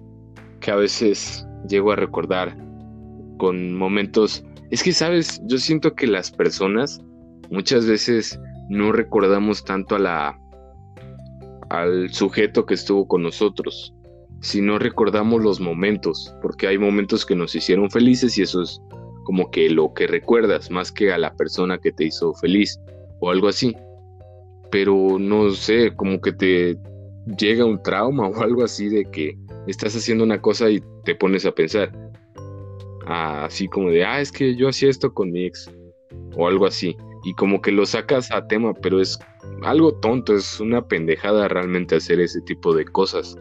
que 0.62 0.72
a 0.72 0.76
veces 0.76 1.46
llego 1.68 1.92
a 1.92 1.96
recordar 1.96 2.56
con 3.38 3.76
momentos 3.76 4.46
es 4.70 4.84
que, 4.84 4.94
sabes, 4.94 5.42
yo 5.46 5.58
siento 5.58 5.94
que 5.96 6.08
las 6.08 6.32
personas 6.32 7.02
muchas 7.50 7.86
veces 7.86 8.40
no 8.70 8.92
recordamos 8.92 9.64
tanto 9.64 9.96
a 9.96 10.00
la 10.00 10.40
al 11.70 12.12
sujeto 12.12 12.66
que 12.66 12.76
estuvo 12.76 13.08
con 13.08 13.24
nosotros, 13.24 13.94
sino 14.42 14.78
recordamos 14.78 15.42
los 15.42 15.60
momentos, 15.60 16.36
porque 16.42 16.68
hay 16.68 16.78
momentos 16.78 17.26
que 17.26 17.36
nos 17.36 17.56
hicieron 17.56 17.90
felices 17.90 18.38
y 18.38 18.44
eso 18.44 18.62
es 18.62 18.80
como 19.24 19.50
que 19.50 19.70
lo 19.70 19.94
que 19.94 20.06
recuerdas 20.06 20.70
más 20.70 20.92
que 20.92 21.12
a 21.12 21.18
la 21.18 21.34
persona 21.34 21.80
que 21.80 21.92
te 21.92 22.06
hizo 22.06 22.34
feliz 22.36 22.80
o 23.20 23.32
algo 23.32 23.48
así. 23.48 23.76
Pero 24.70 25.18
no 25.18 25.50
sé, 25.52 25.96
como 25.96 26.20
que 26.22 26.34
te 26.34 26.78
llega 27.38 27.66
un 27.66 27.82
trauma 27.82 28.28
o 28.28 28.42
algo 28.42 28.64
así 28.64 28.90
de 28.90 29.06
que 29.06 29.38
estás 29.66 29.96
haciendo 29.96 30.24
una 30.24 30.42
cosa 30.42 30.70
y 30.70 30.84
te 31.06 31.16
pones 31.16 31.46
a 31.46 31.54
pensar, 31.54 31.92
así 33.06 33.68
como 33.68 33.90
de, 33.90 34.06
ah, 34.06 34.22
es 34.22 34.32
que 34.32 34.56
yo 34.56 34.70
hacía 34.70 34.90
esto 34.90 35.14
con 35.14 35.32
mi 35.32 35.46
ex 35.46 35.70
o 36.36 36.48
algo 36.48 36.66
así. 36.66 36.98
Y 37.24 37.34
como 37.36 37.62
que 37.62 37.72
lo 37.72 37.86
sacas 37.86 38.32
a 38.32 38.48
tema, 38.48 38.74
pero 38.74 39.00
es 39.02 39.18
algo 39.64 39.94
tonto, 39.96 40.36
es 40.36 40.60
una 40.60 40.86
pendejada 40.86 41.48
realmente 41.48 41.96
hacer 41.96 42.20
ese 42.20 42.42
tipo 42.42 42.76
de 42.76 42.86
cosas. 42.86 43.38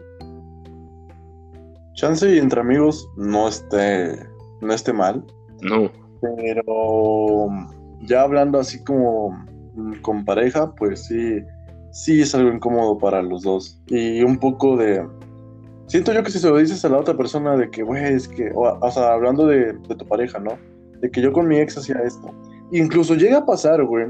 Chance 1.95 2.35
y 2.35 2.39
entre 2.39 2.61
amigos 2.61 3.07
no 3.17 3.47
esté, 3.47 4.17
no 4.61 4.73
esté 4.73 4.93
mal. 4.93 5.23
No. 5.61 5.91
Pero 6.21 7.49
ya 8.01 8.21
hablando 8.21 8.59
así 8.59 8.83
como 8.83 9.45
con 10.01 10.23
pareja, 10.25 10.73
pues 10.75 11.05
sí, 11.05 11.41
sí 11.91 12.21
es 12.21 12.33
algo 12.33 12.51
incómodo 12.51 12.97
para 12.97 13.21
los 13.21 13.43
dos. 13.43 13.81
Y 13.87 14.23
un 14.23 14.37
poco 14.37 14.77
de, 14.77 15.05
Siento 15.87 16.13
yo 16.13 16.23
que 16.23 16.31
si 16.31 16.39
se 16.39 16.49
lo 16.49 16.57
dices 16.57 16.83
a 16.85 16.89
la 16.89 16.97
otra 16.97 17.15
persona 17.15 17.55
de 17.55 17.69
que, 17.69 17.83
güey, 17.83 18.13
es 18.13 18.27
que, 18.27 18.51
o, 18.55 18.91
sea, 18.91 19.13
hablando 19.13 19.45
de, 19.45 19.73
tu 19.73 20.07
pareja, 20.07 20.39
¿no? 20.39 20.57
De 21.01 21.11
que 21.11 21.21
yo 21.21 21.31
con 21.33 21.47
mi 21.47 21.57
ex 21.57 21.77
hacía 21.77 21.97
esto. 22.03 22.33
Incluso 22.71 23.15
llega 23.15 23.39
a 23.39 23.45
pasar, 23.45 23.83
güey, 23.83 24.07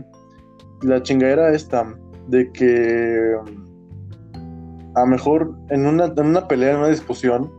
la 0.83 1.01
chingadera 1.01 1.53
esta, 1.53 1.93
de 2.27 2.51
que 2.51 3.35
a 4.95 4.99
lo 5.01 5.07
mejor 5.07 5.55
en 5.69 5.87
una, 5.87 6.05
en 6.05 6.25
una 6.25 6.47
pelea, 6.47 6.73
en 6.73 6.77
una 6.77 6.89
discusión, 6.89 7.51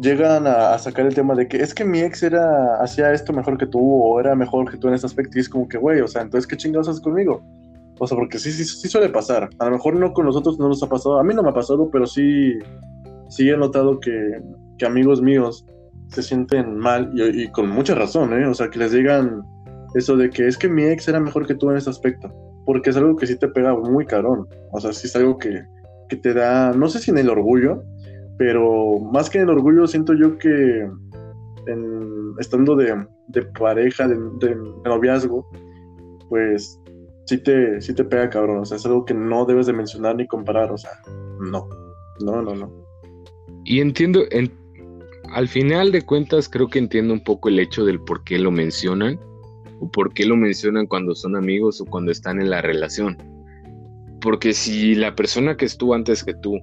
llegan 0.00 0.46
a, 0.46 0.76
sacar 0.78 1.06
el 1.06 1.14
tema 1.14 1.34
de 1.34 1.46
que 1.46 1.58
es 1.58 1.72
que 1.72 1.84
mi 1.84 2.00
ex 2.00 2.22
era, 2.24 2.76
hacía 2.82 3.12
esto 3.12 3.32
mejor 3.32 3.56
que 3.56 3.66
tú, 3.66 3.80
o 3.80 4.18
era 4.18 4.34
mejor 4.34 4.70
que 4.70 4.76
tú 4.76 4.88
en 4.88 4.94
ese 4.94 5.06
aspecto, 5.06 5.38
y 5.38 5.42
es 5.42 5.48
como 5.48 5.68
que, 5.68 5.78
güey, 5.78 6.00
o 6.00 6.08
sea, 6.08 6.22
entonces, 6.22 6.48
¿qué 6.48 6.56
chingados 6.56 6.88
haces 6.88 7.00
conmigo? 7.00 7.40
O 7.98 8.06
sea, 8.06 8.16
porque 8.16 8.38
sí, 8.38 8.50
sí, 8.50 8.64
sí 8.64 8.88
suele 8.88 9.08
pasar. 9.10 9.48
A 9.60 9.66
lo 9.66 9.70
mejor 9.72 9.94
no 9.94 10.12
con 10.12 10.26
nosotros 10.26 10.58
no 10.58 10.66
nos 10.66 10.82
ha 10.82 10.88
pasado. 10.88 11.20
A 11.20 11.22
mí 11.22 11.34
no 11.34 11.42
me 11.42 11.50
ha 11.50 11.54
pasado, 11.54 11.88
pero 11.88 12.04
sí, 12.04 12.58
sí 13.32 13.48
he 13.48 13.56
notado 13.56 13.98
que, 13.98 14.40
amigos 14.84 15.22
míos 15.22 15.64
se 16.08 16.24
sienten 16.24 16.76
mal 16.76 17.12
y, 17.14 17.46
con 17.52 17.68
mucha 17.68 17.94
razón, 17.94 18.32
¿eh? 18.32 18.44
O 18.46 18.52
sea, 18.52 18.68
que 18.68 18.80
les 18.80 18.90
digan 18.90 19.42
eso 19.94 20.16
de 20.16 20.28
que 20.28 20.48
es 20.48 20.58
que 20.58 20.68
mi 20.68 20.82
ex 20.82 21.06
era 21.06 21.20
mejor 21.20 21.46
que 21.46 21.54
tú 21.54 21.70
en 21.70 21.76
ese 21.76 21.88
aspecto, 21.88 22.34
porque 22.66 22.90
es 22.90 22.96
algo 22.96 23.14
que 23.14 23.28
sí 23.28 23.38
te 23.38 23.46
pega 23.46 23.76
muy 23.76 24.04
carón, 24.04 24.48
o 24.72 24.80
sea, 24.80 24.92
sí 24.92 25.06
es 25.06 25.14
algo 25.14 25.38
que, 25.38 25.62
que 26.08 26.16
te 26.16 26.34
da, 26.34 26.72
no 26.72 26.88
sé 26.88 26.98
si 26.98 27.12
en 27.12 27.18
el 27.18 27.30
orgullo, 27.30 27.84
pero 28.38 28.98
más 28.98 29.30
que 29.30 29.38
en 29.38 29.44
el 29.44 29.50
orgullo 29.50 29.86
siento 29.86 30.14
yo 30.14 30.36
que 30.36 30.90
en, 31.68 32.34
estando 32.40 32.74
de, 32.74 33.06
de 33.28 33.42
pareja, 33.58 34.08
de, 34.08 34.16
de, 34.40 34.56
noviazgo, 34.84 35.48
pues 36.28 36.80
sí 37.26 37.38
te, 37.38 37.80
sí 37.80 37.94
te 37.94 38.04
pega 38.04 38.28
cabrón, 38.28 38.58
o 38.58 38.64
sea, 38.64 38.78
es 38.78 38.84
algo 38.84 39.04
que 39.04 39.14
no 39.14 39.46
debes 39.46 39.66
de 39.66 39.74
mencionar 39.74 40.16
ni 40.16 40.26
comparar, 40.26 40.72
o 40.72 40.76
sea, 40.76 40.90
no, 41.38 41.68
no, 42.20 42.42
no, 42.42 42.54
no. 42.56 42.81
Y 43.64 43.80
entiendo, 43.80 44.24
en, 44.30 44.52
al 45.30 45.48
final 45.48 45.92
de 45.92 46.02
cuentas 46.02 46.48
creo 46.48 46.68
que 46.68 46.78
entiendo 46.78 47.14
un 47.14 47.24
poco 47.24 47.48
el 47.48 47.58
hecho 47.58 47.84
del 47.84 48.00
por 48.00 48.24
qué 48.24 48.38
lo 48.38 48.50
mencionan, 48.50 49.18
o 49.80 49.90
por 49.90 50.14
qué 50.14 50.24
lo 50.24 50.36
mencionan 50.36 50.86
cuando 50.86 51.14
son 51.14 51.36
amigos 51.36 51.80
o 51.80 51.84
cuando 51.84 52.12
están 52.12 52.40
en 52.40 52.50
la 52.50 52.62
relación. 52.62 53.16
Porque 54.20 54.52
si 54.52 54.94
la 54.94 55.16
persona 55.16 55.56
que 55.56 55.64
estuvo 55.64 55.94
antes 55.94 56.22
que 56.22 56.34
tú 56.34 56.60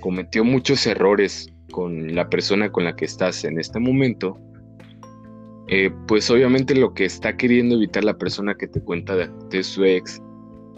cometió 0.00 0.44
muchos 0.44 0.86
errores 0.86 1.50
con 1.70 2.14
la 2.14 2.28
persona 2.28 2.70
con 2.70 2.84
la 2.84 2.94
que 2.96 3.06
estás 3.06 3.44
en 3.44 3.58
este 3.58 3.80
momento, 3.80 4.38
eh, 5.68 5.90
pues 6.08 6.30
obviamente 6.30 6.74
lo 6.74 6.92
que 6.92 7.04
está 7.04 7.36
queriendo 7.36 7.76
evitar 7.76 8.04
la 8.04 8.18
persona 8.18 8.54
que 8.54 8.66
te 8.66 8.82
cuenta 8.82 9.14
de, 9.16 9.62
su 9.62 9.84
ex 9.84 10.20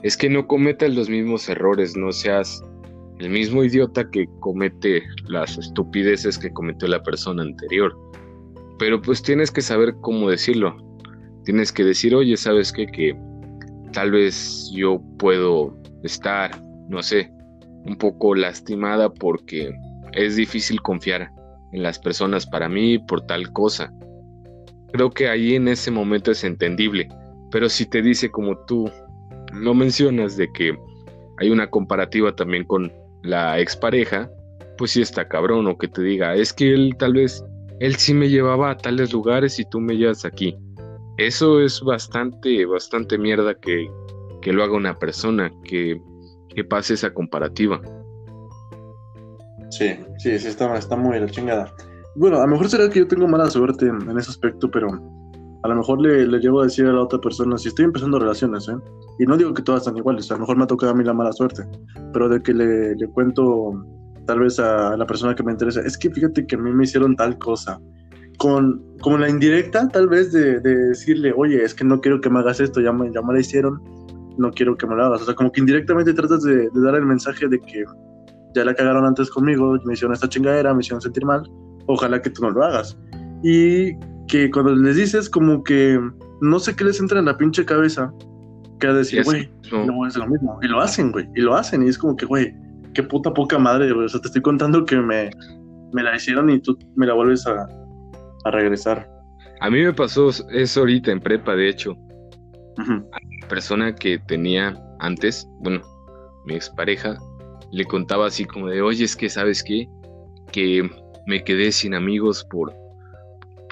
es 0.03 0.17
que 0.17 0.29
no 0.29 0.47
cometas 0.47 0.95
los 0.95 1.09
mismos 1.09 1.49
errores, 1.49 1.97
no 1.97 2.13
seas 2.13 2.63
el 3.19 3.31
mismo 3.31 3.63
idiota 3.63 4.11
que 4.11 4.27
comete 4.41 5.03
las 5.29 5.59
estupideces 5.59 6.39
que 6.39 6.53
cometió 6.53 6.89
la 6.89 7.03
persona 7.03 7.43
anterior. 7.43 7.97
Pero 8.79 9.01
pues 9.01 9.23
tienes 9.23 9.51
que 9.51 9.61
saber 9.61 9.95
cómo 10.01 10.29
decirlo. 10.31 10.77
Tienes 11.45 11.73
que 11.73 11.85
decir, 11.85 12.15
oye, 12.15 12.37
¿sabes 12.37 12.73
qué? 12.73 12.87
Que 12.87 13.17
tal 13.93 14.11
vez 14.11 14.71
yo 14.75 15.01
puedo 15.19 15.77
estar, 16.03 16.63
no 16.89 17.03
sé, 17.03 17.33
un 17.87 17.97
poco 17.97 18.35
lastimada 18.35 19.13
porque 19.13 19.73
es 20.13 20.37
difícil 20.37 20.81
confiar 20.83 21.31
en 21.73 21.83
las 21.83 21.99
personas 21.99 22.47
para 22.47 22.69
mí 22.69 22.99
por 22.99 23.27
tal 23.27 23.53
cosa. 23.53 23.93
Creo 24.93 25.11
que 25.11 25.29
ahí 25.29 25.55
en 25.55 25.69
ese 25.69 25.91
momento 25.91 26.31
es 26.31 26.45
entendible, 26.45 27.09
pero 27.51 27.69
si 27.69 27.87
te 27.87 28.03
dice 28.03 28.31
como 28.31 28.57
tú 28.67 28.91
lo 29.53 29.75
mencionas 29.75 30.37
de 30.37 30.51
que 30.53 30.77
hay 31.39 31.51
una 31.51 31.69
comparativa 31.69 32.35
también 32.35 32.65
con 32.65 32.93
la 33.23 33.59
expareja, 33.61 34.31
pues 34.79 34.93
sí 34.93 35.03
está 35.03 35.29
cabrón 35.29 35.67
o 35.67 35.79
que 35.79 35.89
te 35.89 36.03
diga, 36.03 36.35
es 36.35 36.53
que 36.53 36.73
él 36.73 36.95
tal 36.99 37.15
vez, 37.15 37.45
él 37.81 37.97
sí 37.97 38.15
me 38.15 38.29
llevaba 38.29 38.71
a 38.71 38.77
tales 38.77 39.13
lugares 39.13 39.59
y 39.59 39.65
tú 39.65 39.81
me 39.81 39.97
llevas 39.97 40.25
aquí. 40.25 40.57
Eso 41.19 41.61
es 41.61 41.81
bastante, 41.83 42.65
bastante 42.67 43.19
mierda 43.19 43.55
que, 43.55 43.87
que 44.41 44.53
lo 44.53 44.65
haga 44.65 44.75
una 44.75 44.99
persona, 44.99 45.53
que, 45.65 46.01
que 46.55 46.65
pase 46.65 46.95
esa 46.95 47.13
comparativa. 47.13 47.81
Sí, 49.71 49.97
sí, 50.19 50.39
sí, 50.39 50.49
está, 50.49 50.77
está 50.77 50.97
muy 50.97 51.19
la 51.19 51.29
chingada. 51.29 51.75
Bueno, 52.15 52.39
a 52.39 52.41
lo 52.43 52.49
mejor 52.49 52.69
será 52.69 52.91
que 52.91 53.01
yo 53.01 53.09
tengo 53.09 53.27
mala 53.27 53.49
suerte 53.49 53.87
en, 53.87 54.19
ese 54.19 54.31
aspecto, 54.31 54.71
pero 54.71 54.89
a 55.63 55.69
lo 55.69 55.77
mejor 55.77 56.01
le, 56.01 56.27
le, 56.27 56.39
llevo 56.41 56.61
a 56.61 56.65
decir 56.65 56.87
a 56.87 56.93
la 56.93 57.03
otra 57.03 57.21
persona, 57.21 57.57
si 57.57 57.69
estoy 57.69 57.85
empezando 57.85 58.19
relaciones, 58.19 58.69
¿eh? 58.69 58.75
Y 59.19 59.27
no 59.27 59.37
digo 59.37 59.55
que 59.55 59.63
todas 59.63 59.83
están 59.83 59.97
iguales, 59.97 60.31
a 60.31 60.35
lo 60.35 60.41
mejor 60.41 60.57
me 60.57 60.65
ha 60.65 60.67
tocado 60.67 60.93
a 60.93 60.95
mí 60.95 61.05
la 61.05 61.13
mala 61.13 61.33
suerte, 61.33 61.65
pero 62.13 62.29
de 62.29 62.43
que 62.43 62.53
le, 62.53 62.97
le 62.97 63.07
cuento 63.09 63.73
tal 64.27 64.41
vez 64.41 64.59
a 64.59 64.97
la 64.97 65.07
persona 65.07 65.35
que 65.35 65.43
me 65.43 65.53
interesa, 65.53 65.81
es 65.81 65.97
que 65.97 66.11
fíjate 66.11 66.47
que 66.47 66.57
a 66.57 66.59
mí 66.59 66.73
me 66.73 66.85
hicieron 66.85 67.15
tal 67.15 67.39
cosa, 67.39 67.81
con 68.39 68.83
como 69.01 69.19
la 69.19 69.29
indirecta 69.29 69.89
tal 69.89 70.09
vez 70.09 70.33
de, 70.33 70.61
de, 70.61 70.77
decirle, 70.89 71.33
oye, 71.37 71.63
es 71.63 71.75
que 71.75 71.85
no 71.85 72.01
quiero 72.01 72.21
que 72.21 72.31
me 72.31 72.41
hagas 72.41 72.61
esto, 72.61 72.81
ya 72.81 72.93
me, 72.93 73.13
ya 73.13 73.23
me 73.23 73.33
la 73.35 73.41
hicieron, 73.41 73.81
no 74.39 74.51
quiero 74.51 74.77
que 74.77 74.87
me 74.87 74.97
lo 74.97 75.05
hagas, 75.05 75.23
o 75.23 75.25
sea, 75.27 75.35
como 75.35 75.53
que 75.53 75.61
indirectamente 75.61 76.13
tratas 76.13 76.43
de, 76.43 76.69
de 76.71 76.81
dar 76.81 76.97
el 76.97 77.07
mensaje 77.07 77.47
de 77.49 77.61
que 77.61 77.85
ya 78.55 78.65
la 78.65 78.75
cagaron 78.75 79.05
antes 79.05 79.31
conmigo, 79.31 79.79
me 79.85 79.95
hicieron 79.95 80.13
esta 80.13 80.29
chingadera, 80.29 80.75
me 80.75 80.81
hicieron 80.81 81.01
sentir 81.01 81.25
mal, 81.25 81.43
ojalá 81.87 82.21
que 82.21 82.31
tú 82.31 82.43
no 82.43 82.51
lo 82.51 82.65
hagas. 82.65 82.99
Y 83.43 83.97
que 84.29 84.51
cuando 84.51 84.75
les 84.75 84.97
dices 84.97 85.29
como 85.29 85.63
que 85.63 86.01
no 86.41 86.59
sé 86.59 86.75
qué 86.75 86.85
les 86.85 87.01
entra 87.01 87.19
en 87.19 87.27
la 87.27 87.37
pinche 87.37 87.65
cabeza, 87.65 88.13
que 88.81 88.87
a 88.89 88.93
decir, 88.93 89.23
güey, 89.25 89.49
no 89.71 90.05
hacer 90.05 90.23
lo 90.23 90.29
mismo. 90.29 90.59
Y 90.63 90.67
lo 90.67 90.81
hacen, 90.81 91.13
güey, 91.13 91.29
y 91.37 91.41
lo 91.41 91.55
hacen, 91.55 91.87
y 91.87 91.89
es 91.89 91.97
como 91.97 92.17
que, 92.17 92.27
güey, 92.27 92.55
qué 92.95 93.03
puta 93.03 93.33
poca 93.33 93.59
madre, 93.59 93.93
güey. 93.93 94.07
O 94.07 94.09
sea, 94.09 94.21
te 94.21 94.27
estoy 94.27 94.43
contando 94.43 94.85
que 94.85 94.97
me, 94.97 95.31
me 95.93 96.03
la 96.03 96.17
hicieron 96.17 96.51
y 96.51 96.61
tú 96.61 96.77
me 96.97 97.07
la 97.07 97.15
vuelves 97.15 97.47
a, 97.47 97.67
a 98.45 98.51
regresar. 98.51 99.09
A 99.61 99.71
mí 99.71 99.83
me 99.83 99.93
pasó 99.93 100.31
eso 100.51 100.81
ahorita 100.81 101.13
en 101.13 101.21
prepa, 101.21 101.55
de 101.55 101.69
hecho. 101.69 101.97
A 102.79 102.83
la 102.83 103.49
persona 103.49 103.95
que 103.95 104.19
tenía 104.19 104.77
antes, 104.99 105.47
bueno, 105.61 105.81
mi 106.47 106.55
expareja, 106.55 107.17
le 107.71 107.85
contaba 107.85 108.27
así 108.27 108.45
como 108.45 108.69
de, 108.69 108.83
oye, 108.83 109.05
es 109.05 109.15
que 109.15 109.29
sabes 109.29 109.63
qué, 109.63 109.89
que 110.51 110.91
me 111.27 111.45
quedé 111.45 111.71
sin 111.71 111.95
amigos 111.95 112.45
por, 112.51 112.75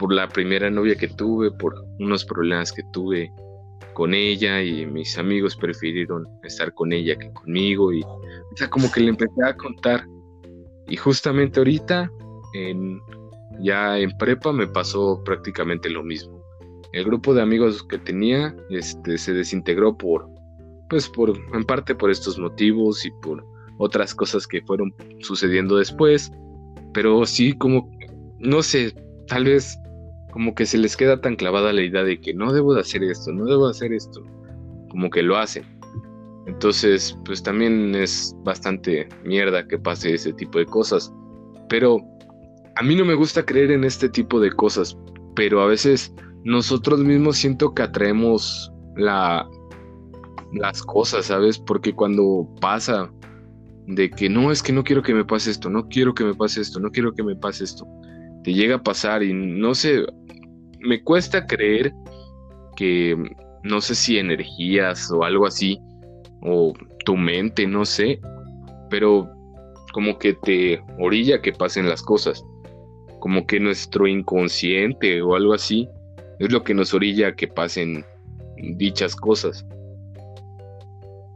por 0.01 0.15
la 0.15 0.27
primera 0.27 0.71
novia 0.71 0.95
que 0.95 1.09
tuve, 1.09 1.51
por 1.51 1.75
unos 1.99 2.25
problemas 2.25 2.73
que 2.73 2.83
tuve 2.91 3.31
con 3.93 4.15
ella 4.15 4.63
y 4.63 4.87
mis 4.87 5.19
amigos 5.19 5.55
prefirieron 5.55 6.27
estar 6.43 6.73
con 6.73 6.91
ella 6.91 7.17
que 7.17 7.31
conmigo 7.35 7.93
y 7.93 8.03
o 8.03 8.57
sea, 8.57 8.71
como 8.71 8.91
que 8.91 9.01
le 9.01 9.11
empecé 9.11 9.45
a 9.45 9.55
contar 9.55 10.07
y 10.89 10.97
justamente 10.97 11.61
ahorita 11.61 12.11
en, 12.55 12.99
ya 13.61 13.99
en 13.99 14.11
prepa 14.17 14.55
me 14.55 14.67
pasó 14.67 15.23
prácticamente 15.23 15.91
lo 15.91 16.03
mismo. 16.03 16.43
El 16.95 17.05
grupo 17.05 17.35
de 17.35 17.43
amigos 17.43 17.83
que 17.83 17.99
tenía 17.99 18.57
este, 18.71 19.19
se 19.19 19.35
desintegró 19.35 19.99
por, 19.99 20.27
pues 20.89 21.11
por, 21.11 21.37
en 21.53 21.65
parte 21.65 21.95
por 21.95 22.11
estos 22.11 22.39
motivos 22.39 23.05
y 23.05 23.11
por 23.21 23.45
otras 23.77 24.15
cosas 24.15 24.47
que 24.47 24.63
fueron 24.63 24.95
sucediendo 25.19 25.77
después, 25.77 26.33
pero 26.95 27.27
sí 27.27 27.53
como, 27.53 27.91
no 28.39 28.63
sé, 28.63 28.95
tal 29.29 29.45
vez 29.45 29.79
como 30.31 30.55
que 30.55 30.67
se 30.67 30.79
les 30.79 30.97
queda 30.97 31.21
tan 31.21 31.37
clavada 31.37 31.73
la 31.73 31.83
idea 31.83 32.05
de 32.05 32.21
que 32.21 32.35
no 32.35 32.53
debo 32.53 32.75
de 32.75 32.81
hacer 32.81 33.03
esto, 33.03 33.33
no 33.33 33.47
debo 33.47 33.67
de 33.67 33.73
hacer 33.73 33.93
esto, 33.93 34.23
como 34.91 35.11
que 35.11 35.23
lo 35.23 35.37
hacen. 35.37 35.65
Entonces, 36.47 37.17
pues 37.25 37.43
también 37.43 37.95
es 37.95 38.35
bastante 38.45 39.09
mierda 39.25 39.67
que 39.67 39.79
pase 39.79 40.15
ese 40.15 40.33
tipo 40.33 40.59
de 40.59 40.67
cosas. 40.67 41.13
Pero 41.69 41.99
a 42.77 42.83
mí 42.83 42.97
no 42.97 43.05
me 43.05 43.15
gusta 43.15 43.45
creer 43.45 43.71
en 43.71 43.85
este 43.85 44.09
tipo 44.09 44.41
de 44.41 44.51
cosas, 44.51 44.97
pero 45.37 45.61
a 45.61 45.67
veces 45.67 46.13
nosotros 46.45 47.01
mismos 47.01 47.37
siento 47.37 47.75
que 47.75 47.83
atraemos 47.83 48.73
la, 48.97 49.47
las 50.53 50.83
cosas, 50.83 51.27
¿sabes? 51.27 51.59
Porque 51.59 51.95
cuando 51.95 52.49
pasa 52.61 53.11
de 53.87 54.11
que 54.11 54.29
no, 54.29 54.51
es 54.51 54.63
que 54.63 54.73
no 54.73 54.85
quiero 54.85 55.03
que 55.03 55.15
me 55.15 55.25
pase 55.25 55.51
esto, 55.51 55.69
no 55.69 55.89
quiero 55.89 56.15
que 56.15 56.25
me 56.25 56.35
pase 56.35 56.61
esto, 56.61 56.81
no 56.81 56.91
quiero 56.91 57.13
que 57.13 57.23
me 57.23 57.37
pase 57.37 57.65
esto. 57.65 57.87
Te 58.45 58.55
llega 58.55 58.77
a 58.77 58.83
pasar 58.83 59.23
y 59.23 59.33
no 59.35 59.75
sé, 59.75 60.05
me 60.81 61.03
cuesta 61.03 61.47
creer 61.47 61.93
que, 62.77 63.17
no 63.63 63.81
sé 63.81 63.95
si 63.95 64.19
energías 64.19 65.11
o 65.11 65.25
algo 65.25 65.47
así, 65.47 65.79
o 66.43 66.73
tu 67.05 67.17
mente, 67.17 67.67
no 67.67 67.85
sé, 67.85 68.21
pero 68.89 69.29
como 69.93 70.19
que 70.19 70.35
te 70.35 70.83
orilla 70.99 71.43
que 71.43 71.53
pasen 71.53 71.89
las 71.89 72.03
cosas, 72.03 72.45
como 73.21 73.47
que 73.47 73.61
nuestro 73.61 74.07
inconsciente 74.07 75.21
o 75.21 75.35
algo 75.35 75.53
así 75.53 75.89
es 76.39 76.51
lo 76.51 76.63
que 76.63 76.75
nos 76.75 76.95
orilla 76.95 77.29
a 77.29 77.37
que 77.37 77.49
pasen 77.49 78.05
dichas 78.77 79.15
cosas. 79.15 79.67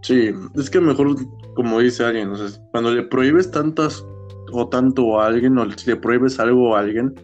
Sí, 0.02 0.30
es 0.54 0.68
que 0.68 0.80
mejor 0.80 1.16
como 1.54 1.80
dice 1.80 2.04
alguien, 2.04 2.32
cuando 2.72 2.94
le 2.94 3.02
prohíbes 3.04 3.50
tantas 3.50 4.04
o 4.52 4.68
tanto 4.68 5.20
a 5.20 5.26
alguien, 5.26 5.56
o 5.58 5.70
si 5.72 5.90
le 5.90 5.96
prohíbes 5.96 6.38
algo 6.38 6.76
a 6.76 6.80
alguien, 6.80 7.14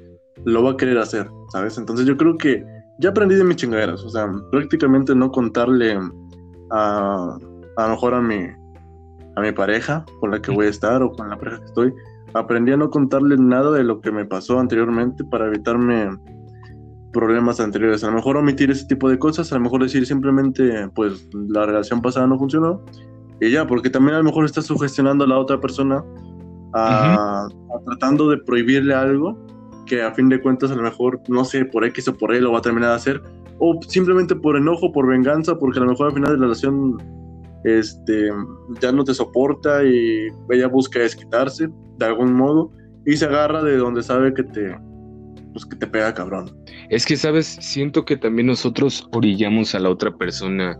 lo 0.44 0.62
va 0.62 0.72
a 0.72 0.76
querer 0.76 0.98
hacer, 0.98 1.30
¿sabes? 1.52 1.78
Entonces 1.78 2.06
yo 2.06 2.16
creo 2.16 2.36
que 2.36 2.64
ya 2.98 3.10
aprendí 3.10 3.34
de 3.34 3.44
mis 3.44 3.56
chingaderas, 3.56 4.02
o 4.02 4.10
sea, 4.10 4.30
prácticamente 4.50 5.14
no 5.14 5.30
contarle 5.30 5.98
a, 6.70 7.38
a 7.76 7.82
lo 7.82 7.88
mejor 7.88 8.14
a 8.14 8.20
mi, 8.20 8.46
a 9.36 9.40
mi 9.40 9.52
pareja 9.52 10.04
con 10.20 10.30
la 10.30 10.40
que 10.40 10.52
voy 10.52 10.66
a 10.66 10.70
estar 10.70 11.02
o 11.02 11.12
con 11.12 11.28
la 11.28 11.38
pareja 11.38 11.58
que 11.58 11.66
estoy, 11.66 11.94
aprendí 12.34 12.72
a 12.72 12.76
no 12.76 12.90
contarle 12.90 13.36
nada 13.36 13.70
de 13.72 13.84
lo 13.84 14.00
que 14.00 14.12
me 14.12 14.24
pasó 14.24 14.58
anteriormente 14.58 15.24
para 15.24 15.46
evitarme 15.46 16.10
problemas 17.12 17.60
anteriores. 17.60 18.04
A 18.04 18.08
lo 18.08 18.14
mejor 18.14 18.36
omitir 18.36 18.70
ese 18.70 18.86
tipo 18.86 19.08
de 19.08 19.18
cosas, 19.18 19.52
a 19.52 19.56
lo 19.56 19.62
mejor 19.62 19.82
decir 19.82 20.06
simplemente, 20.06 20.88
pues 20.94 21.28
la 21.32 21.66
relación 21.66 22.00
pasada 22.00 22.26
no 22.26 22.38
funcionó 22.38 22.82
y 23.40 23.50
ya, 23.50 23.66
porque 23.66 23.90
también 23.90 24.14
a 24.14 24.18
lo 24.18 24.24
mejor 24.24 24.44
está 24.44 24.62
sugestionando 24.62 25.24
a 25.24 25.26
la 25.26 25.38
otra 25.38 25.60
persona 25.60 26.04
a, 26.74 27.48
tratando 27.86 28.28
de 28.28 28.38
prohibirle 28.38 28.94
algo 28.94 29.38
que 29.90 30.02
a 30.02 30.12
fin 30.12 30.28
de 30.28 30.40
cuentas 30.40 30.70
a 30.70 30.76
lo 30.76 30.82
mejor, 30.82 31.20
no 31.28 31.44
sé, 31.44 31.64
por 31.64 31.84
X 31.84 32.06
o 32.06 32.16
por 32.16 32.32
Y 32.32 32.40
lo 32.40 32.52
va 32.52 32.58
a 32.58 32.62
terminar 32.62 32.90
de 32.90 32.96
hacer, 32.96 33.22
o 33.58 33.80
simplemente 33.88 34.36
por 34.36 34.56
enojo, 34.56 34.92
por 34.92 35.08
venganza, 35.08 35.58
porque 35.58 35.80
a 35.80 35.82
lo 35.82 35.90
mejor 35.90 36.06
al 36.06 36.14
final 36.14 36.30
de 36.30 36.38
la 36.38 36.44
relación 36.44 36.96
este, 37.64 38.30
ya 38.80 38.92
no 38.92 39.02
te 39.02 39.12
soporta 39.12 39.84
y 39.84 40.28
ella 40.50 40.68
busca 40.68 41.00
desquitarse 41.00 41.68
de 41.98 42.06
algún 42.06 42.34
modo 42.34 42.70
y 43.04 43.16
se 43.16 43.24
agarra 43.24 43.64
de 43.64 43.76
donde 43.78 44.04
sabe 44.04 44.32
que 44.32 44.44
te, 44.44 44.78
pues 45.52 45.66
que 45.66 45.76
te 45.76 45.88
pega 45.88 46.14
cabrón. 46.14 46.56
Es 46.88 47.04
que, 47.04 47.16
¿sabes? 47.16 47.58
Siento 47.60 48.04
que 48.04 48.16
también 48.16 48.46
nosotros 48.46 49.08
orillamos 49.12 49.74
a 49.74 49.80
la 49.80 49.90
otra 49.90 50.16
persona 50.16 50.78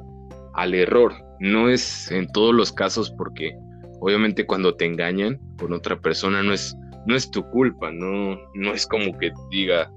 al 0.55 0.73
error. 0.75 1.13
No 1.41 1.69
es 1.69 2.13
en 2.13 2.31
todos 2.31 2.55
los 2.55 2.73
casos 2.73 3.11
porque 3.11 3.59
obviamente 4.01 4.47
cuando 4.47 4.77
te 4.77 4.87
engañan 4.87 5.41
con 5.59 5.73
otra 5.73 6.01
persona 6.01 6.45
no 6.45 6.53
es, 6.53 6.77
no 7.07 7.17
es 7.17 7.31
tu 7.31 7.43
culpa, 7.51 7.91
no, 7.91 8.39
no 8.55 8.73
es 8.73 8.87
como 8.87 9.17
que 9.19 9.33
diga 9.51 9.91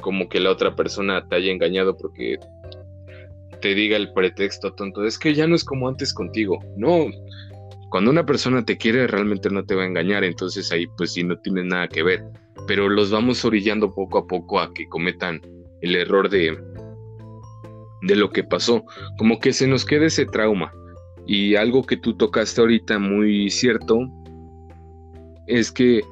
como 0.00 0.28
que 0.28 0.40
la 0.40 0.50
otra 0.50 0.74
persona 0.74 1.26
te 1.28 1.36
haya 1.36 1.52
engañado 1.52 1.96
porque 1.96 2.38
te 3.60 3.74
diga 3.74 3.96
el 3.96 4.12
pretexto 4.12 4.72
tonto, 4.72 5.04
es 5.04 5.18
que 5.18 5.34
ya 5.34 5.46
no 5.46 5.54
es 5.54 5.64
como 5.64 5.88
antes 5.88 6.14
contigo. 6.14 6.58
No, 6.76 7.06
cuando 7.90 8.10
una 8.10 8.24
persona 8.24 8.64
te 8.64 8.78
quiere 8.78 9.06
realmente 9.06 9.50
no 9.50 9.64
te 9.64 9.74
va 9.74 9.82
a 9.82 9.86
engañar, 9.86 10.24
entonces 10.24 10.72
ahí 10.72 10.86
pues 10.96 11.12
sí 11.12 11.24
no 11.24 11.38
tiene 11.38 11.64
nada 11.64 11.88
que 11.88 12.02
ver. 12.02 12.24
Pero 12.66 12.88
los 12.88 13.10
vamos 13.10 13.44
orillando 13.44 13.92
poco 13.92 14.18
a 14.18 14.26
poco 14.26 14.60
a 14.60 14.72
que 14.72 14.88
cometan 14.88 15.40
el 15.80 15.96
error 15.96 16.30
de, 16.30 16.56
de 18.02 18.16
lo 18.16 18.30
que 18.30 18.44
pasó. 18.44 18.84
Como 19.18 19.40
que 19.40 19.52
se 19.52 19.66
nos 19.66 19.84
quede 19.84 20.06
ese 20.06 20.26
trauma. 20.26 20.72
Y 21.26 21.56
algo 21.56 21.84
que 21.84 21.96
tú 21.96 22.16
tocaste 22.16 22.60
ahorita 22.60 22.98
muy 22.98 23.50
cierto 23.50 23.98
es 25.50 25.70
que 25.72 26.02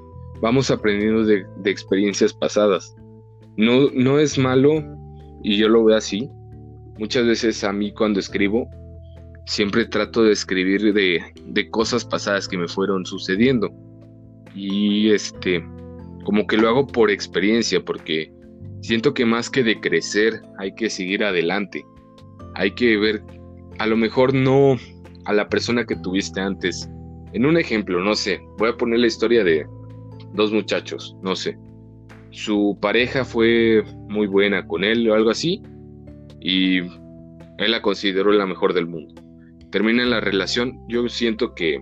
vamos 0.41 0.71
aprendiendo 0.71 1.25
de, 1.25 1.45
de 1.59 1.71
experiencias 1.71 2.33
pasadas. 2.33 2.95
No, 3.57 3.91
no 3.93 4.19
es 4.19 4.39
malo, 4.39 4.85
y 5.43 5.57
yo 5.57 5.69
lo 5.69 5.85
veo 5.85 5.97
así. 5.97 6.29
Muchas 6.99 7.27
veces 7.27 7.63
a 7.65 7.73
mí 7.73 7.93
cuando 7.93 8.21
escribo, 8.21 8.69
siempre 9.47 9.87
trato 9.87 10.23
de 10.23 10.33
escribir 10.33 10.93
de, 10.93 11.23
de 11.47 11.71
cosas 11.71 12.05
pasadas 12.05 12.49
que 12.49 12.59
me 12.59 12.69
fueron 12.69 13.07
sucediendo. 13.07 13.71
Y 14.55 15.11
este, 15.11 15.65
como 16.25 16.47
que 16.47 16.57
lo 16.57 16.69
hago 16.69 16.87
por 16.87 17.11
experiencia, 17.11 17.81
porque 17.83 18.33
siento 18.83 19.15
que 19.15 19.25
más 19.25 19.49
que 19.49 19.63
de 19.63 19.81
crecer, 19.81 20.43
hay 20.59 20.75
que 20.75 20.91
seguir 20.91 21.25
adelante. 21.25 21.85
Hay 22.55 22.75
que 22.75 22.97
ver, 22.97 23.23
a 23.79 23.87
lo 23.87 23.97
mejor 23.97 24.35
no 24.35 24.77
a 25.27 25.33
la 25.33 25.49
persona 25.49 25.85
que 25.85 25.97
tuviste 25.97 26.41
antes. 26.41 26.89
En 27.33 27.47
un 27.47 27.57
ejemplo, 27.57 28.01
no 28.03 28.15
sé, 28.15 28.41
voy 28.59 28.71
a 28.71 28.77
poner 28.77 29.01
la 29.01 29.07
historia 29.07 29.45
de 29.45 29.67
dos 30.35 30.53
muchachos, 30.53 31.17
no 31.23 31.37
sé. 31.37 31.57
Su 32.31 32.79
pareja 32.81 33.25
fue 33.25 33.83
muy 34.09 34.27
buena 34.27 34.67
con 34.67 34.85
él 34.85 35.09
o 35.09 35.15
algo 35.15 35.31
así, 35.31 35.63
y 36.41 36.79
él 36.79 37.71
la 37.71 37.83
consideró 37.83 38.33
la 38.33 38.47
mejor 38.47 38.75
del 38.75 38.87
mundo 38.87 39.19
termina 39.71 40.05
la 40.05 40.21
relación, 40.21 40.81
yo 40.89 41.09
siento 41.09 41.55
que 41.55 41.81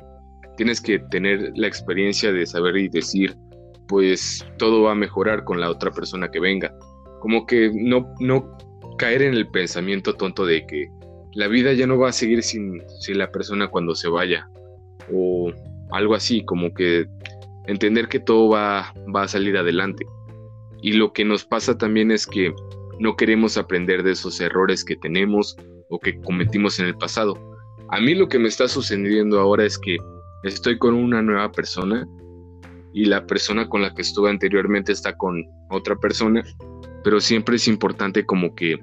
tienes 0.56 0.80
que 0.80 0.98
tener 1.10 1.52
la 1.54 1.66
experiencia 1.66 2.32
de 2.32 2.46
saber 2.46 2.76
y 2.76 2.88
decir, 2.88 3.36
pues 3.88 4.44
todo 4.58 4.82
va 4.82 4.92
a 4.92 4.96
mejorar 4.96 5.44
con 5.44 5.60
la 5.60 5.70
otra 5.70 5.90
persona 5.90 6.30
que 6.30 6.40
venga. 6.40 6.74
Como 7.20 7.46
que 7.46 7.70
no, 7.74 8.14
no 8.20 8.56
caer 8.98 9.22
en 9.22 9.34
el 9.34 9.48
pensamiento 9.48 10.14
tonto 10.14 10.46
de 10.46 10.66
que 10.66 10.88
la 11.34 11.48
vida 11.48 11.72
ya 11.74 11.86
no 11.86 11.98
va 11.98 12.08
a 12.08 12.12
seguir 12.12 12.42
sin, 12.42 12.82
sin 13.00 13.18
la 13.18 13.30
persona 13.30 13.68
cuando 13.68 13.94
se 13.94 14.08
vaya. 14.08 14.48
O 15.12 15.52
algo 15.92 16.14
así, 16.14 16.44
como 16.44 16.72
que 16.74 17.06
entender 17.66 18.08
que 18.08 18.20
todo 18.20 18.50
va, 18.50 18.92
va 19.14 19.22
a 19.22 19.28
salir 19.28 19.56
adelante. 19.56 20.06
Y 20.82 20.92
lo 20.92 21.12
que 21.12 21.24
nos 21.24 21.44
pasa 21.44 21.76
también 21.76 22.10
es 22.10 22.26
que 22.26 22.52
no 22.98 23.16
queremos 23.16 23.56
aprender 23.56 24.02
de 24.02 24.12
esos 24.12 24.40
errores 24.40 24.84
que 24.84 24.96
tenemos 24.96 25.56
o 25.88 25.98
que 25.98 26.20
cometimos 26.20 26.78
en 26.80 26.86
el 26.86 26.96
pasado 26.96 27.34
a 27.88 28.00
mí 28.00 28.14
lo 28.14 28.28
que 28.28 28.38
me 28.38 28.48
está 28.48 28.66
sucediendo 28.68 29.38
ahora 29.38 29.64
es 29.64 29.78
que 29.78 29.96
estoy 30.42 30.78
con 30.78 30.94
una 30.94 31.22
nueva 31.22 31.52
persona 31.52 32.06
y 32.92 33.04
la 33.04 33.26
persona 33.26 33.68
con 33.68 33.82
la 33.82 33.94
que 33.94 34.02
estuve 34.02 34.30
anteriormente 34.30 34.90
está 34.90 35.16
con 35.16 35.44
otra 35.70 35.94
persona, 35.96 36.42
pero 37.04 37.20
siempre 37.20 37.56
es 37.56 37.68
importante 37.68 38.24
como 38.24 38.54
que 38.54 38.78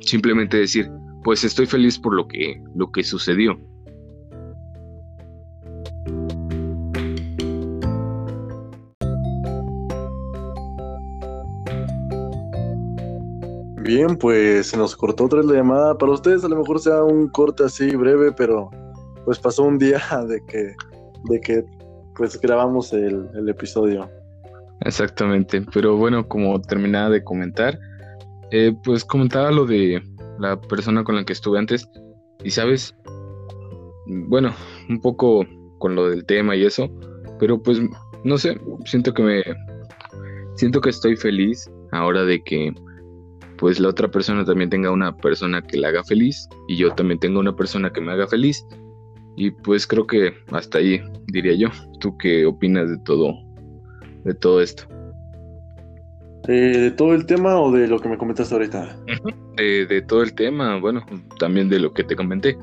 simplemente 0.00 0.58
decir, 0.58 0.88
pues 1.24 1.42
estoy 1.42 1.66
feliz 1.66 1.98
por 1.98 2.14
lo 2.14 2.28
que 2.28 2.60
lo 2.76 2.92
que 2.92 3.02
sucedió. 3.02 3.58
Bien, 13.86 14.16
pues 14.16 14.66
se 14.66 14.76
nos 14.76 14.96
cortó 14.96 15.26
otra 15.26 15.38
vez 15.38 15.46
la 15.46 15.58
llamada. 15.58 15.96
Para 15.96 16.10
ustedes 16.10 16.42
a 16.44 16.48
lo 16.48 16.56
mejor 16.56 16.80
sea 16.80 17.04
un 17.04 17.28
corte 17.28 17.62
así 17.62 17.94
breve, 17.94 18.32
pero 18.32 18.68
pues 19.24 19.38
pasó 19.38 19.62
un 19.62 19.78
día 19.78 20.02
de 20.28 20.44
que, 20.46 20.74
de 21.30 21.40
que 21.40 21.64
pues 22.16 22.40
grabamos 22.40 22.92
el, 22.92 23.28
episodio. 23.48 24.10
Exactamente, 24.80 25.62
pero 25.72 25.96
bueno, 25.96 26.26
como 26.26 26.60
terminaba 26.60 27.10
de 27.10 27.22
comentar, 27.22 27.78
eh, 28.50 28.74
pues 28.82 29.04
comentaba 29.04 29.52
lo 29.52 29.66
de 29.66 30.02
la 30.40 30.60
persona 30.60 31.04
con 31.04 31.14
la 31.14 31.24
que 31.24 31.32
estuve 31.32 31.58
antes 31.58 31.88
y 32.42 32.50
sabes, 32.50 32.94
bueno, 34.06 34.52
un 34.88 35.00
poco 35.00 35.46
con 35.78 35.94
lo 35.94 36.10
del 36.10 36.24
tema 36.24 36.56
y 36.56 36.64
eso, 36.64 36.90
pero 37.38 37.62
pues 37.62 37.80
no 38.24 38.36
sé, 38.36 38.60
siento 38.84 39.14
que 39.14 39.22
me, 39.22 39.42
siento 40.56 40.80
que 40.80 40.90
estoy 40.90 41.16
feliz 41.16 41.70
ahora 41.92 42.24
de 42.24 42.42
que 42.42 42.74
pues 43.58 43.80
la 43.80 43.88
otra 43.88 44.08
persona 44.08 44.44
también 44.44 44.70
tenga 44.70 44.90
una 44.90 45.16
persona 45.16 45.62
que 45.62 45.78
la 45.78 45.88
haga 45.88 46.04
feliz 46.04 46.48
y 46.68 46.76
yo 46.76 46.92
también 46.92 47.18
tengo 47.18 47.40
una 47.40 47.54
persona 47.54 47.92
que 47.92 48.00
me 48.00 48.12
haga 48.12 48.26
feliz. 48.26 48.64
Y 49.36 49.50
pues 49.50 49.86
creo 49.86 50.06
que 50.06 50.32
hasta 50.50 50.78
ahí 50.78 51.00
diría 51.26 51.54
yo. 51.54 51.68
¿Tú 52.00 52.16
qué 52.16 52.46
opinas 52.46 52.88
de 52.90 52.98
todo, 52.98 53.34
de 54.24 54.34
todo 54.34 54.62
esto? 54.62 54.84
Eh, 56.48 56.78
¿De 56.78 56.90
todo 56.92 57.12
el 57.12 57.26
tema 57.26 57.60
o 57.60 57.70
de 57.72 57.88
lo 57.88 57.98
que 57.98 58.08
me 58.08 58.16
comentaste 58.16 58.54
ahorita? 58.54 58.96
de, 59.56 60.04
todo 60.06 60.22
el 60.22 60.34
tema, 60.34 60.78
bueno, 60.78 61.04
también 61.38 61.68
de 61.68 61.80
lo 61.80 61.92
que 61.92 62.04
te 62.04 62.14
comenté. 62.14 62.56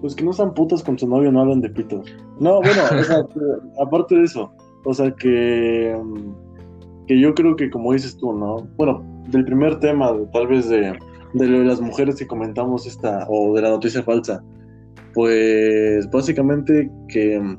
Pues 0.00 0.16
que 0.16 0.24
no 0.24 0.32
sean 0.32 0.54
putas 0.54 0.82
con 0.82 0.98
su 0.98 1.06
novio, 1.06 1.30
no 1.30 1.42
hablan 1.42 1.60
de 1.60 1.70
pitos. 1.70 2.12
No, 2.40 2.60
bueno, 2.60 2.82
aparte 3.80 4.16
de 4.16 4.24
eso, 4.24 4.52
o 4.84 4.94
sea 4.94 5.12
que, 5.12 5.96
que 7.06 7.20
yo 7.20 7.34
creo 7.34 7.54
que 7.54 7.70
como 7.70 7.92
dices 7.92 8.16
tú, 8.16 8.32
¿no? 8.32 8.66
Bueno, 8.76 9.11
del 9.28 9.44
primer 9.44 9.78
tema, 9.80 10.12
tal 10.32 10.46
vez 10.46 10.68
de, 10.68 10.98
de 11.34 11.46
lo 11.46 11.60
de 11.60 11.64
las 11.64 11.80
mujeres 11.80 12.16
que 12.16 12.26
comentamos 12.26 12.86
esta, 12.86 13.26
o 13.28 13.54
de 13.54 13.62
la 13.62 13.70
noticia 13.70 14.02
falsa, 14.02 14.42
pues 15.14 16.10
básicamente 16.10 16.90
que, 17.08 17.56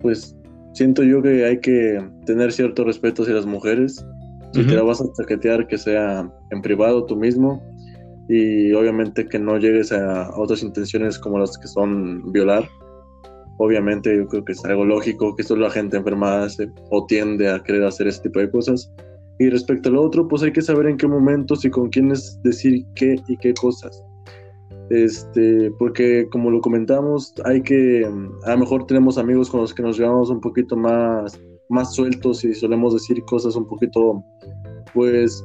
pues 0.00 0.36
siento 0.78 1.02
yo 1.02 1.20
que 1.22 1.44
hay 1.44 1.58
que 1.60 2.00
tener 2.24 2.52
cierto 2.52 2.84
respeto 2.84 3.22
hacia 3.22 3.34
las 3.34 3.46
mujeres. 3.46 4.04
Si 4.54 4.64
te 4.64 4.74
la 4.74 4.82
vas 4.82 5.00
a 5.00 5.12
chaquetear, 5.12 5.66
que 5.66 5.76
sea 5.76 6.30
en 6.50 6.62
privado 6.62 7.04
tú 7.04 7.16
mismo. 7.16 7.62
Y 8.28 8.72
obviamente 8.72 9.26
que 9.26 9.38
no 9.38 9.58
llegues 9.58 9.92
a 9.92 10.30
otras 10.36 10.62
intenciones 10.62 11.18
como 11.18 11.38
las 11.38 11.56
que 11.58 11.66
son 11.66 12.32
violar. 12.32 12.68
Obviamente 13.58 14.16
yo 14.16 14.26
creo 14.28 14.44
que 14.44 14.52
es 14.52 14.64
algo 14.64 14.84
lógico 14.84 15.34
que 15.34 15.42
solo 15.42 15.62
la 15.62 15.70
gente 15.70 15.96
enfermada 15.96 16.44
hace 16.44 16.70
o 16.90 17.04
tiende 17.06 17.50
a 17.50 17.62
querer 17.62 17.84
hacer 17.84 18.06
ese 18.06 18.22
tipo 18.22 18.38
de 18.38 18.50
cosas. 18.50 18.92
Y 19.38 19.50
respecto 19.50 19.88
al 19.88 19.96
otro, 19.96 20.26
pues 20.26 20.42
hay 20.42 20.52
que 20.52 20.62
saber 20.62 20.86
en 20.86 20.96
qué 20.96 21.06
momentos 21.06 21.64
y 21.64 21.70
con 21.70 21.88
quiénes 21.90 22.40
decir 22.42 22.84
qué 22.96 23.16
y 23.28 23.36
qué 23.36 23.54
cosas. 23.54 24.02
Este, 24.90 25.70
porque 25.78 26.26
como 26.30 26.50
lo 26.50 26.60
comentamos, 26.60 27.34
hay 27.44 27.62
que, 27.62 28.04
a 28.44 28.50
lo 28.50 28.58
mejor 28.58 28.86
tenemos 28.86 29.18
amigos 29.18 29.50
con 29.50 29.60
los 29.60 29.74
que 29.74 29.82
nos 29.82 29.98
llevamos 29.98 30.30
un 30.30 30.40
poquito 30.40 30.76
más, 30.76 31.38
más 31.68 31.94
sueltos 31.94 32.44
y 32.44 32.54
solemos 32.54 32.94
decir 32.94 33.22
cosas 33.26 33.54
un 33.54 33.66
poquito, 33.66 34.24
pues, 34.94 35.44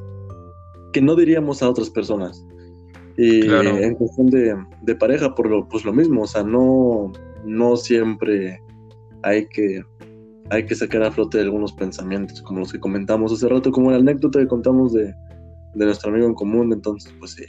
que 0.92 1.00
no 1.00 1.14
diríamos 1.14 1.62
a 1.62 1.68
otras 1.68 1.90
personas. 1.90 2.44
Y 3.16 3.48
en 3.48 3.94
cuestión 3.94 4.26
de, 4.28 4.56
de, 4.82 4.94
pareja, 4.96 5.32
por 5.34 5.48
lo, 5.48 5.68
pues 5.68 5.84
lo 5.84 5.92
mismo, 5.92 6.22
o 6.22 6.26
sea, 6.26 6.42
no, 6.42 7.12
no 7.44 7.76
siempre 7.76 8.60
hay 9.22 9.46
que 9.48 9.82
hay 10.50 10.66
que 10.66 10.74
sacar 10.74 11.02
a 11.02 11.10
flote 11.10 11.40
algunos 11.40 11.72
pensamientos, 11.72 12.42
como 12.42 12.60
los 12.60 12.72
que 12.72 12.80
comentamos 12.80 13.32
hace 13.32 13.48
rato, 13.48 13.70
como 13.72 13.90
la 13.90 13.96
anécdota 13.98 14.38
que 14.38 14.46
contamos 14.46 14.92
de, 14.92 15.14
nuestro 15.74 16.10
amigo 16.10 16.26
en 16.26 16.34
común, 16.34 16.72
entonces 16.72 17.12
pues 17.18 17.32
sí, 17.32 17.44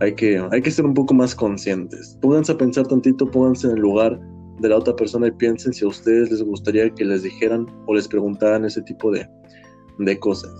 hay 0.00 0.14
que, 0.14 0.42
hay 0.50 0.62
que 0.62 0.70
ser 0.70 0.84
un 0.84 0.94
poco 0.94 1.14
más 1.14 1.34
conscientes. 1.34 2.18
Pónganse 2.22 2.52
a 2.52 2.58
pensar 2.58 2.86
tantito, 2.86 3.30
pónganse 3.30 3.68
en 3.68 3.74
el 3.74 3.80
lugar 3.80 4.18
de 4.60 4.68
la 4.68 4.76
otra 4.78 4.94
persona 4.96 5.26
y 5.26 5.32
piensen 5.32 5.72
si 5.72 5.84
a 5.84 5.88
ustedes 5.88 6.30
les 6.30 6.42
gustaría 6.42 6.88
que 6.90 7.04
les 7.04 7.22
dijeran 7.22 7.66
o 7.86 7.94
les 7.94 8.08
preguntaran 8.08 8.64
ese 8.64 8.80
tipo 8.82 9.10
de, 9.10 9.28
de 9.98 10.18
cosas. 10.18 10.52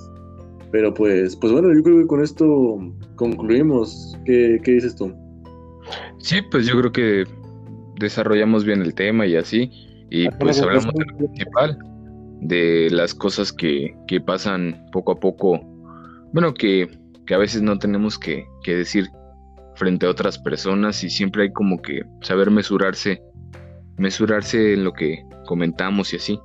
Pero 0.70 0.92
pues, 0.92 1.36
pues 1.36 1.52
bueno, 1.52 1.72
yo 1.72 1.82
creo 1.82 1.98
que 1.98 2.06
con 2.06 2.22
esto 2.22 2.78
concluimos. 3.16 4.18
¿Qué, 4.24 4.58
¿Qué 4.64 4.72
dices 4.72 4.96
tú? 4.96 5.12
Sí, 6.18 6.40
pues 6.50 6.66
yo 6.66 6.78
creo 6.78 6.92
que 6.92 7.24
desarrollamos 8.00 8.64
bien 8.64 8.80
el 8.80 8.94
tema 8.94 9.26
y 9.26 9.36
así. 9.36 9.70
Y 10.14 10.28
pues 10.28 10.60
hablamos 10.60 10.92
de 10.92 11.06
lo 11.06 11.16
principal, 11.16 11.78
de 12.42 12.88
las 12.90 13.14
cosas 13.14 13.50
que, 13.50 13.96
que 14.06 14.20
pasan 14.20 14.84
poco 14.92 15.12
a 15.12 15.18
poco, 15.18 15.58
bueno, 16.34 16.52
que, 16.52 16.86
que 17.26 17.34
a 17.34 17.38
veces 17.38 17.62
no 17.62 17.78
tenemos 17.78 18.18
que, 18.18 18.44
que, 18.62 18.76
decir 18.76 19.06
frente 19.76 20.04
a 20.04 20.10
otras 20.10 20.38
personas 20.38 21.02
y 21.02 21.08
siempre 21.08 21.44
hay 21.44 21.52
como 21.52 21.80
que 21.80 22.02
saber 22.20 22.50
mesurarse, 22.50 23.22
mesurarse 23.96 24.74
en 24.74 24.84
lo 24.84 24.92
que 24.92 25.24
comentamos 25.46 26.12
y 26.12 26.16
así. 26.16 26.38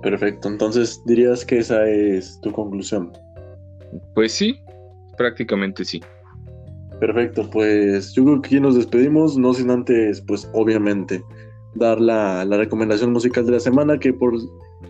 Perfecto, 0.00 0.48
entonces 0.48 1.02
dirías 1.04 1.44
que 1.44 1.58
esa 1.58 1.86
es 1.86 2.40
tu 2.40 2.50
conclusión. 2.50 3.12
Pues 4.14 4.32
sí, 4.32 4.58
prácticamente 5.18 5.84
sí. 5.84 6.00
Perfecto, 6.98 7.46
pues 7.50 8.14
yo 8.14 8.24
creo 8.24 8.40
que 8.40 8.46
aquí 8.46 8.60
nos 8.60 8.76
despedimos, 8.76 9.36
no 9.36 9.52
sin 9.52 9.70
antes, 9.70 10.22
pues 10.22 10.48
obviamente, 10.54 11.22
dar 11.74 12.00
la, 12.00 12.44
la, 12.44 12.56
recomendación 12.56 13.12
musical 13.12 13.46
de 13.46 13.52
la 13.52 13.60
semana, 13.60 13.98
que 13.98 14.12
por, 14.12 14.34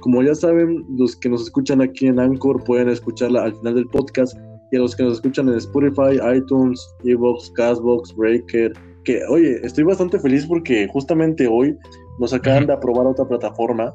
como 0.00 0.22
ya 0.22 0.34
saben, 0.34 0.84
los 0.96 1.16
que 1.16 1.28
nos 1.28 1.42
escuchan 1.42 1.80
aquí 1.82 2.06
en 2.06 2.18
Anchor 2.18 2.62
pueden 2.64 2.88
escucharla 2.88 3.44
al 3.44 3.54
final 3.56 3.74
del 3.74 3.86
podcast, 3.86 4.36
y 4.72 4.76
a 4.76 4.80
los 4.80 4.94
que 4.94 5.02
nos 5.02 5.14
escuchan 5.14 5.48
en 5.48 5.56
Spotify, 5.56 6.18
iTunes, 6.34 6.80
Evox, 7.04 7.50
Castbox, 7.52 8.14
Breaker, 8.14 8.72
que 9.04 9.20
oye, 9.28 9.58
estoy 9.64 9.84
bastante 9.84 10.18
feliz 10.20 10.46
porque 10.46 10.86
justamente 10.92 11.46
hoy 11.48 11.76
nos 12.18 12.32
acaban 12.32 12.66
de 12.66 12.74
aprobar 12.74 13.06
otra 13.06 13.26
plataforma 13.26 13.92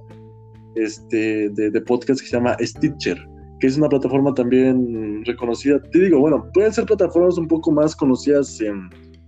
este, 0.75 1.49
de, 1.49 1.71
de 1.71 1.81
podcast 1.81 2.19
que 2.19 2.27
se 2.27 2.35
llama 2.35 2.57
Stitcher 2.59 3.17
que 3.59 3.67
es 3.67 3.77
una 3.77 3.89
plataforma 3.89 4.33
también 4.33 5.23
reconocida. 5.25 5.81
Te 5.91 5.99
digo, 5.99 6.19
bueno, 6.19 6.49
pueden 6.53 6.73
ser 6.73 6.85
plataformas 6.85 7.37
un 7.37 7.47
poco 7.47 7.71
más 7.71 7.95
conocidas 7.95 8.59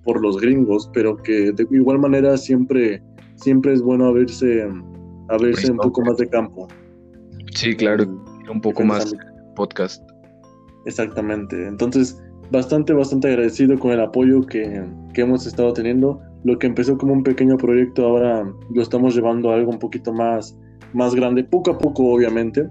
por 0.03 0.21
los 0.21 0.39
gringos, 0.39 0.89
pero 0.93 1.17
que 1.17 1.51
de 1.51 1.67
igual 1.71 1.99
manera 1.99 2.37
siempre, 2.37 3.01
siempre 3.37 3.73
es 3.73 3.81
bueno 3.81 4.05
abrirse, 4.05 4.67
abrirse 5.29 5.71
un 5.71 5.77
poco 5.77 6.01
más 6.03 6.17
de 6.17 6.27
campo. 6.27 6.67
Sí, 7.55 7.75
claro, 7.75 8.05
un 8.51 8.61
poco 8.61 8.83
más 8.83 9.15
podcast. 9.55 10.03
Exactamente. 10.85 11.67
Entonces, 11.67 12.21
bastante, 12.51 12.93
bastante 12.93 13.29
agradecido 13.29 13.79
con 13.79 13.91
el 13.91 14.01
apoyo 14.01 14.41
que, 14.45 14.83
que 15.13 15.21
hemos 15.21 15.47
estado 15.47 15.73
teniendo. 15.73 16.21
Lo 16.43 16.59
que 16.59 16.67
empezó 16.67 16.97
como 16.97 17.13
un 17.13 17.23
pequeño 17.23 17.57
proyecto 17.57 18.05
ahora 18.05 18.45
lo 18.73 18.81
estamos 18.81 19.15
llevando 19.15 19.51
a 19.51 19.55
algo 19.55 19.71
un 19.71 19.79
poquito 19.79 20.13
más, 20.13 20.57
más 20.93 21.15
grande, 21.15 21.43
poco 21.43 21.71
a 21.71 21.77
poco, 21.77 22.13
obviamente 22.13 22.69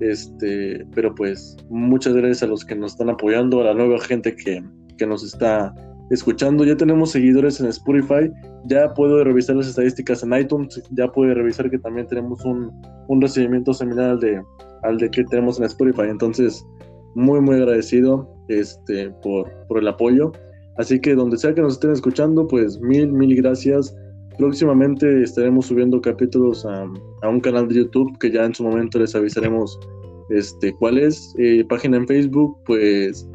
este, 0.00 0.84
pero 0.94 1.14
pues 1.14 1.56
muchas 1.70 2.14
gracias 2.14 2.42
a 2.42 2.46
los 2.46 2.64
que 2.64 2.74
nos 2.74 2.92
están 2.92 3.10
apoyando, 3.10 3.60
a 3.60 3.64
la 3.64 3.74
nueva 3.74 3.98
gente 4.00 4.34
que, 4.34 4.62
que 4.98 5.06
nos 5.06 5.22
está 5.22 5.74
escuchando. 6.10 6.64
Ya 6.64 6.76
tenemos 6.76 7.12
seguidores 7.12 7.60
en 7.60 7.66
Spotify, 7.66 8.30
ya 8.64 8.92
puedo 8.94 9.22
revisar 9.24 9.56
las 9.56 9.68
estadísticas 9.68 10.22
en 10.22 10.34
iTunes, 10.34 10.82
ya 10.90 11.08
puedo 11.08 11.34
revisar 11.34 11.70
que 11.70 11.78
también 11.78 12.06
tenemos 12.06 12.44
un, 12.44 12.70
un 13.08 13.20
recibimiento 13.20 13.72
similar 13.72 14.10
al 14.10 14.20
de, 14.20 14.42
al 14.82 14.98
de 14.98 15.10
que 15.10 15.24
tenemos 15.24 15.58
en 15.58 15.64
Spotify. 15.64 16.08
Entonces, 16.08 16.64
muy, 17.14 17.40
muy 17.40 17.56
agradecido 17.56 18.28
este, 18.48 19.10
por, 19.22 19.50
por 19.68 19.78
el 19.78 19.88
apoyo. 19.88 20.32
Así 20.76 21.00
que 21.00 21.14
donde 21.14 21.36
sea 21.36 21.54
que 21.54 21.62
nos 21.62 21.74
estén 21.74 21.92
escuchando, 21.92 22.46
pues 22.46 22.80
mil, 22.80 23.12
mil 23.12 23.34
gracias. 23.36 23.94
Próximamente 24.38 25.22
estaremos 25.22 25.66
subiendo 25.66 26.00
capítulos 26.00 26.66
a, 26.66 26.84
un 27.28 27.40
canal 27.40 27.68
de 27.68 27.76
YouTube 27.76 28.18
que 28.18 28.32
ya 28.32 28.44
en 28.44 28.54
su 28.54 28.64
momento 28.64 28.98
les 28.98 29.14
avisaremos 29.14 29.78
este, 30.30 30.74
cuál 30.74 30.98
es. 30.98 31.32
Eh, 31.38 31.64
página 31.68 31.98
en 31.98 32.08
Facebook, 32.08 32.58
pues 32.66 33.28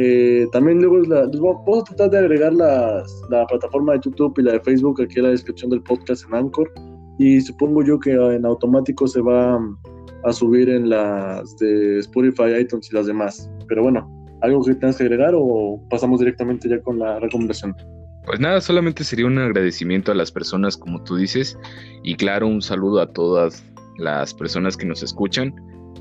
eh, 0.00 0.46
también 0.52 0.80
luego 0.80 0.98
la, 0.98 1.26
vamos 1.26 1.80
a 1.80 1.94
tratar 1.94 2.10
de 2.10 2.18
agregar 2.18 2.54
la 2.54 3.04
plataforma 3.48 3.94
de 3.94 4.00
YouTube 4.04 4.32
y 4.38 4.42
la 4.42 4.52
de 4.52 4.60
Facebook 4.60 5.02
aquí 5.02 5.18
en 5.18 5.24
la 5.24 5.30
descripción 5.30 5.70
del 5.70 5.82
podcast 5.82 6.24
en 6.28 6.34
Anchor. 6.36 6.70
Y 7.18 7.40
supongo 7.40 7.82
yo 7.82 7.98
que 7.98 8.12
en 8.12 8.46
automático 8.46 9.08
se 9.08 9.20
va 9.20 9.58
a 10.22 10.32
subir 10.32 10.68
en 10.68 10.88
las 10.88 11.56
de 11.56 11.98
Spotify, 11.98 12.60
iTunes 12.60 12.88
y 12.92 12.94
las 12.94 13.06
demás. 13.06 13.50
Pero 13.66 13.82
bueno, 13.82 14.08
¿algo 14.42 14.62
que 14.64 14.76
tengas 14.76 14.98
que 14.98 15.02
agregar 15.02 15.32
o 15.34 15.80
pasamos 15.90 16.20
directamente 16.20 16.68
ya 16.68 16.80
con 16.80 17.00
la 17.00 17.18
recomendación? 17.18 17.74
Pues 18.24 18.38
nada, 18.38 18.60
solamente 18.60 19.02
sería 19.02 19.26
un 19.26 19.38
agradecimiento 19.38 20.12
a 20.12 20.14
las 20.14 20.30
personas 20.30 20.76
como 20.76 21.02
tú 21.02 21.16
dices 21.16 21.58
y 22.04 22.14
claro, 22.14 22.46
un 22.46 22.62
saludo 22.62 23.00
a 23.00 23.12
todas 23.12 23.64
las 23.96 24.32
personas 24.32 24.76
que 24.76 24.86
nos 24.86 25.02
escuchan 25.02 25.52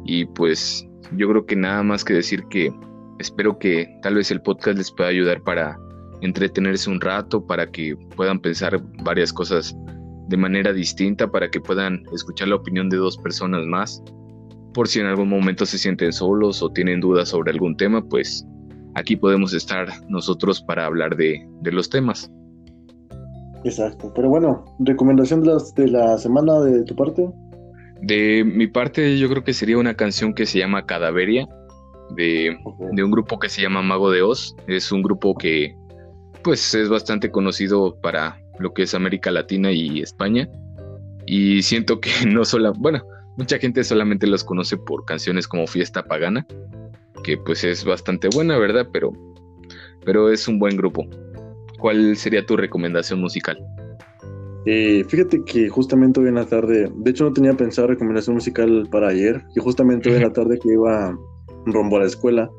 y 0.06 0.26
pues 0.26 0.88
yo 1.16 1.30
creo 1.30 1.45
que 1.48 1.56
nada 1.56 1.82
más 1.82 2.04
que 2.04 2.14
decir 2.14 2.43
que 2.50 2.72
espero 3.20 3.57
que 3.57 3.88
tal 4.01 4.15
vez 4.15 4.32
el 4.32 4.41
podcast 4.41 4.78
les 4.78 4.91
pueda 4.91 5.09
ayudar 5.09 5.41
para 5.41 5.78
entretenerse 6.22 6.89
un 6.89 7.01
rato, 7.01 7.45
para 7.45 7.68
que 7.68 7.95
puedan 8.15 8.39
pensar 8.39 8.82
varias 9.03 9.32
cosas 9.32 9.76
de 10.28 10.38
manera 10.38 10.74
distinta, 10.74 11.30
para 11.30 11.49
que 11.49 11.61
puedan 11.61 12.03
escuchar 12.13 12.49
la 12.49 12.55
opinión 12.55 12.89
de 12.89 12.97
dos 12.97 13.18
personas 13.18 13.65
más. 13.65 14.03
Por 14.74 14.88
si 14.88 14.99
en 14.99 15.07
algún 15.07 15.30
momento 15.30 15.65
se 15.65 15.78
sienten 15.78 16.11
solos 16.11 16.61
o 16.61 16.70
tienen 16.70 16.99
dudas 16.99 17.30
sobre 17.30 17.51
algún 17.51 17.78
tema, 17.78 18.03
pues 18.03 18.45
aquí 18.95 19.15
podemos 19.15 19.53
estar 19.53 19.88
nosotros 20.09 20.61
para 20.61 20.86
hablar 20.86 21.15
de, 21.15 21.47
los 21.63 21.89
temas. 21.89 22.32
Exacto, 23.63 24.11
pero 24.15 24.30
bueno, 24.30 24.65
recomendación 24.80 25.43
de, 25.43 25.57
de 25.76 25.88
la 25.88 26.18
semana 26.18 26.59
de 26.61 26.84
tu 26.84 26.95
parte. 26.95 27.28
De 28.01 28.43
mi 28.43 28.68
parte 28.68 29.18
yo 29.18 29.28
creo 29.30 29.43
que 29.43 29.53
sería 29.53 29.78
una 29.78 29.95
canción 29.95 30.34
que 30.34 30.45
se 30.45 30.59
llama 30.59 30.86
Cadaveria, 30.86 31.47
de, 32.16 32.58
de, 32.91 33.03
un 33.03 33.12
grupo 33.12 33.39
que 33.39 33.49
se 33.49 33.62
llama 33.62 33.82
Mago 33.82 34.12
de 34.12 34.22
Oz. 34.22 34.55
Es 34.68 34.91
un 34.91 35.01
grupo 35.01 35.36
que 35.36 35.76
pues 36.43 36.74
es 36.74 36.89
bastante 36.89 37.32
conocido 37.32 37.99
para 38.01 38.39
lo 38.60 38.74
que 38.74 38.84
es 38.84 38.93
América 38.93 39.32
Latina 39.32 39.72
y 39.72 40.01
España. 40.01 40.49
Y 41.26 41.62
siento 41.62 41.99
que 41.99 42.10
no 42.28 42.45
solo, 42.45 42.74
bueno, 42.78 43.03
mucha 43.38 43.60
gente 43.60 43.84
solamente 43.84 44.28
los 44.28 44.43
conoce 44.43 44.78
por 44.78 45.05
canciones 45.05 45.47
como 45.47 45.68
Fiesta 45.68 46.03
Pagana, 46.03 46.45
que 47.24 47.38
pues 47.38 47.64
es 47.64 47.84
bastante 47.84 48.30
buena, 48.34 48.58
¿verdad? 48.58 48.88
Pero, 48.91 49.12
pero 50.05 50.32
es 50.32 50.47
un 50.47 50.60
buen 50.60 50.78
grupo. 50.78 51.05
¿Cuál 51.80 52.16
sería 52.18 52.45
tu 52.45 52.58
recomendación 52.58 53.22
musical? 53.22 53.58
Eh, 54.66 55.05
fíjate 55.08 55.43
que 55.45 55.70
justamente 55.70 56.20
hoy 56.20 56.28
en 56.28 56.36
la 56.36 56.45
tarde, 56.45 56.91
de 56.93 57.12
hecho 57.12 57.24
no 57.24 57.32
tenía 57.32 57.53
pensado 57.53 57.88
recomendación 57.88 58.36
musical 58.36 58.88
para 58.91 59.10
ayer, 59.10 59.41
y 59.55 59.62
justamente 59.62 60.10
hoy 60.10 60.18
en 60.18 60.24
la 60.24 60.34
tarde 60.34 60.60
que 60.60 60.74
iba 60.74 61.18
rumbo 61.72 61.97
a 61.97 62.01
la 62.01 62.05
escuela, 62.05 62.49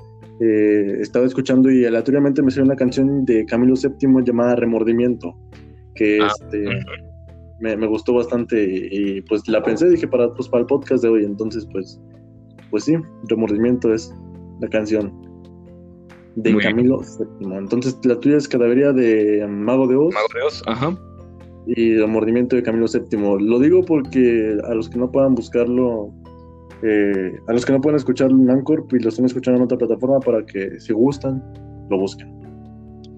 eh, 0.40 0.98
estaba 1.00 1.26
escuchando 1.26 1.70
y 1.70 1.84
aleatoriamente 1.84 2.42
me 2.42 2.50
salió 2.50 2.64
una 2.64 2.76
canción 2.76 3.24
de 3.24 3.44
Camilo 3.46 3.74
VII 3.74 4.24
llamada 4.24 4.56
Remordimiento, 4.56 5.36
que 5.94 6.20
ah, 6.22 6.28
este, 6.28 6.64
me, 7.61 7.76
me, 7.76 7.86
gustó 7.86 8.14
bastante 8.14 8.62
y, 8.90 9.20
pues 9.22 9.46
la 9.48 9.62
pensé, 9.62 9.88
dije 9.88 10.06
para, 10.06 10.32
pues, 10.34 10.48
para 10.48 10.61
el 10.61 10.66
podcast 10.66 11.02
de 11.02 11.09
hoy, 11.09 11.24
entonces 11.24 11.66
pues, 11.72 12.00
pues 12.70 12.84
sí, 12.84 12.96
Remordimiento 13.28 13.92
es 13.92 14.14
la 14.61 14.68
canción 14.68 15.12
de 16.42 16.56
Camilo 16.59 17.00
VII. 17.00 17.56
Entonces, 17.56 17.98
la 18.04 18.18
tuya 18.20 18.36
es 18.36 18.48
Cadavería 18.48 18.92
de 18.92 19.46
Mago 19.48 19.86
de 19.86 19.96
Oz. 19.96 20.14
Mago 20.14 20.26
de 20.34 20.42
Oz, 20.42 20.62
ajá. 20.66 20.96
Y 21.66 21.92
el 21.92 22.09
mordimiento 22.09 22.56
de 22.56 22.62
Camilo 22.62 22.86
VII. 22.86 23.46
Lo 23.46 23.59
digo 23.59 23.84
porque 23.84 24.56
a 24.64 24.74
los 24.74 24.88
que 24.88 24.98
no 24.98 25.11
puedan 25.11 25.34
buscarlo, 25.34 26.12
eh, 26.82 27.32
a 27.46 27.52
los 27.52 27.64
que 27.64 27.72
no 27.72 27.80
puedan 27.80 27.96
escucharlo 27.96 28.36
en 28.36 28.50
Anchor, 28.50 28.86
y 28.92 28.98
lo 28.98 29.08
estén 29.08 29.24
escuchando 29.24 29.58
en 29.58 29.64
otra 29.64 29.78
plataforma 29.78 30.20
para 30.20 30.44
que, 30.44 30.78
si 30.80 30.92
gustan, 30.92 31.42
lo 31.90 31.98
busquen. 31.98 32.32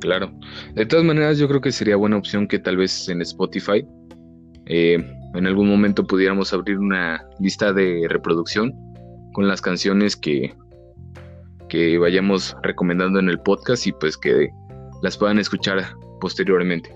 Claro. 0.00 0.32
De 0.74 0.86
todas 0.86 1.04
maneras, 1.04 1.38
yo 1.38 1.46
creo 1.48 1.61
que 1.61 1.72
sería 1.72 1.96
buena 1.96 2.16
opción 2.16 2.46
que 2.48 2.58
tal 2.58 2.78
vez 2.78 3.08
en 3.08 3.20
Spotify 3.20 3.86
eh, 4.66 4.98
en 5.34 5.46
algún 5.46 5.68
momento 5.68 6.06
pudiéramos 6.06 6.52
abrir 6.52 6.78
una 6.78 7.22
lista 7.38 7.72
de 7.72 8.06
reproducción 8.08 8.72
con 9.32 9.46
las 9.46 9.61
canciones 9.61 10.16
que 10.16 10.54
que 11.70 11.96
vayamos 11.98 12.54
recomendando 12.62 13.20
en 13.20 13.30
el 13.30 13.40
podcast 13.40 13.86
y 13.86 13.92
pues 13.92 14.18
que 14.18 14.50
las 15.02 15.16
puedan 15.16 15.38
escuchar 15.38 15.78
posteriormente. 16.20 16.92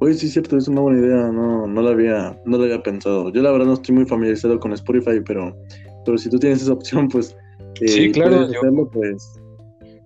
Oye, 0.00 0.14
sí 0.14 0.26
es 0.26 0.32
cierto, 0.32 0.56
es 0.56 0.68
una 0.68 0.80
buena 0.80 1.00
idea, 1.00 1.32
no, 1.32 1.66
no, 1.66 1.82
la 1.82 1.90
había, 1.90 2.40
no 2.44 2.56
la 2.56 2.64
había 2.64 2.82
pensado. 2.82 3.32
Yo 3.32 3.42
la 3.42 3.50
verdad 3.50 3.66
no 3.66 3.74
estoy 3.74 3.96
muy 3.96 4.06
familiarizado 4.06 4.60
con 4.60 4.72
Spotify, 4.72 5.20
pero, 5.26 5.56
pero 6.04 6.18
si 6.18 6.30
tú 6.30 6.38
tienes 6.38 6.62
esa 6.62 6.72
opción, 6.72 7.08
pues... 7.08 7.36
Eh, 7.80 7.88
sí, 7.88 8.12
claro, 8.12 8.48
yo, 8.50 8.90
pues... 8.92 9.40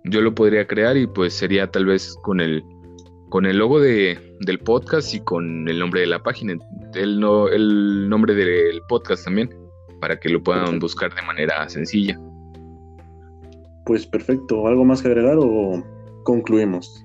yo 0.04 0.20
lo 0.20 0.34
podría 0.34 0.66
crear 0.66 0.96
y 0.96 1.06
pues 1.06 1.34
sería 1.34 1.70
tal 1.70 1.86
vez 1.86 2.14
con 2.22 2.40
el, 2.40 2.62
con 3.28 3.46
el 3.46 3.58
logo 3.58 3.80
de, 3.80 4.18
del 4.40 4.58
podcast 4.58 5.14
y 5.14 5.20
con 5.20 5.68
el 5.68 5.78
nombre 5.78 6.00
de 6.00 6.06
la 6.06 6.22
página, 6.22 6.56
el, 6.94 7.20
no, 7.20 7.48
el 7.48 8.08
nombre 8.08 8.34
del 8.34 8.80
podcast 8.88 9.24
también, 9.24 9.50
para 10.00 10.18
que 10.18 10.28
lo 10.28 10.42
puedan 10.42 10.78
buscar 10.78 11.14
de 11.14 11.22
manera 11.22 11.68
sencilla. 11.68 12.18
Pues 13.84 14.06
perfecto, 14.06 14.66
¿algo 14.66 14.84
más 14.84 15.02
que 15.02 15.08
agregar 15.08 15.36
o 15.38 15.82
concluimos? 16.24 17.04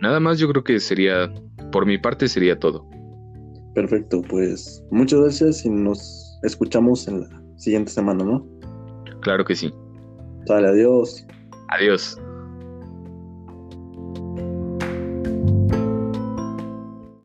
Nada 0.00 0.20
más 0.20 0.38
yo 0.38 0.48
creo 0.48 0.64
que 0.64 0.80
sería, 0.80 1.32
por 1.74 1.86
mi 1.86 1.98
parte 1.98 2.28
sería 2.28 2.56
todo. 2.56 2.88
Perfecto, 3.74 4.22
pues 4.22 4.80
muchas 4.92 5.18
gracias 5.18 5.64
y 5.64 5.70
nos 5.70 6.38
escuchamos 6.44 7.08
en 7.08 7.22
la 7.22 7.42
siguiente 7.56 7.90
semana, 7.90 8.22
¿no? 8.22 8.46
Claro 9.22 9.44
que 9.44 9.56
sí. 9.56 9.74
Dale, 10.46 10.68
adiós. 10.68 11.26
Adiós. 11.70 12.16